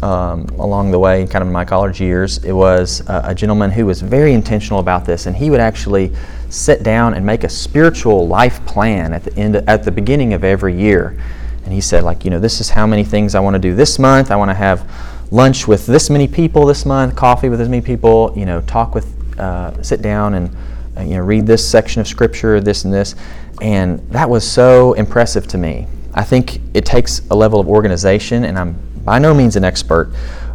um, 0.03 0.47
along 0.59 0.91
the 0.91 0.99
way, 0.99 1.27
kind 1.27 1.43
of 1.43 1.49
in 1.49 1.53
my 1.53 1.65
college 1.65 2.01
years, 2.01 2.43
it 2.45 2.53
was 2.53 3.01
a, 3.09 3.23
a 3.27 3.35
gentleman 3.35 3.71
who 3.71 3.87
was 3.87 4.01
very 4.01 4.33
intentional 4.33 4.79
about 4.79 5.05
this, 5.05 5.27
and 5.27 5.35
he 5.35 5.51
would 5.51 5.61
actually 5.61 6.15
sit 6.51 6.83
down 6.83 7.15
and 7.15 7.27
make 7.27 7.45
a 7.45 7.49
spiritual 7.49 8.27
life 8.27 8.65
plan 8.65 9.13
at 9.13 9.25
the 9.25 9.35
end, 9.37 9.57
at 9.57 9.83
the 9.83 9.91
beginning 9.91 10.35
of 10.35 10.45
every 10.45 10.79
year. 10.79 11.19
And 11.65 11.73
he 11.73 11.81
said, 11.81 12.05
like, 12.05 12.25
you 12.25 12.31
know, 12.31 12.41
this 12.41 12.61
is 12.61 12.71
how 12.71 12.87
many 12.87 13.05
things 13.05 13.35
I 13.35 13.41
want 13.41 13.55
to 13.55 13.59
do 13.59 13.75
this 13.75 13.99
month. 13.99 14.31
I 14.31 14.37
want 14.37 14.51
to 14.51 14.55
have 14.55 14.89
lunch 15.31 15.69
with 15.69 15.87
this 15.87 16.11
many 16.11 16.27
people 16.27 16.67
this 16.67 16.87
month, 16.87 17.17
coffee 17.17 17.49
with 17.49 17.59
this 17.59 17.69
many 17.69 17.83
people. 17.83 18.33
You 18.37 18.47
know, 18.47 18.61
talk 18.63 18.95
with, 18.95 19.39
uh, 19.39 19.83
sit 19.83 20.03
down 20.03 20.35
and 20.35 20.57
uh, 20.97 21.03
you 21.03 21.17
know, 21.17 21.23
read 21.23 21.47
this 21.47 21.69
section 21.69 22.01
of 22.01 22.09
scripture, 22.09 22.61
this 22.61 22.85
and 22.85 22.93
this. 22.93 23.15
And 23.61 24.01
that 24.11 24.29
was 24.29 24.49
so 24.49 24.95
impressive 24.95 25.47
to 25.49 25.59
me. 25.59 25.87
I 26.15 26.25
think 26.25 26.61
it 26.75 26.85
takes 26.85 27.23
a 27.31 27.35
level 27.35 27.61
of 27.61 27.69
organization, 27.69 28.45
and 28.45 28.59
I'm 28.59 28.75
by 29.05 29.19
no 29.19 29.33
means 29.33 29.57
an 29.57 29.65
expert, 29.65 30.13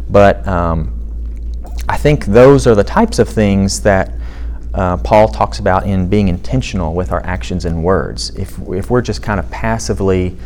but 0.08 0.46
um, 0.46 0.92
I 1.88 1.96
think 1.96 2.26
those 2.26 2.66
are 2.66 2.74
the 2.74 2.84
types 2.84 3.18
of 3.18 3.28
things 3.28 3.80
that 3.80 4.12
uh, 4.74 4.96
Paul 4.98 5.28
talks 5.28 5.58
about 5.58 5.86
in 5.86 6.08
being 6.08 6.28
intentional 6.28 6.94
with 6.94 7.12
our 7.12 7.24
actions 7.24 7.64
and 7.64 7.82
words. 7.82 8.30
If, 8.30 8.58
if 8.68 8.90
we're 8.90 9.02
just 9.02 9.22
kind 9.22 9.40
of 9.40 9.50
passively 9.50 10.36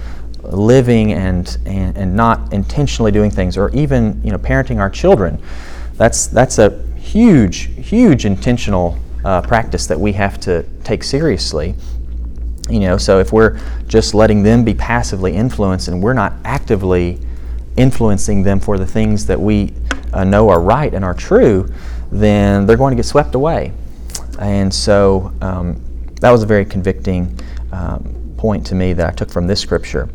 living 0.48 1.12
and, 1.12 1.58
and, 1.66 1.96
and 1.96 2.14
not 2.14 2.52
intentionally 2.52 3.12
doing 3.12 3.30
things, 3.30 3.56
or 3.56 3.70
even 3.70 4.20
you 4.24 4.30
know, 4.30 4.38
parenting 4.38 4.78
our 4.78 4.90
children, 4.90 5.40
that's, 5.94 6.26
that's 6.26 6.58
a 6.58 6.82
huge, 6.96 7.70
huge 7.76 8.24
intentional 8.24 8.98
uh, 9.24 9.42
practice 9.42 9.86
that 9.86 9.98
we 9.98 10.12
have 10.12 10.38
to 10.40 10.62
take 10.84 11.02
seriously. 11.02 11.74
You 12.70 12.80
know, 12.80 12.98
so 12.98 13.18
if 13.18 13.32
we're 13.32 13.58
just 13.86 14.14
letting 14.14 14.42
them 14.42 14.64
be 14.64 14.74
passively 14.74 15.34
influenced 15.34 15.88
and 15.88 16.02
we're 16.02 16.12
not 16.12 16.34
actively 16.44 17.18
influencing 17.76 18.42
them 18.42 18.60
for 18.60 18.76
the 18.76 18.86
things 18.86 19.26
that 19.26 19.40
we 19.40 19.72
uh, 20.12 20.24
know 20.24 20.48
are 20.50 20.60
right 20.60 20.92
and 20.92 21.04
are 21.04 21.14
true, 21.14 21.68
then 22.12 22.66
they're 22.66 22.76
going 22.76 22.92
to 22.92 22.96
get 22.96 23.06
swept 23.06 23.34
away. 23.34 23.72
And 24.38 24.72
so 24.72 25.32
um, 25.40 25.82
that 26.20 26.30
was 26.30 26.42
a 26.42 26.46
very 26.46 26.64
convicting 26.64 27.38
um, 27.72 28.14
point 28.38 28.64
to 28.66 28.74
me 28.74 28.94
that 28.94 29.06
I 29.06 29.12
took 29.12 29.30
from 29.30 29.46
this 29.46 29.60
scripture. 29.60 30.08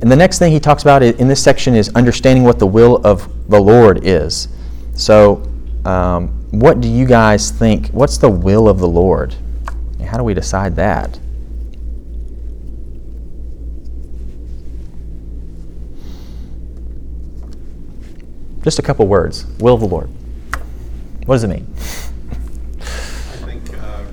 And 0.00 0.10
the 0.10 0.16
next 0.16 0.38
thing 0.38 0.52
he 0.52 0.60
talks 0.60 0.82
about 0.82 1.02
in 1.02 1.28
this 1.28 1.42
section 1.42 1.74
is 1.74 1.90
understanding 1.94 2.44
what 2.44 2.58
the 2.58 2.66
will 2.66 2.96
of 3.04 3.28
the 3.50 3.60
Lord 3.60 4.06
is. 4.06 4.48
So, 4.94 5.42
um, 5.84 6.28
what 6.50 6.80
do 6.80 6.88
you 6.88 7.04
guys 7.04 7.50
think? 7.50 7.88
What's 7.88 8.16
the 8.16 8.30
will 8.30 8.68
of 8.68 8.78
the 8.78 8.88
Lord? 8.88 9.34
How 10.06 10.16
do 10.16 10.24
we 10.24 10.32
decide 10.32 10.76
that? 10.76 11.18
Just 18.62 18.78
a 18.78 18.82
couple 18.82 19.06
words. 19.06 19.44
Will 19.58 19.74
of 19.74 19.80
the 19.80 19.86
Lord. 19.86 20.08
What 21.26 21.34
does 21.34 21.44
it 21.44 21.48
mean? 21.48 21.66
I 21.76 21.82
think 23.44 23.78
uh, 23.78 24.04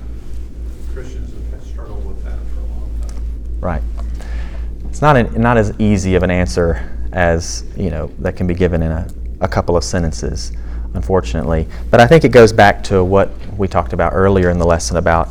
Christians 0.92 1.32
have 1.52 1.64
struggled 1.64 2.04
with 2.04 2.22
that 2.24 2.38
for 2.52 2.60
a 2.60 2.64
long 2.64 2.90
time. 3.00 3.22
Right. 3.62 3.80
It's 4.88 5.00
not 5.00 5.16
an, 5.16 5.40
not 5.40 5.56
as 5.56 5.72
easy 5.78 6.16
of 6.16 6.24
an 6.24 6.32
answer 6.32 7.08
as 7.12 7.64
you 7.76 7.90
know 7.90 8.08
that 8.18 8.36
can 8.36 8.48
be 8.48 8.54
given 8.54 8.82
in 8.82 8.90
a, 8.90 9.06
a 9.40 9.46
couple 9.46 9.76
of 9.76 9.84
sentences, 9.84 10.52
unfortunately. 10.94 11.68
But 11.88 12.00
I 12.00 12.08
think 12.08 12.24
it 12.24 12.30
goes 12.30 12.52
back 12.52 12.82
to 12.84 13.04
what 13.04 13.30
we 13.56 13.68
talked 13.68 13.92
about 13.92 14.14
earlier 14.14 14.50
in 14.50 14.58
the 14.58 14.66
lesson 14.66 14.96
about 14.96 15.28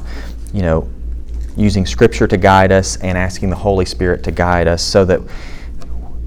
you 0.53 0.61
know 0.61 0.89
using 1.57 1.85
Scripture 1.85 2.25
to 2.25 2.37
guide 2.37 2.71
us 2.71 2.95
and 3.01 3.17
asking 3.17 3.49
the 3.49 3.57
Holy 3.57 3.83
Spirit 3.83 4.23
to 4.23 4.31
guide 4.31 4.65
us, 4.65 4.81
so 4.81 5.03
that 5.03 5.19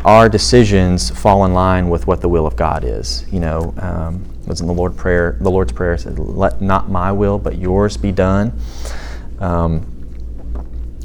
our 0.04 0.28
decisions 0.28 1.08
fall 1.08 1.46
in 1.46 1.54
line 1.54 1.88
with 1.88 2.06
what 2.06 2.20
the 2.20 2.28
will 2.28 2.46
of 2.46 2.54
God 2.54 2.84
is. 2.84 3.24
You 3.32 3.40
know, 3.40 3.72
um, 3.78 4.22
was 4.46 4.60
in 4.60 4.66
the 4.66 4.74
Lord 4.74 4.94
prayer. 4.94 5.38
The 5.40 5.50
Lord's 5.50 5.72
prayer 5.72 5.96
said, 5.96 6.18
"Let 6.18 6.60
not 6.60 6.90
my 6.90 7.12
will, 7.12 7.38
but 7.38 7.56
yours 7.56 7.96
be 7.96 8.12
done." 8.12 8.52
Um, 9.40 9.86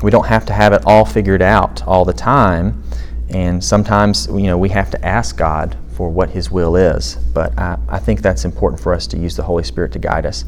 we 0.01 0.11
don't 0.11 0.27
have 0.27 0.45
to 0.47 0.53
have 0.53 0.73
it 0.73 0.83
all 0.85 1.05
figured 1.05 1.41
out 1.41 1.85
all 1.87 2.05
the 2.05 2.13
time, 2.13 2.83
and 3.29 3.63
sometimes 3.63 4.27
you 4.27 4.43
know 4.43 4.57
we 4.57 4.69
have 4.69 4.89
to 4.91 5.05
ask 5.05 5.37
God 5.37 5.77
for 5.91 6.09
what 6.09 6.29
His 6.29 6.49
will 6.49 6.75
is. 6.75 7.15
But 7.15 7.57
I, 7.59 7.77
I 7.87 7.99
think 7.99 8.21
that's 8.21 8.45
important 8.45 8.81
for 8.81 8.93
us 8.93 9.07
to 9.07 9.17
use 9.17 9.35
the 9.35 9.43
Holy 9.43 9.63
Spirit 9.63 9.91
to 9.93 9.99
guide 9.99 10.25
us. 10.25 10.45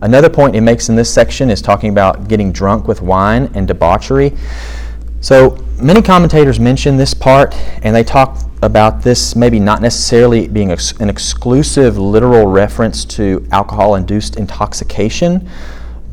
Another 0.00 0.28
point 0.28 0.56
it 0.56 0.62
makes 0.62 0.88
in 0.88 0.96
this 0.96 1.12
section 1.12 1.48
is 1.48 1.62
talking 1.62 1.90
about 1.90 2.26
getting 2.26 2.50
drunk 2.50 2.88
with 2.88 3.00
wine 3.02 3.48
and 3.54 3.68
debauchery. 3.68 4.36
So 5.20 5.64
many 5.80 6.02
commentators 6.02 6.58
mention 6.58 6.96
this 6.96 7.14
part, 7.14 7.54
and 7.84 7.94
they 7.94 8.02
talk 8.02 8.38
about 8.62 9.02
this 9.02 9.36
maybe 9.36 9.60
not 9.60 9.80
necessarily 9.80 10.48
being 10.48 10.72
an 10.72 11.08
exclusive 11.08 11.98
literal 11.98 12.46
reference 12.46 13.04
to 13.04 13.46
alcohol 13.52 13.94
induced 13.94 14.36
intoxication, 14.36 15.48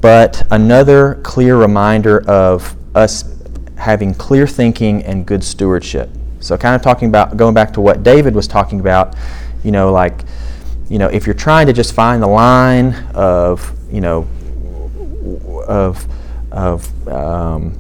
but 0.02 0.46
another 0.52 1.16
clear 1.24 1.58
reminder 1.58 2.28
of 2.30 2.76
us 2.96 3.36
having 3.78 4.14
clear 4.14 4.46
thinking 4.46 5.04
and 5.04 5.26
good 5.26 5.44
stewardship. 5.44 6.10
So, 6.40 6.58
kind 6.58 6.76
of 6.76 6.82
talking 6.82 7.10
about 7.10 7.38
going 7.38 7.54
back 7.54 7.74
to 7.74 7.82
what 7.82 8.04
David 8.04 8.34
was 8.34 8.48
talking 8.48 8.80
about, 8.80 9.16
you 9.64 9.72
know, 9.72 9.92
like, 9.92 10.24
you 10.90 10.98
know, 10.98 11.08
if 11.08 11.26
you're 11.26 11.36
trying 11.36 11.68
to 11.68 11.74
just 11.74 11.94
find 11.94 12.22
the 12.24 12.28
line 12.28 12.94
of, 13.14 13.76
you 13.92 14.02
know, 14.02 14.28
of, 15.68 16.06
of, 16.52 17.08
um, 17.08 17.78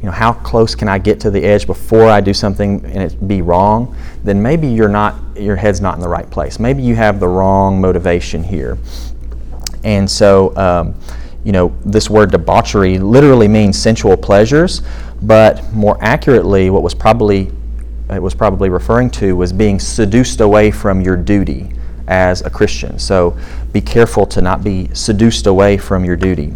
you 0.00 0.06
know, 0.06 0.12
how 0.12 0.32
close 0.32 0.74
can 0.74 0.88
I 0.88 0.98
get 0.98 1.20
to 1.20 1.30
the 1.30 1.42
edge 1.42 1.66
before 1.66 2.08
I 2.08 2.20
do 2.20 2.34
something 2.34 2.84
and 2.84 3.02
it 3.02 3.26
be 3.26 3.40
wrong, 3.40 3.96
then 4.24 4.42
maybe 4.42 4.68
you're 4.68 4.88
not, 4.88 5.16
your 5.36 5.56
head's 5.56 5.80
not 5.80 5.94
in 5.94 6.00
the 6.00 6.08
right 6.08 6.28
place. 6.28 6.58
Maybe 6.58 6.82
you 6.82 6.94
have 6.96 7.18
the 7.18 7.28
wrong 7.28 7.80
motivation 7.80 8.42
here. 8.42 8.78
And 9.84 10.10
so, 10.10 10.54
um, 10.56 10.94
you 11.44 11.52
know, 11.52 11.76
this 11.84 12.08
word 12.08 12.30
debauchery 12.30 12.98
literally 12.98 13.48
means 13.48 13.78
sensual 13.78 14.16
pleasures, 14.16 14.82
but 15.22 15.72
more 15.72 15.98
accurately, 16.00 16.70
what 16.70 16.82
was 16.82 16.94
probably 16.94 17.50
it 18.10 18.22
was 18.22 18.34
probably 18.34 18.68
referring 18.68 19.10
to 19.10 19.34
was 19.34 19.52
being 19.52 19.78
seduced 19.78 20.40
away 20.40 20.70
from 20.70 21.00
your 21.00 21.16
duty 21.16 21.72
as 22.08 22.42
a 22.42 22.50
Christian. 22.50 22.98
So 22.98 23.36
be 23.72 23.80
careful 23.80 24.26
to 24.26 24.42
not 24.42 24.62
be 24.62 24.88
seduced 24.92 25.46
away 25.46 25.78
from 25.78 26.04
your 26.04 26.16
duty. 26.16 26.52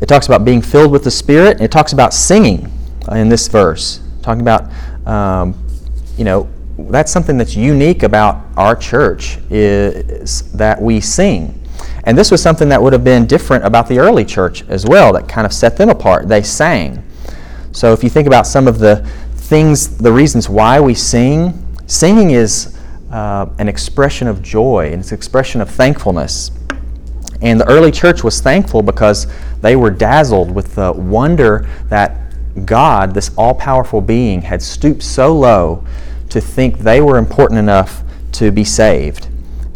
It 0.00 0.06
talks 0.06 0.26
about 0.26 0.44
being 0.44 0.62
filled 0.62 0.90
with 0.90 1.04
the 1.04 1.10
Spirit, 1.10 1.56
and 1.56 1.60
it 1.62 1.70
talks 1.70 1.92
about 1.92 2.14
singing 2.14 2.72
in 3.10 3.28
this 3.28 3.46
verse, 3.48 4.00
talking 4.22 4.40
about, 4.40 4.70
um, 5.06 5.54
you 6.16 6.24
know, 6.24 6.48
that's 6.78 7.12
something 7.12 7.36
that's 7.36 7.54
unique 7.54 8.02
about 8.02 8.44
our 8.56 8.74
church 8.74 9.38
is 9.50 10.50
that 10.52 10.80
we 10.80 11.00
sing. 11.00 11.61
And 12.04 12.16
this 12.16 12.30
was 12.30 12.42
something 12.42 12.68
that 12.68 12.82
would 12.82 12.92
have 12.92 13.04
been 13.04 13.26
different 13.26 13.64
about 13.64 13.88
the 13.88 13.98
early 13.98 14.24
church 14.24 14.66
as 14.68 14.86
well, 14.86 15.12
that 15.12 15.28
kind 15.28 15.46
of 15.46 15.52
set 15.52 15.76
them 15.76 15.88
apart. 15.88 16.28
They 16.28 16.42
sang. 16.42 17.02
So 17.72 17.92
if 17.92 18.02
you 18.02 18.10
think 18.10 18.26
about 18.26 18.46
some 18.46 18.68
of 18.68 18.78
the 18.78 18.96
things, 19.34 19.96
the 19.96 20.12
reasons 20.12 20.48
why 20.48 20.80
we 20.80 20.94
sing, 20.94 21.66
singing 21.86 22.30
is 22.30 22.78
uh, 23.10 23.46
an 23.58 23.68
expression 23.68 24.26
of 24.26 24.42
joy 24.42 24.90
and 24.92 25.00
it's 25.00 25.12
an 25.12 25.16
expression 25.16 25.60
of 25.60 25.70
thankfulness. 25.70 26.50
And 27.40 27.60
the 27.60 27.68
early 27.68 27.90
church 27.90 28.22
was 28.22 28.40
thankful 28.40 28.82
because 28.82 29.26
they 29.60 29.74
were 29.76 29.90
dazzled 29.90 30.50
with 30.50 30.74
the 30.76 30.92
wonder 30.92 31.68
that 31.88 32.18
God, 32.64 33.14
this 33.14 33.30
all 33.36 33.54
powerful 33.54 34.00
being, 34.00 34.42
had 34.42 34.62
stooped 34.62 35.02
so 35.02 35.36
low 35.36 35.84
to 36.30 36.40
think 36.40 36.78
they 36.78 37.00
were 37.00 37.18
important 37.18 37.58
enough 37.58 38.02
to 38.32 38.50
be 38.50 38.64
saved. 38.64 39.28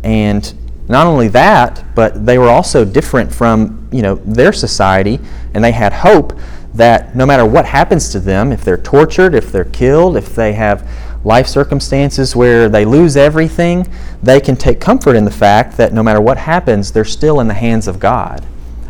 And 0.04 0.54
not 0.88 1.06
only 1.06 1.28
that, 1.28 1.84
but 1.94 2.26
they 2.26 2.38
were 2.38 2.48
also 2.48 2.84
different 2.84 3.32
from 3.32 3.88
you 3.92 4.02
know 4.02 4.16
their 4.16 4.52
society, 4.52 5.20
and 5.54 5.62
they 5.62 5.72
had 5.72 5.92
hope 5.92 6.32
that 6.74 7.16
no 7.16 7.24
matter 7.24 7.44
what 7.44 7.64
happens 7.64 8.10
to 8.10 8.20
them, 8.20 8.52
if 8.52 8.64
they're 8.64 8.76
tortured, 8.76 9.34
if 9.34 9.50
they're 9.50 9.64
killed, 9.64 10.16
if 10.16 10.34
they 10.34 10.52
have 10.52 10.88
life 11.24 11.46
circumstances 11.46 12.36
where 12.36 12.68
they 12.68 12.84
lose 12.84 13.16
everything, 13.16 13.86
they 14.22 14.40
can 14.40 14.54
take 14.54 14.80
comfort 14.80 15.16
in 15.16 15.24
the 15.24 15.30
fact 15.30 15.76
that 15.76 15.92
no 15.92 16.02
matter 16.02 16.20
what 16.20 16.36
happens, 16.36 16.92
they're 16.92 17.04
still 17.04 17.40
in 17.40 17.48
the 17.48 17.54
hands 17.54 17.88
of 17.88 17.98
God. 17.98 18.44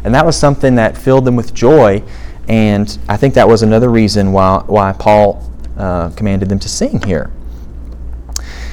And 0.04 0.14
that 0.14 0.26
was 0.26 0.36
something 0.36 0.74
that 0.74 0.98
filled 0.98 1.24
them 1.24 1.36
with 1.36 1.54
joy, 1.54 2.02
and 2.48 2.98
I 3.08 3.16
think 3.16 3.34
that 3.34 3.48
was 3.48 3.62
another 3.62 3.88
reason 3.88 4.32
why, 4.32 4.62
why 4.66 4.92
Paul 4.92 5.50
uh, 5.76 6.10
commanded 6.10 6.48
them 6.48 6.58
to 6.60 6.68
sing 6.68 7.00
here. 7.02 7.30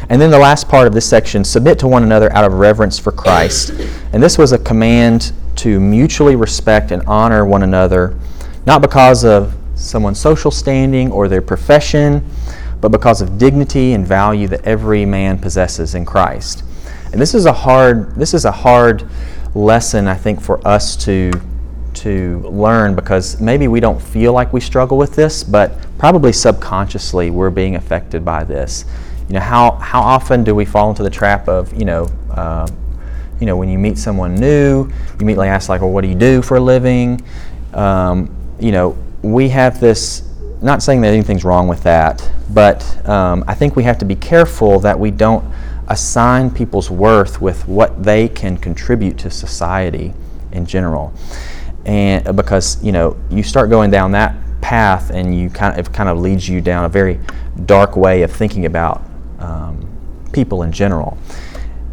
And 0.10 0.22
then 0.22 0.32
the 0.32 0.40
last 0.40 0.68
part 0.68 0.88
of 0.88 0.94
this 0.94 1.08
section 1.08 1.44
submit 1.44 1.80
to 1.80 1.88
one 1.88 2.04
another 2.04 2.32
out 2.34 2.44
of 2.44 2.54
reverence 2.54 3.00
for 3.00 3.12
Christ. 3.12 3.70
And 4.12 4.22
this 4.22 4.38
was 4.38 4.52
a 4.52 4.58
command 4.58 5.32
to 5.58 5.80
mutually 5.80 6.36
respect 6.36 6.92
and 6.92 7.02
honor 7.08 7.46
one 7.46 7.64
another, 7.64 8.18
not 8.66 8.82
because 8.82 9.24
of 9.24 9.56
someone's 9.76 10.20
social 10.20 10.52
standing 10.52 11.12
or 11.12 11.28
their 11.28 11.42
profession, 11.42 12.26
but 12.82 12.92
because 12.92 13.22
of 13.22 13.38
dignity 13.38 13.94
and 13.94 14.06
value 14.06 14.48
that 14.48 14.66
every 14.66 15.06
man 15.06 15.40
possesses 15.40 15.96
in 15.96 16.06
Christ. 16.06 16.64
And 17.12 17.22
this 17.22 17.34
is 17.34 17.46
a 17.46 17.54
hard 17.54 18.16
this 18.16 18.34
is 18.34 18.46
a 18.46 18.52
hard 18.52 19.08
lesson 19.56 20.08
I 20.08 20.16
think 20.16 20.42
for 20.42 20.66
us 20.68 20.96
to 21.06 21.32
to 21.94 22.40
learn 22.40 22.96
because 22.96 23.40
maybe 23.40 23.68
we 23.68 23.80
don't 23.80 24.02
feel 24.02 24.34
like 24.34 24.52
we 24.52 24.60
struggle 24.60 24.98
with 24.98 25.16
this, 25.16 25.44
but 25.44 25.78
probably 25.98 26.34
subconsciously 26.34 27.30
we're 27.30 27.52
being 27.52 27.76
affected 27.76 28.26
by 28.26 28.44
this. 28.44 28.86
You 29.34 29.40
know, 29.40 29.46
how, 29.46 29.72
how 29.78 30.00
often 30.00 30.44
do 30.44 30.54
we 30.54 30.64
fall 30.64 30.92
into 30.92 31.02
the 31.02 31.10
trap 31.10 31.50
of, 31.50 31.74
you 31.74 31.86
know, 31.86 32.08
uh, 32.30 32.68
you 33.40 33.48
know, 33.48 33.58
when 33.58 33.68
you 33.68 33.80
meet 33.80 33.98
someone 33.98 34.36
new, 34.36 34.86
you 34.86 35.18
immediately 35.20 35.48
ask 35.48 35.70
like, 35.70 35.82
well, 35.82 35.90
what 35.90 36.02
do 36.02 36.08
you 36.08 36.14
do 36.14 36.44
for 36.44 36.58
a 36.58 36.60
living? 36.60 37.20
Um, 37.74 38.30
you 38.60 38.72
know, 38.72 38.96
we 39.24 39.50
have 39.50 39.80
this, 39.80 40.32
not 40.62 40.84
saying 40.84 41.02
that 41.02 41.08
anything's 41.08 41.44
wrong 41.44 41.68
with 41.68 41.82
that, 41.82 42.30
but 42.52 43.10
um, 43.10 43.44
I 43.48 43.56
think 43.56 43.76
we 43.76 43.82
have 43.86 43.98
to 43.98 44.06
be 44.06 44.14
careful 44.14 44.80
that 44.82 45.00
we 45.00 45.10
don't 45.10 45.44
assign 45.88 46.52
people's 46.52 46.92
worth 46.92 47.42
with 47.42 47.68
what 47.68 48.04
they 48.04 48.28
can 48.28 48.56
contribute 48.56 49.18
to 49.18 49.32
society 49.32 50.14
in 50.52 50.68
general. 50.68 51.12
And 51.88 52.36
because, 52.36 52.84
you 52.84 52.92
know, 52.92 53.18
you 53.32 53.42
start 53.42 53.72
going 53.72 53.90
down 53.90 54.12
that 54.12 54.36
path 54.62 55.10
and 55.10 55.36
you 55.36 55.50
kind 55.50 55.74
of, 55.80 55.88
it 55.88 55.92
kind 55.92 56.08
of 56.08 56.20
leads 56.20 56.48
you 56.48 56.62
down 56.62 56.86
a 56.86 56.90
very 56.90 57.20
dark 57.66 57.96
way 57.96 58.22
of 58.22 58.32
thinking 58.32 58.68
about 58.68 59.02
um, 59.44 59.88
people 60.32 60.64
in 60.64 60.72
general. 60.72 61.18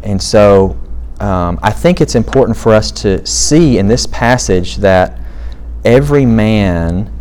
And 0.03 0.21
so 0.21 0.77
um, 1.19 1.59
I 1.61 1.71
think 1.71 2.01
it's 2.01 2.15
important 2.15 2.57
for 2.57 2.73
us 2.73 2.91
to 3.03 3.25
see 3.25 3.77
in 3.77 3.87
this 3.87 4.07
passage 4.07 4.77
that 4.77 5.19
every 5.85 6.25
man 6.25 7.11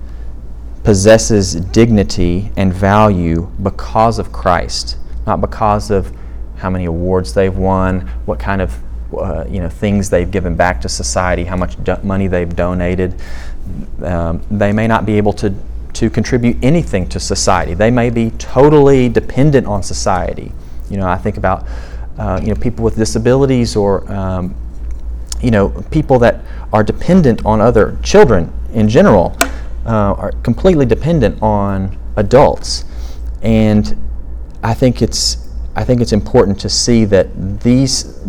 possesses 0.82 1.54
dignity 1.54 2.50
and 2.56 2.72
value 2.72 3.50
because 3.62 4.18
of 4.18 4.32
Christ, 4.32 4.96
not 5.26 5.40
because 5.40 5.90
of 5.90 6.16
how 6.56 6.70
many 6.70 6.86
awards 6.86 7.34
they've 7.34 7.56
won, 7.56 8.00
what 8.24 8.38
kind 8.38 8.62
of 8.62 8.78
uh, 9.14 9.44
you 9.48 9.60
know 9.60 9.68
things 9.68 10.08
they've 10.08 10.30
given 10.30 10.54
back 10.56 10.80
to 10.80 10.88
society, 10.88 11.44
how 11.44 11.56
much 11.56 11.82
do- 11.84 11.98
money 12.02 12.28
they've 12.28 12.54
donated. 12.54 13.20
Um, 14.02 14.42
they 14.50 14.72
may 14.72 14.86
not 14.86 15.04
be 15.04 15.14
able 15.14 15.32
to 15.34 15.54
to 15.94 16.10
contribute 16.10 16.56
anything 16.62 17.08
to 17.08 17.20
society. 17.20 17.74
They 17.74 17.90
may 17.90 18.10
be 18.10 18.30
totally 18.32 19.08
dependent 19.08 19.66
on 19.66 19.82
society. 19.82 20.52
You 20.88 20.96
know, 20.96 21.08
I 21.08 21.16
think 21.16 21.36
about 21.36 21.66
uh, 22.18 22.40
you 22.42 22.48
know 22.48 22.60
people 22.60 22.84
with 22.84 22.96
disabilities 22.96 23.76
or 23.76 24.10
um, 24.12 24.54
you 25.40 25.50
know 25.50 25.70
people 25.90 26.18
that 26.20 26.40
are 26.72 26.82
dependent 26.82 27.44
on 27.44 27.60
other 27.60 27.96
children 28.02 28.52
in 28.72 28.88
general 28.88 29.36
uh, 29.86 30.14
are 30.14 30.32
completely 30.42 30.86
dependent 30.86 31.40
on 31.42 31.98
adults, 32.16 32.84
and 33.42 33.96
I 34.62 34.74
think 34.74 35.02
it's 35.02 35.48
I 35.76 35.84
think 35.84 36.00
it's 36.00 36.12
important 36.12 36.60
to 36.60 36.68
see 36.68 37.04
that 37.06 37.60
these 37.60 38.20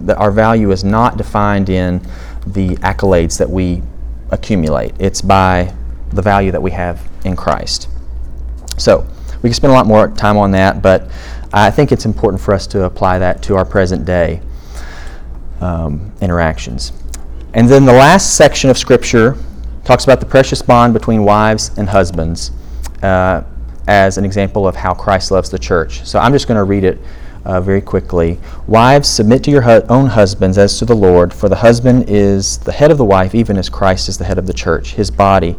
that 0.00 0.16
our 0.16 0.30
value 0.30 0.70
is 0.70 0.84
not 0.84 1.16
defined 1.16 1.68
in 1.68 2.00
the 2.46 2.76
accolades 2.76 3.36
that 3.38 3.50
we 3.50 3.82
accumulate. 4.30 4.94
It's 4.98 5.20
by 5.20 5.74
the 6.10 6.22
value 6.22 6.50
that 6.50 6.62
we 6.62 6.70
have 6.70 7.08
in 7.24 7.36
Christ. 7.36 7.88
So, 8.76 9.06
we 9.42 9.48
can 9.48 9.54
spend 9.54 9.72
a 9.72 9.74
lot 9.74 9.86
more 9.86 10.08
time 10.08 10.36
on 10.36 10.50
that, 10.52 10.82
but 10.82 11.08
I 11.52 11.70
think 11.70 11.92
it's 11.92 12.04
important 12.04 12.42
for 12.42 12.52
us 12.52 12.66
to 12.68 12.84
apply 12.84 13.18
that 13.20 13.42
to 13.44 13.56
our 13.56 13.64
present 13.64 14.04
day 14.04 14.40
um, 15.60 16.12
interactions. 16.20 16.92
And 17.54 17.68
then 17.68 17.84
the 17.84 17.92
last 17.92 18.36
section 18.36 18.68
of 18.68 18.76
Scripture 18.76 19.36
talks 19.84 20.04
about 20.04 20.20
the 20.20 20.26
precious 20.26 20.60
bond 20.60 20.92
between 20.92 21.24
wives 21.24 21.76
and 21.78 21.88
husbands 21.88 22.50
uh, 23.02 23.42
as 23.86 24.18
an 24.18 24.24
example 24.24 24.68
of 24.68 24.76
how 24.76 24.92
Christ 24.92 25.30
loves 25.30 25.48
the 25.48 25.58
church. 25.58 26.04
So 26.06 26.18
I'm 26.18 26.32
just 26.32 26.46
going 26.46 26.58
to 26.58 26.64
read 26.64 26.84
it 26.84 26.98
uh, 27.44 27.60
very 27.60 27.80
quickly. 27.80 28.38
Wives, 28.66 29.08
submit 29.08 29.42
to 29.44 29.50
your 29.50 29.62
hu- 29.62 29.86
own 29.88 30.06
husbands 30.08 30.58
as 30.58 30.78
to 30.78 30.84
the 30.84 30.94
Lord, 30.94 31.32
for 31.32 31.48
the 31.48 31.56
husband 31.56 32.10
is 32.10 32.58
the 32.58 32.72
head 32.72 32.90
of 32.90 32.98
the 32.98 33.04
wife, 33.04 33.34
even 33.34 33.56
as 33.56 33.70
Christ 33.70 34.08
is 34.10 34.18
the 34.18 34.24
head 34.24 34.36
of 34.36 34.46
the 34.46 34.52
church, 34.52 34.92
his 34.92 35.10
body, 35.10 35.56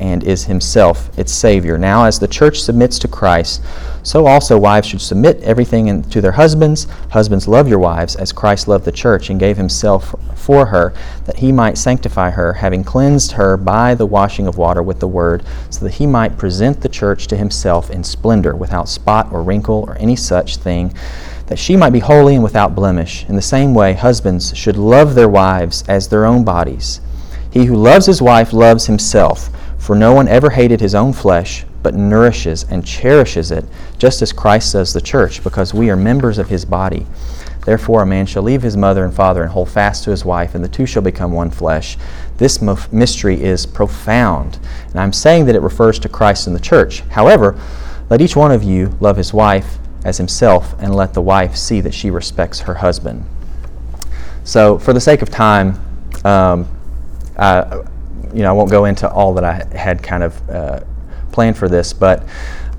and 0.00 0.24
is 0.24 0.44
himself 0.44 1.16
its 1.18 1.30
Savior. 1.30 1.78
Now, 1.78 2.04
as 2.04 2.18
the 2.18 2.26
church 2.26 2.60
submits 2.62 2.98
to 3.00 3.08
Christ, 3.08 3.62
so 4.02 4.26
also 4.26 4.58
wives 4.58 4.88
should 4.88 5.00
submit 5.00 5.40
everything 5.42 5.88
in, 5.88 6.02
to 6.04 6.20
their 6.20 6.32
husbands. 6.32 6.86
Husbands, 7.10 7.46
love 7.46 7.68
your 7.68 7.78
wives 7.78 8.16
as 8.16 8.32
Christ 8.32 8.66
loved 8.66 8.86
the 8.86 8.92
church 8.92 9.30
and 9.30 9.38
gave 9.38 9.56
himself 9.56 10.14
for 10.34 10.66
her, 10.66 10.94
that 11.26 11.36
he 11.36 11.52
might 11.52 11.76
sanctify 11.76 12.30
her, 12.30 12.54
having 12.54 12.82
cleansed 12.82 13.32
her 13.32 13.56
by 13.56 13.94
the 13.94 14.06
washing 14.06 14.46
of 14.46 14.56
water 14.56 14.82
with 14.82 14.98
the 14.98 15.06
word, 15.06 15.44
so 15.68 15.84
that 15.84 15.94
he 15.94 16.06
might 16.06 16.38
present 16.38 16.80
the 16.80 16.88
church 16.88 17.26
to 17.28 17.36
himself 17.36 17.90
in 17.90 18.02
splendor, 18.02 18.56
without 18.56 18.88
spot 18.88 19.28
or 19.30 19.42
wrinkle 19.42 19.84
or 19.86 19.98
any 19.98 20.16
such 20.16 20.56
thing, 20.56 20.94
that 21.46 21.58
she 21.58 21.76
might 21.76 21.90
be 21.90 21.98
holy 21.98 22.34
and 22.34 22.42
without 22.42 22.74
blemish. 22.74 23.26
In 23.28 23.36
the 23.36 23.42
same 23.42 23.74
way, 23.74 23.92
husbands 23.92 24.56
should 24.56 24.76
love 24.76 25.14
their 25.14 25.28
wives 25.28 25.84
as 25.88 26.08
their 26.08 26.24
own 26.24 26.42
bodies. 26.42 27.00
He 27.50 27.64
who 27.64 27.74
loves 27.74 28.06
his 28.06 28.22
wife 28.22 28.52
loves 28.52 28.86
himself. 28.86 29.50
For 29.80 29.96
no 29.96 30.12
one 30.12 30.28
ever 30.28 30.50
hated 30.50 30.80
his 30.80 30.94
own 30.94 31.14
flesh, 31.14 31.64
but 31.82 31.94
nourishes 31.94 32.64
and 32.64 32.86
cherishes 32.86 33.50
it, 33.50 33.64
just 33.96 34.20
as 34.20 34.30
Christ 34.30 34.74
does 34.74 34.92
the 34.92 35.00
church, 35.00 35.42
because 35.42 35.72
we 35.72 35.88
are 35.88 35.96
members 35.96 36.36
of 36.36 36.50
his 36.50 36.66
body. 36.66 37.06
Therefore, 37.64 38.02
a 38.02 38.06
man 38.06 38.26
shall 38.26 38.42
leave 38.42 38.62
his 38.62 38.76
mother 38.76 39.04
and 39.04 39.12
father 39.12 39.42
and 39.42 39.50
hold 39.50 39.70
fast 39.70 40.04
to 40.04 40.10
his 40.10 40.22
wife, 40.22 40.54
and 40.54 40.62
the 40.62 40.68
two 40.68 40.84
shall 40.84 41.02
become 41.02 41.32
one 41.32 41.50
flesh. 41.50 41.96
This 42.36 42.60
mystery 42.92 43.42
is 43.42 43.64
profound, 43.64 44.58
and 44.90 45.00
I'm 45.00 45.14
saying 45.14 45.46
that 45.46 45.54
it 45.54 45.62
refers 45.62 45.98
to 46.00 46.10
Christ 46.10 46.46
and 46.46 46.54
the 46.54 46.60
church. 46.60 47.00
However, 47.08 47.58
let 48.10 48.20
each 48.20 48.36
one 48.36 48.52
of 48.52 48.62
you 48.62 48.96
love 49.00 49.16
his 49.16 49.32
wife 49.32 49.78
as 50.04 50.18
himself, 50.18 50.74
and 50.78 50.94
let 50.94 51.14
the 51.14 51.22
wife 51.22 51.56
see 51.56 51.80
that 51.80 51.94
she 51.94 52.10
respects 52.10 52.60
her 52.60 52.74
husband. 52.74 53.24
So, 54.44 54.78
for 54.78 54.92
the 54.92 55.00
sake 55.00 55.22
of 55.22 55.30
time, 55.30 55.80
um, 56.24 56.68
I, 57.38 57.82
you 58.34 58.42
know, 58.42 58.50
I 58.50 58.52
won't 58.52 58.70
go 58.70 58.84
into 58.84 59.10
all 59.10 59.34
that 59.34 59.44
I 59.44 59.76
had 59.76 60.02
kind 60.02 60.22
of 60.22 60.50
uh, 60.50 60.80
planned 61.32 61.56
for 61.56 61.68
this, 61.68 61.92
but 61.92 62.26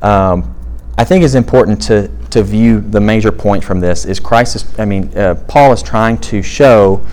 um, 0.02 0.56
I 0.98 1.04
think 1.04 1.24
it's 1.24 1.36
important 1.36 1.82
to, 1.84 2.10
to 2.32 2.44
view 2.44 2.82
the 2.82 3.00
major 3.00 3.32
point 3.32 3.64
from 3.64 3.80
this 3.80 4.06
is 4.06 4.20
Christ 4.20 4.56
is, 4.56 4.80
I 4.80 4.86
mean, 4.86 5.16
uh, 5.18 5.36
Paul 5.48 5.74
is 5.74 5.82
trying 5.82 6.18
to 6.20 6.42
show, 6.44 7.06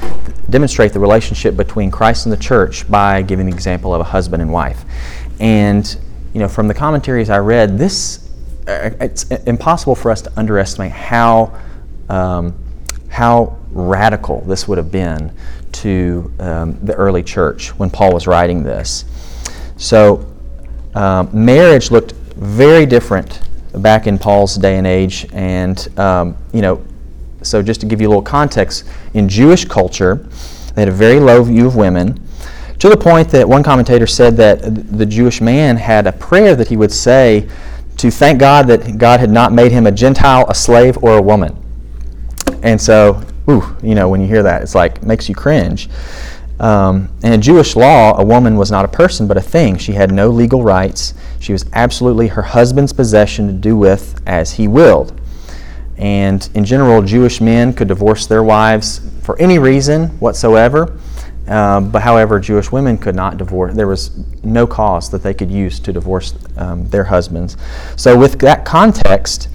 demonstrate 0.51 0.93
the 0.93 1.01
relationship 1.01 1.57
between 1.57 1.91
Christ 1.91 2.27
and 2.27 2.33
the 2.33 2.37
church 2.37 2.91
by 2.91 3.23
giving 3.23 3.47
the 3.47 3.53
example 3.53 3.95
of 3.95 4.01
a 4.01 4.05
husband 4.05 4.43
and 4.43 4.53
wife. 4.53 4.85
And, 5.41 5.97
you 6.35 6.41
know, 6.41 6.49
from 6.49 6.69
the 6.69 6.75
commentaries 6.75 7.31
I 7.31 7.39
read, 7.39 7.79
this, 7.79 8.29
uh, 8.67 8.91
it's 9.01 9.25
impossible 9.25 9.95
for 9.95 10.11
us 10.11 10.23
to 10.23 10.33
underestimate 10.37 10.93
how, 10.93 11.59
um, 12.09 12.59
how 13.09 13.59
radical 13.71 14.43
this 14.43 14.67
would 14.69 14.79
have 14.79 14.91
been 14.91 15.33
to 15.83 16.33
um, 16.39 16.79
the 16.85 16.95
early 16.95 17.23
church 17.23 17.71
when 17.79 17.91
Paul 17.91 18.13
was 18.13 18.27
writing 18.27 18.63
this. 18.63 19.05
So, 19.77 20.27
um, 20.95 21.31
marriage 21.33 21.91
looked 21.91 22.13
very 22.37 22.87
different 22.87 23.41
back 23.75 24.07
in 24.07 24.19
Paul's 24.19 24.57
day 24.57 24.77
and 24.77 24.87
age, 24.87 25.27
and 25.33 25.89
um, 25.99 26.37
you 26.53 26.63
know, 26.63 26.85
so 27.43 27.63
just 27.63 27.81
to 27.81 27.87
give 27.87 28.01
you 28.01 28.09
a 28.09 28.11
little 28.11 28.23
context, 28.23 28.85
in 29.15 29.29
Jewish 29.29 29.65
culture, 29.65 30.27
they 30.75 30.83
had 30.83 30.89
a 30.89 30.93
very 30.93 31.21
low 31.21 31.43
view 31.45 31.67
of 31.67 31.77
women. 31.77 32.21
To 32.81 32.89
the 32.89 32.97
point 32.97 33.29
that 33.31 33.49
one 33.49 33.63
commentator 33.63 34.07
said 34.07 34.37
that 34.37 34.99
the 34.99 35.07
Jewish 35.07 35.41
man 35.41 35.77
had 35.77 36.07
a 36.07 36.13
prayer 36.13 36.55
that 36.55 36.69
he 36.69 36.77
would 36.77 36.93
say 36.93 37.49
to 37.97 38.11
thank 38.11 38.39
God 38.39 38.69
that 38.69 38.99
God 38.99 39.19
had 39.21 39.31
not 39.31 39.53
made 39.53 39.73
him 39.73 39.87
a 39.87 39.93
Gentile, 39.93 40.47
a 40.49 40.55
slave, 40.55 40.97
or 41.03 41.19
a 41.19 41.23
woman. 41.23 41.57
And 42.63 42.81
so 42.81 43.23
ooh, 43.49 43.77
you 43.83 43.95
know, 43.95 44.09
when 44.09 44.21
you 44.21 44.27
hear 44.27 44.43
that, 44.43 44.63
it's 44.63 44.75
like 44.75 45.03
makes 45.03 45.29
you 45.29 45.35
cringe. 45.35 45.89
Um, 46.61 47.09
in 47.23 47.41
Jewish 47.41 47.77
law, 47.77 48.19
a 48.19 48.25
woman 48.25 48.57
was 48.57 48.71
not 48.71 48.85
a 48.85 48.89
person 48.89 49.29
but 49.29 49.37
a 49.37 49.41
thing. 49.41 49.79
She 49.79 49.93
had 49.93 50.11
no 50.11 50.29
legal 50.29 50.63
rights. 50.63 51.15
She 51.39 51.53
was 51.53 51.65
absolutely 51.73 52.29
her 52.29 52.43
husband's 52.43 52.93
possession 52.93 53.47
to 53.47 53.53
do 53.53 53.77
with 53.77 54.21
as 54.27 54.53
he 54.53 54.67
willed. 54.67 55.19
And 55.97 56.49
in 56.55 56.65
general, 56.65 57.03
Jewish 57.03 57.41
men 57.41 57.73
could 57.73 57.89
divorce 57.89 58.27
their 58.27 58.43
wives 58.43 59.01
for 59.23 59.39
any 59.41 59.59
reason 59.59 60.09
whatsoever. 60.21 60.99
Uh, 61.47 61.81
but 61.81 62.03
however, 62.03 62.39
Jewish 62.39 62.71
women 62.71 62.99
could 62.99 63.15
not 63.15 63.39
divorce. 63.39 63.75
There 63.75 63.87
was 63.87 64.11
no 64.45 64.67
cause 64.67 65.11
that 65.11 65.23
they 65.23 65.33
could 65.33 65.51
use 65.51 65.81
to 65.81 65.93
divorce 65.93 66.35
um, 66.57 66.87
their 66.89 67.05
husbands. 67.05 67.57
So, 67.97 68.19
with 68.19 68.39
that 68.41 68.67
context, 68.67 69.49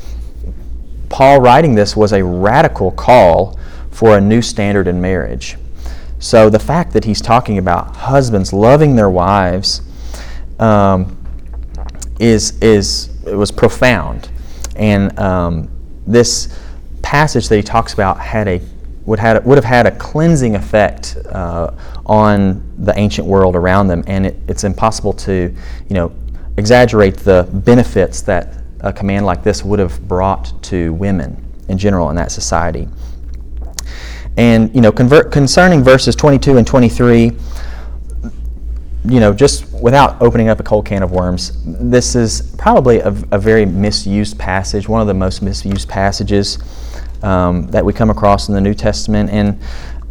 Paul 1.09 1.39
writing 1.39 1.75
this 1.75 1.95
was 1.95 2.11
a 2.11 2.23
radical 2.23 2.91
call 2.91 3.59
for 3.93 4.17
a 4.17 4.21
new 4.21 4.41
standard 4.41 4.87
in 4.87 4.99
marriage. 4.99 5.57
So, 6.19 6.49
the 6.49 6.59
fact 6.59 6.93
that 6.93 7.05
he's 7.05 7.21
talking 7.21 7.57
about 7.57 7.95
husbands 7.95 8.53
loving 8.53 8.95
their 8.95 9.09
wives 9.09 9.81
um, 10.59 11.17
is, 12.19 12.57
is 12.61 13.09
was 13.25 13.51
profound. 13.51 14.29
And 14.75 15.17
um, 15.19 15.69
this 16.07 16.57
passage 17.01 17.49
that 17.49 17.57
he 17.57 17.61
talks 17.61 17.93
about 17.93 18.19
had 18.19 18.47
a 18.47 18.61
would, 19.05 19.19
had, 19.19 19.43
would 19.45 19.57
have 19.57 19.65
had 19.65 19.85
a 19.85 19.91
cleansing 19.91 20.55
effect 20.55 21.17
uh, 21.29 21.71
on 22.05 22.63
the 22.77 22.97
ancient 22.97 23.27
world 23.27 23.55
around 23.55 23.87
them, 23.87 24.03
and 24.07 24.25
it, 24.25 24.37
it's 24.47 24.63
impossible 24.63 25.11
to, 25.11 25.53
you 25.89 25.93
know, 25.93 26.13
exaggerate 26.55 27.17
the 27.17 27.47
benefits 27.51 28.21
that 28.21 28.53
a 28.79 28.93
command 28.93 29.25
like 29.25 29.43
this 29.43 29.63
would 29.63 29.79
have 29.79 30.07
brought 30.07 30.53
to 30.63 30.93
women 30.93 31.43
in 31.67 31.77
general 31.77 32.09
in 32.09 32.15
that 32.15 32.31
society. 32.31 32.87
And 34.37 34.73
you 34.73 34.81
know, 34.81 34.91
convert, 34.91 35.31
concerning 35.31 35.83
verses 35.83 36.15
22 36.15 36.57
and 36.57 36.65
23, 36.65 37.31
you 39.05 39.19
know, 39.19 39.33
just 39.33 39.71
without 39.73 40.21
opening 40.21 40.47
up 40.47 40.59
a 40.59 40.63
cold 40.63 40.85
can 40.85 41.03
of 41.03 41.11
worms, 41.11 41.57
this 41.65 42.15
is 42.15 42.55
probably 42.57 42.99
a, 42.99 43.09
a 43.31 43.37
very 43.37 43.65
misused 43.65 44.39
passage, 44.39 44.87
one 44.87 45.01
of 45.01 45.07
the 45.07 45.13
most 45.13 45.41
misused 45.41 45.89
passages 45.89 46.57
um, 47.21 47.67
that 47.67 47.83
we 47.83 47.91
come 47.91 48.09
across 48.09 48.47
in 48.47 48.55
the 48.55 48.61
New 48.61 48.73
Testament. 48.73 49.29
And 49.29 49.59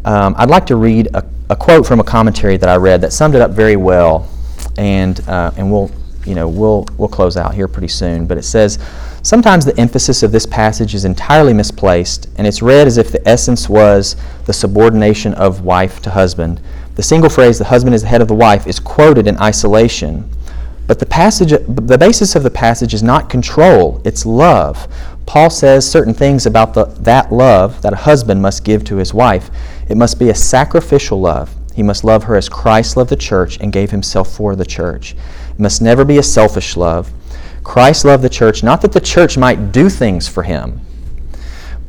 um, 0.05 0.35
I'd 0.37 0.51
like 0.51 0.67
to 0.67 0.77
read 0.77 1.09
a, 1.15 1.25
a, 1.49 1.57
quote 1.57 1.87
from 1.87 2.01
a 2.01 2.05
commentary 2.05 2.57
that 2.57 2.69
I 2.69 2.77
read 2.77 3.01
that 3.01 3.13
summed 3.13 3.35
it 3.35 3.41
up 3.41 3.53
very 3.53 3.77
well. 3.77 4.29
And, 4.77 5.21
uh, 5.29 5.53
and 5.57 5.71
we'll, 5.71 5.91
you 6.27 6.35
know, 6.35 6.49
we'll, 6.49 6.87
we'll 6.97 7.09
close 7.09 7.37
out 7.37 7.55
here 7.55 7.69
pretty 7.69 7.89
soon. 7.89 8.27
But 8.27 8.39
it 8.39 8.43
says, 8.43 8.79
Sometimes 9.25 9.65
the 9.65 9.79
emphasis 9.79 10.25
of 10.25 10.33
this 10.33 10.47
passage 10.47 10.97
is 10.97 11.05
entirely 11.05 11.53
misplaced, 11.53 12.29
and 12.37 12.45
it's 12.45 12.61
read 12.61 12.89
as 12.89 12.99
if 12.99 13.13
the 13.13 13.27
essence 13.29 13.69
was 13.69 14.17
the 14.47 14.53
subordination 14.53 15.33
of 15.35 15.65
wife 15.65 16.03
to 16.03 16.11
husband. 16.11 16.61
The 16.97 17.05
single 17.05 17.31
phrase, 17.31 17.57
the 17.57 17.65
husband 17.65 17.95
is 17.95 18.03
the 18.03 18.09
head 18.09 18.21
of 18.21 18.27
the 18.27 18.35
wife, 18.35 18.67
is 18.67 18.81
quoted 18.81 19.29
in 19.29 19.39
isolation. 19.39 20.29
But 20.89 20.99
the, 20.99 21.07
passage, 21.07 21.51
the 21.51 21.97
basis 21.97 22.35
of 22.35 22.43
the 22.43 22.51
passage 22.51 22.95
is 22.95 23.03
not 23.05 23.31
control, 23.31 24.03
it's 24.05 24.27
love. 24.27 24.93
Paul 25.25 25.51
says 25.51 25.89
certain 25.89 26.15
things 26.15 26.45
about 26.45 26.75
the, 26.75 26.87
that 26.87 27.33
love 27.33 27.81
that 27.83 27.93
a 27.93 27.97
husband 27.97 28.43
must 28.43 28.65
give 28.65 28.83
to 28.87 28.97
his 28.97 29.15
wife. 29.15 29.51
It 29.89 29.97
must 29.97 30.19
be 30.19 30.31
a 30.31 30.35
sacrificial 30.35 31.21
love. 31.21 31.55
He 31.77 31.85
must 31.85 32.03
love 32.03 32.25
her 32.25 32.35
as 32.35 32.49
Christ 32.49 32.97
loved 32.97 33.11
the 33.11 33.17
church 33.17 33.57
and 33.61 33.73
gave 33.73 33.93
himself 33.93 34.35
for 34.35 34.57
the 34.57 34.67
church. 34.67 35.15
It 35.51 35.61
must 35.61 35.81
never 35.81 36.05
be 36.05 36.19
a 36.19 36.23
selfish 36.25 36.77
love. 36.77 37.13
Christ 37.63 38.05
loved 38.05 38.25
the 38.25 38.29
church 38.29 38.63
not 38.63 38.81
that 38.83 38.93
the 38.93 39.01
church 39.01 39.39
might 39.39 39.73
do 39.73 39.89
things 39.89 40.29
for 40.29 40.43
him, 40.43 40.81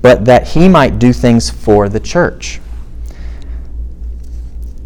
but 0.02 0.26
that 0.26 0.48
he 0.48 0.68
might 0.68 1.00
do 1.00 1.14
things 1.14 1.50
for 1.50 1.90
the 1.90 2.00
church. 2.00 2.60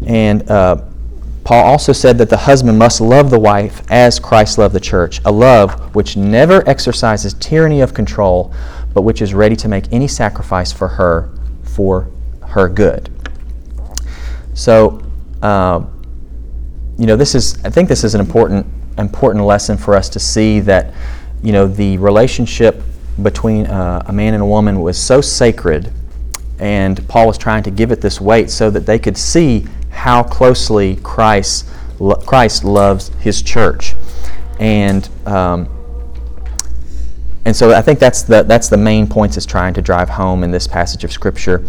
And 0.06 0.48
uh, 0.50 0.82
Paul 1.44 1.64
also 1.64 1.92
said 1.92 2.18
that 2.18 2.28
the 2.28 2.36
husband 2.36 2.78
must 2.78 3.00
love 3.00 3.30
the 3.30 3.38
wife 3.38 3.82
as 3.90 4.20
Christ 4.20 4.58
loved 4.58 4.74
the 4.74 4.80
church, 4.80 5.20
a 5.24 5.32
love 5.32 5.94
which 5.94 6.16
never 6.16 6.66
exercises 6.68 7.34
tyranny 7.34 7.80
of 7.80 7.94
control, 7.94 8.52
but 8.94 9.02
which 9.02 9.22
is 9.22 9.34
ready 9.34 9.56
to 9.56 9.68
make 9.68 9.92
any 9.92 10.08
sacrifice 10.08 10.72
for 10.72 10.88
her 10.88 11.30
for 11.62 12.10
her 12.48 12.68
good. 12.68 13.10
So, 14.54 15.02
uh, 15.40 15.84
you 16.98 17.06
know, 17.06 17.16
this 17.16 17.34
is, 17.34 17.64
I 17.64 17.70
think 17.70 17.88
this 17.88 18.04
is 18.04 18.14
an 18.14 18.20
important, 18.20 18.66
important 18.98 19.44
lesson 19.44 19.76
for 19.76 19.94
us 19.94 20.08
to 20.10 20.18
see 20.18 20.60
that, 20.60 20.92
you 21.42 21.52
know, 21.52 21.66
the 21.66 21.98
relationship 21.98 22.82
between 23.22 23.66
uh, 23.66 24.02
a 24.06 24.12
man 24.12 24.34
and 24.34 24.42
a 24.42 24.46
woman 24.46 24.80
was 24.80 25.00
so 25.00 25.20
sacred, 25.20 25.92
and 26.58 27.06
Paul 27.08 27.26
was 27.26 27.38
trying 27.38 27.62
to 27.64 27.70
give 27.70 27.92
it 27.92 28.00
this 28.00 28.20
weight 28.20 28.50
so 28.50 28.70
that 28.70 28.86
they 28.86 28.98
could 28.98 29.16
see 29.16 29.66
how 29.90 30.22
closely 30.22 30.96
Christ, 31.02 31.68
Christ 32.26 32.64
loves 32.64 33.08
his 33.20 33.42
church. 33.42 33.94
And, 34.60 35.08
um, 35.26 35.68
and 37.44 37.56
so 37.56 37.72
I 37.72 37.82
think 37.82 37.98
that's 37.98 38.22
the, 38.22 38.42
that's 38.42 38.68
the 38.68 38.76
main 38.76 39.06
points 39.06 39.36
it's 39.36 39.46
trying 39.46 39.74
to 39.74 39.82
drive 39.82 40.08
home 40.08 40.44
in 40.44 40.50
this 40.50 40.66
passage 40.66 41.04
of 41.04 41.12
Scripture. 41.12 41.64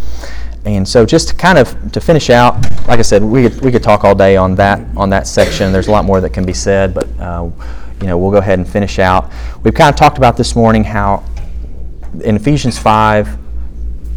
And 0.75 0.87
so 0.87 1.05
just 1.05 1.29
to 1.29 1.35
kind 1.35 1.57
of 1.57 1.91
to 1.91 2.01
finish 2.01 2.29
out, 2.29 2.55
like 2.87 2.99
I 2.99 3.03
said, 3.03 3.23
we 3.23 3.49
could, 3.49 3.61
we 3.61 3.71
could 3.71 3.83
talk 3.83 4.03
all 4.03 4.15
day 4.15 4.37
on 4.37 4.55
that 4.55 4.85
on 4.97 5.09
that 5.09 5.27
section. 5.27 5.71
There's 5.71 5.87
a 5.87 5.91
lot 5.91 6.05
more 6.05 6.21
that 6.21 6.31
can 6.31 6.45
be 6.45 6.53
said, 6.53 6.93
but 6.93 7.07
uh, 7.19 7.49
you 8.01 8.07
know 8.07 8.17
we'll 8.17 8.31
go 8.31 8.37
ahead 8.37 8.59
and 8.59 8.67
finish 8.67 8.99
out. 8.99 9.31
We've 9.63 9.73
kind 9.73 9.89
of 9.89 9.95
talked 9.95 10.17
about 10.17 10.37
this 10.37 10.55
morning 10.55 10.83
how 10.83 11.23
in 12.23 12.35
Ephesians 12.35 12.77
5, 12.77 13.37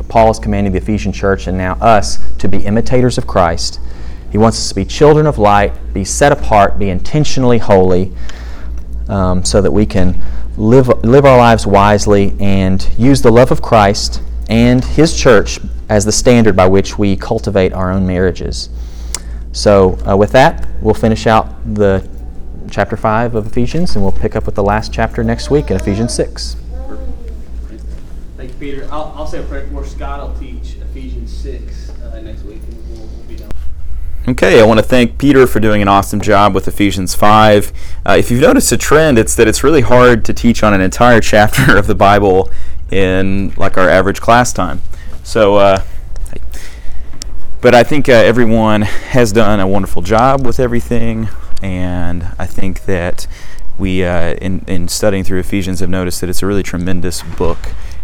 Paul 0.08 0.30
is 0.30 0.38
commanding 0.38 0.72
the 0.72 0.78
Ephesian 0.78 1.12
church 1.12 1.46
and 1.46 1.58
now 1.58 1.74
us 1.74 2.18
to 2.38 2.48
be 2.48 2.58
imitators 2.58 3.18
of 3.18 3.26
Christ 3.26 3.80
he 4.32 4.38
wants 4.38 4.58
us 4.58 4.70
to 4.70 4.74
be 4.74 4.86
children 4.86 5.26
of 5.26 5.36
light, 5.36 5.74
be 5.92 6.04
set 6.06 6.32
apart, 6.32 6.78
be 6.78 6.88
intentionally 6.88 7.58
holy, 7.58 8.10
um, 9.10 9.44
so 9.44 9.60
that 9.60 9.70
we 9.70 9.84
can 9.84 10.22
live, 10.56 10.88
live 11.04 11.26
our 11.26 11.36
lives 11.36 11.66
wisely 11.66 12.34
and 12.40 12.88
use 12.96 13.20
the 13.20 13.30
love 13.30 13.50
of 13.50 13.60
Christ 13.60 14.22
and 14.48 14.82
His 14.82 15.14
church 15.14 15.60
as 15.92 16.06
the 16.06 16.12
standard 16.12 16.56
by 16.56 16.66
which 16.66 16.98
we 16.98 17.14
cultivate 17.14 17.70
our 17.74 17.92
own 17.92 18.06
marriages. 18.06 18.70
So, 19.52 19.98
uh, 20.08 20.16
with 20.16 20.32
that, 20.32 20.66
we'll 20.80 20.94
finish 20.94 21.26
out 21.26 21.52
the 21.74 22.08
chapter 22.70 22.96
5 22.96 23.34
of 23.34 23.46
Ephesians 23.46 23.94
and 23.94 24.02
we'll 24.02 24.10
pick 24.10 24.34
up 24.34 24.46
with 24.46 24.54
the 24.54 24.62
last 24.62 24.90
chapter 24.90 25.22
next 25.22 25.50
week 25.50 25.70
in 25.70 25.76
Ephesians 25.76 26.14
6. 26.14 26.56
Thank 28.38 28.52
you, 28.52 28.56
Peter. 28.58 28.88
I'll, 28.90 29.12
I'll 29.14 29.26
say 29.26 29.40
a 29.40 29.42
prayer 29.42 29.68
for 29.68 29.84
Scott. 29.84 30.20
I'll 30.20 30.34
teach 30.38 30.76
Ephesians 30.76 31.30
6 31.36 31.90
uh, 31.90 32.20
next 32.20 32.42
week. 32.44 32.62
Okay, 34.26 34.62
I 34.62 34.64
want 34.64 34.78
to 34.78 34.86
thank 34.86 35.18
Peter 35.18 35.46
for 35.46 35.60
doing 35.60 35.82
an 35.82 35.88
awesome 35.88 36.22
job 36.22 36.54
with 36.54 36.66
Ephesians 36.66 37.14
5. 37.14 37.72
Uh, 38.06 38.16
if 38.18 38.30
you've 38.30 38.40
noticed 38.40 38.72
a 38.72 38.78
trend, 38.78 39.18
it's 39.18 39.34
that 39.34 39.46
it's 39.46 39.62
really 39.62 39.80
hard 39.82 40.24
to 40.24 40.32
teach 40.32 40.62
on 40.62 40.72
an 40.72 40.80
entire 40.80 41.20
chapter 41.32 41.76
of 41.76 41.86
the 41.86 41.94
Bible 41.94 42.50
in 42.90 43.52
like 43.58 43.76
our 43.76 43.90
average 43.90 44.22
class 44.22 44.54
time. 44.54 44.80
So, 45.22 45.56
uh, 45.56 45.82
but 47.60 47.74
I 47.74 47.82
think 47.82 48.08
uh, 48.08 48.12
everyone 48.12 48.82
has 48.82 49.32
done 49.32 49.60
a 49.60 49.66
wonderful 49.66 50.02
job 50.02 50.44
with 50.44 50.58
everything, 50.58 51.28
and 51.62 52.28
I 52.38 52.46
think 52.46 52.84
that 52.86 53.26
we, 53.78 54.04
uh, 54.04 54.34
in, 54.34 54.64
in 54.66 54.88
studying 54.88 55.24
through 55.24 55.38
Ephesians, 55.38 55.80
have 55.80 55.88
noticed 55.88 56.20
that 56.20 56.30
it's 56.30 56.42
a 56.42 56.46
really 56.46 56.62
tremendous 56.62 57.22
book. 57.22 57.58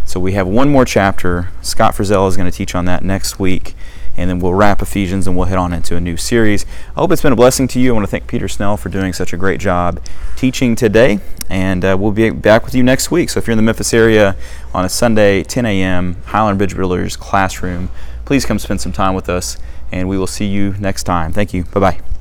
So 0.05 0.19
we 0.21 0.33
have 0.33 0.47
one 0.47 0.71
more 0.71 0.85
chapter. 0.85 1.51
Scott 1.61 1.95
Frizell 1.95 2.29
is 2.29 2.37
going 2.37 2.51
to 2.51 2.57
teach 2.57 2.75
on 2.75 2.85
that 2.87 3.05
next 3.05 3.39
week 3.39 3.75
and 4.19 4.29
then 4.29 4.41
we'll 4.41 4.53
wrap 4.53 4.83
Ephesians 4.83 5.27
and 5.27 5.37
we'll 5.37 5.47
head 5.47 5.57
on 5.57 5.73
into 5.73 5.97
a 5.97 6.01
new 6.01 6.16
series. 6.16 6.66
I 6.91 7.01
hope 7.01 7.12
it's 7.12 7.23
been 7.23 7.33
a 7.33 7.37
blessing 7.37 7.69
to 7.69 7.81
you. 7.81 7.91
I 7.91 7.93
want 7.95 8.05
to 8.05 8.11
thank 8.11 8.27
Peter 8.27 8.49
Snell 8.49 8.77
for 8.77 8.89
doing 8.89 9.12
such 9.12 9.33
a 9.33 9.37
great 9.37 9.61
job 9.61 10.03
teaching 10.37 10.75
today, 10.75 11.21
and 11.49 11.85
uh, 11.85 11.97
we'll 11.99 12.11
be 12.11 12.31
back 12.31 12.64
with 12.64 12.75
you 12.75 12.83
next 12.83 13.11
week. 13.11 13.31
So 13.31 13.39
if 13.39 13.47
you're 13.47 13.53
in 13.53 13.59
the 13.59 13.62
Memphis 13.62 13.95
area 13.95 14.37
on 14.75 14.85
a 14.85 14.89
Sunday, 14.89 15.45
10 15.45 15.64
a.m., 15.64 16.16
Highland 16.27 16.59
Bridge 16.59 16.77
Builders 16.77 17.16
classroom, 17.16 17.91
please 18.25 18.45
come 18.45 18.59
spend 18.59 18.81
some 18.81 18.93
time 18.93 19.14
with 19.14 19.29
us, 19.29 19.57
and 19.93 20.09
we 20.09 20.19
will 20.19 20.27
see 20.27 20.47
you 20.47 20.75
next 20.79 21.05
time. 21.05 21.33
Thank 21.33 21.55
you. 21.55 21.64
Bye 21.64 21.81
bye. 21.81 22.18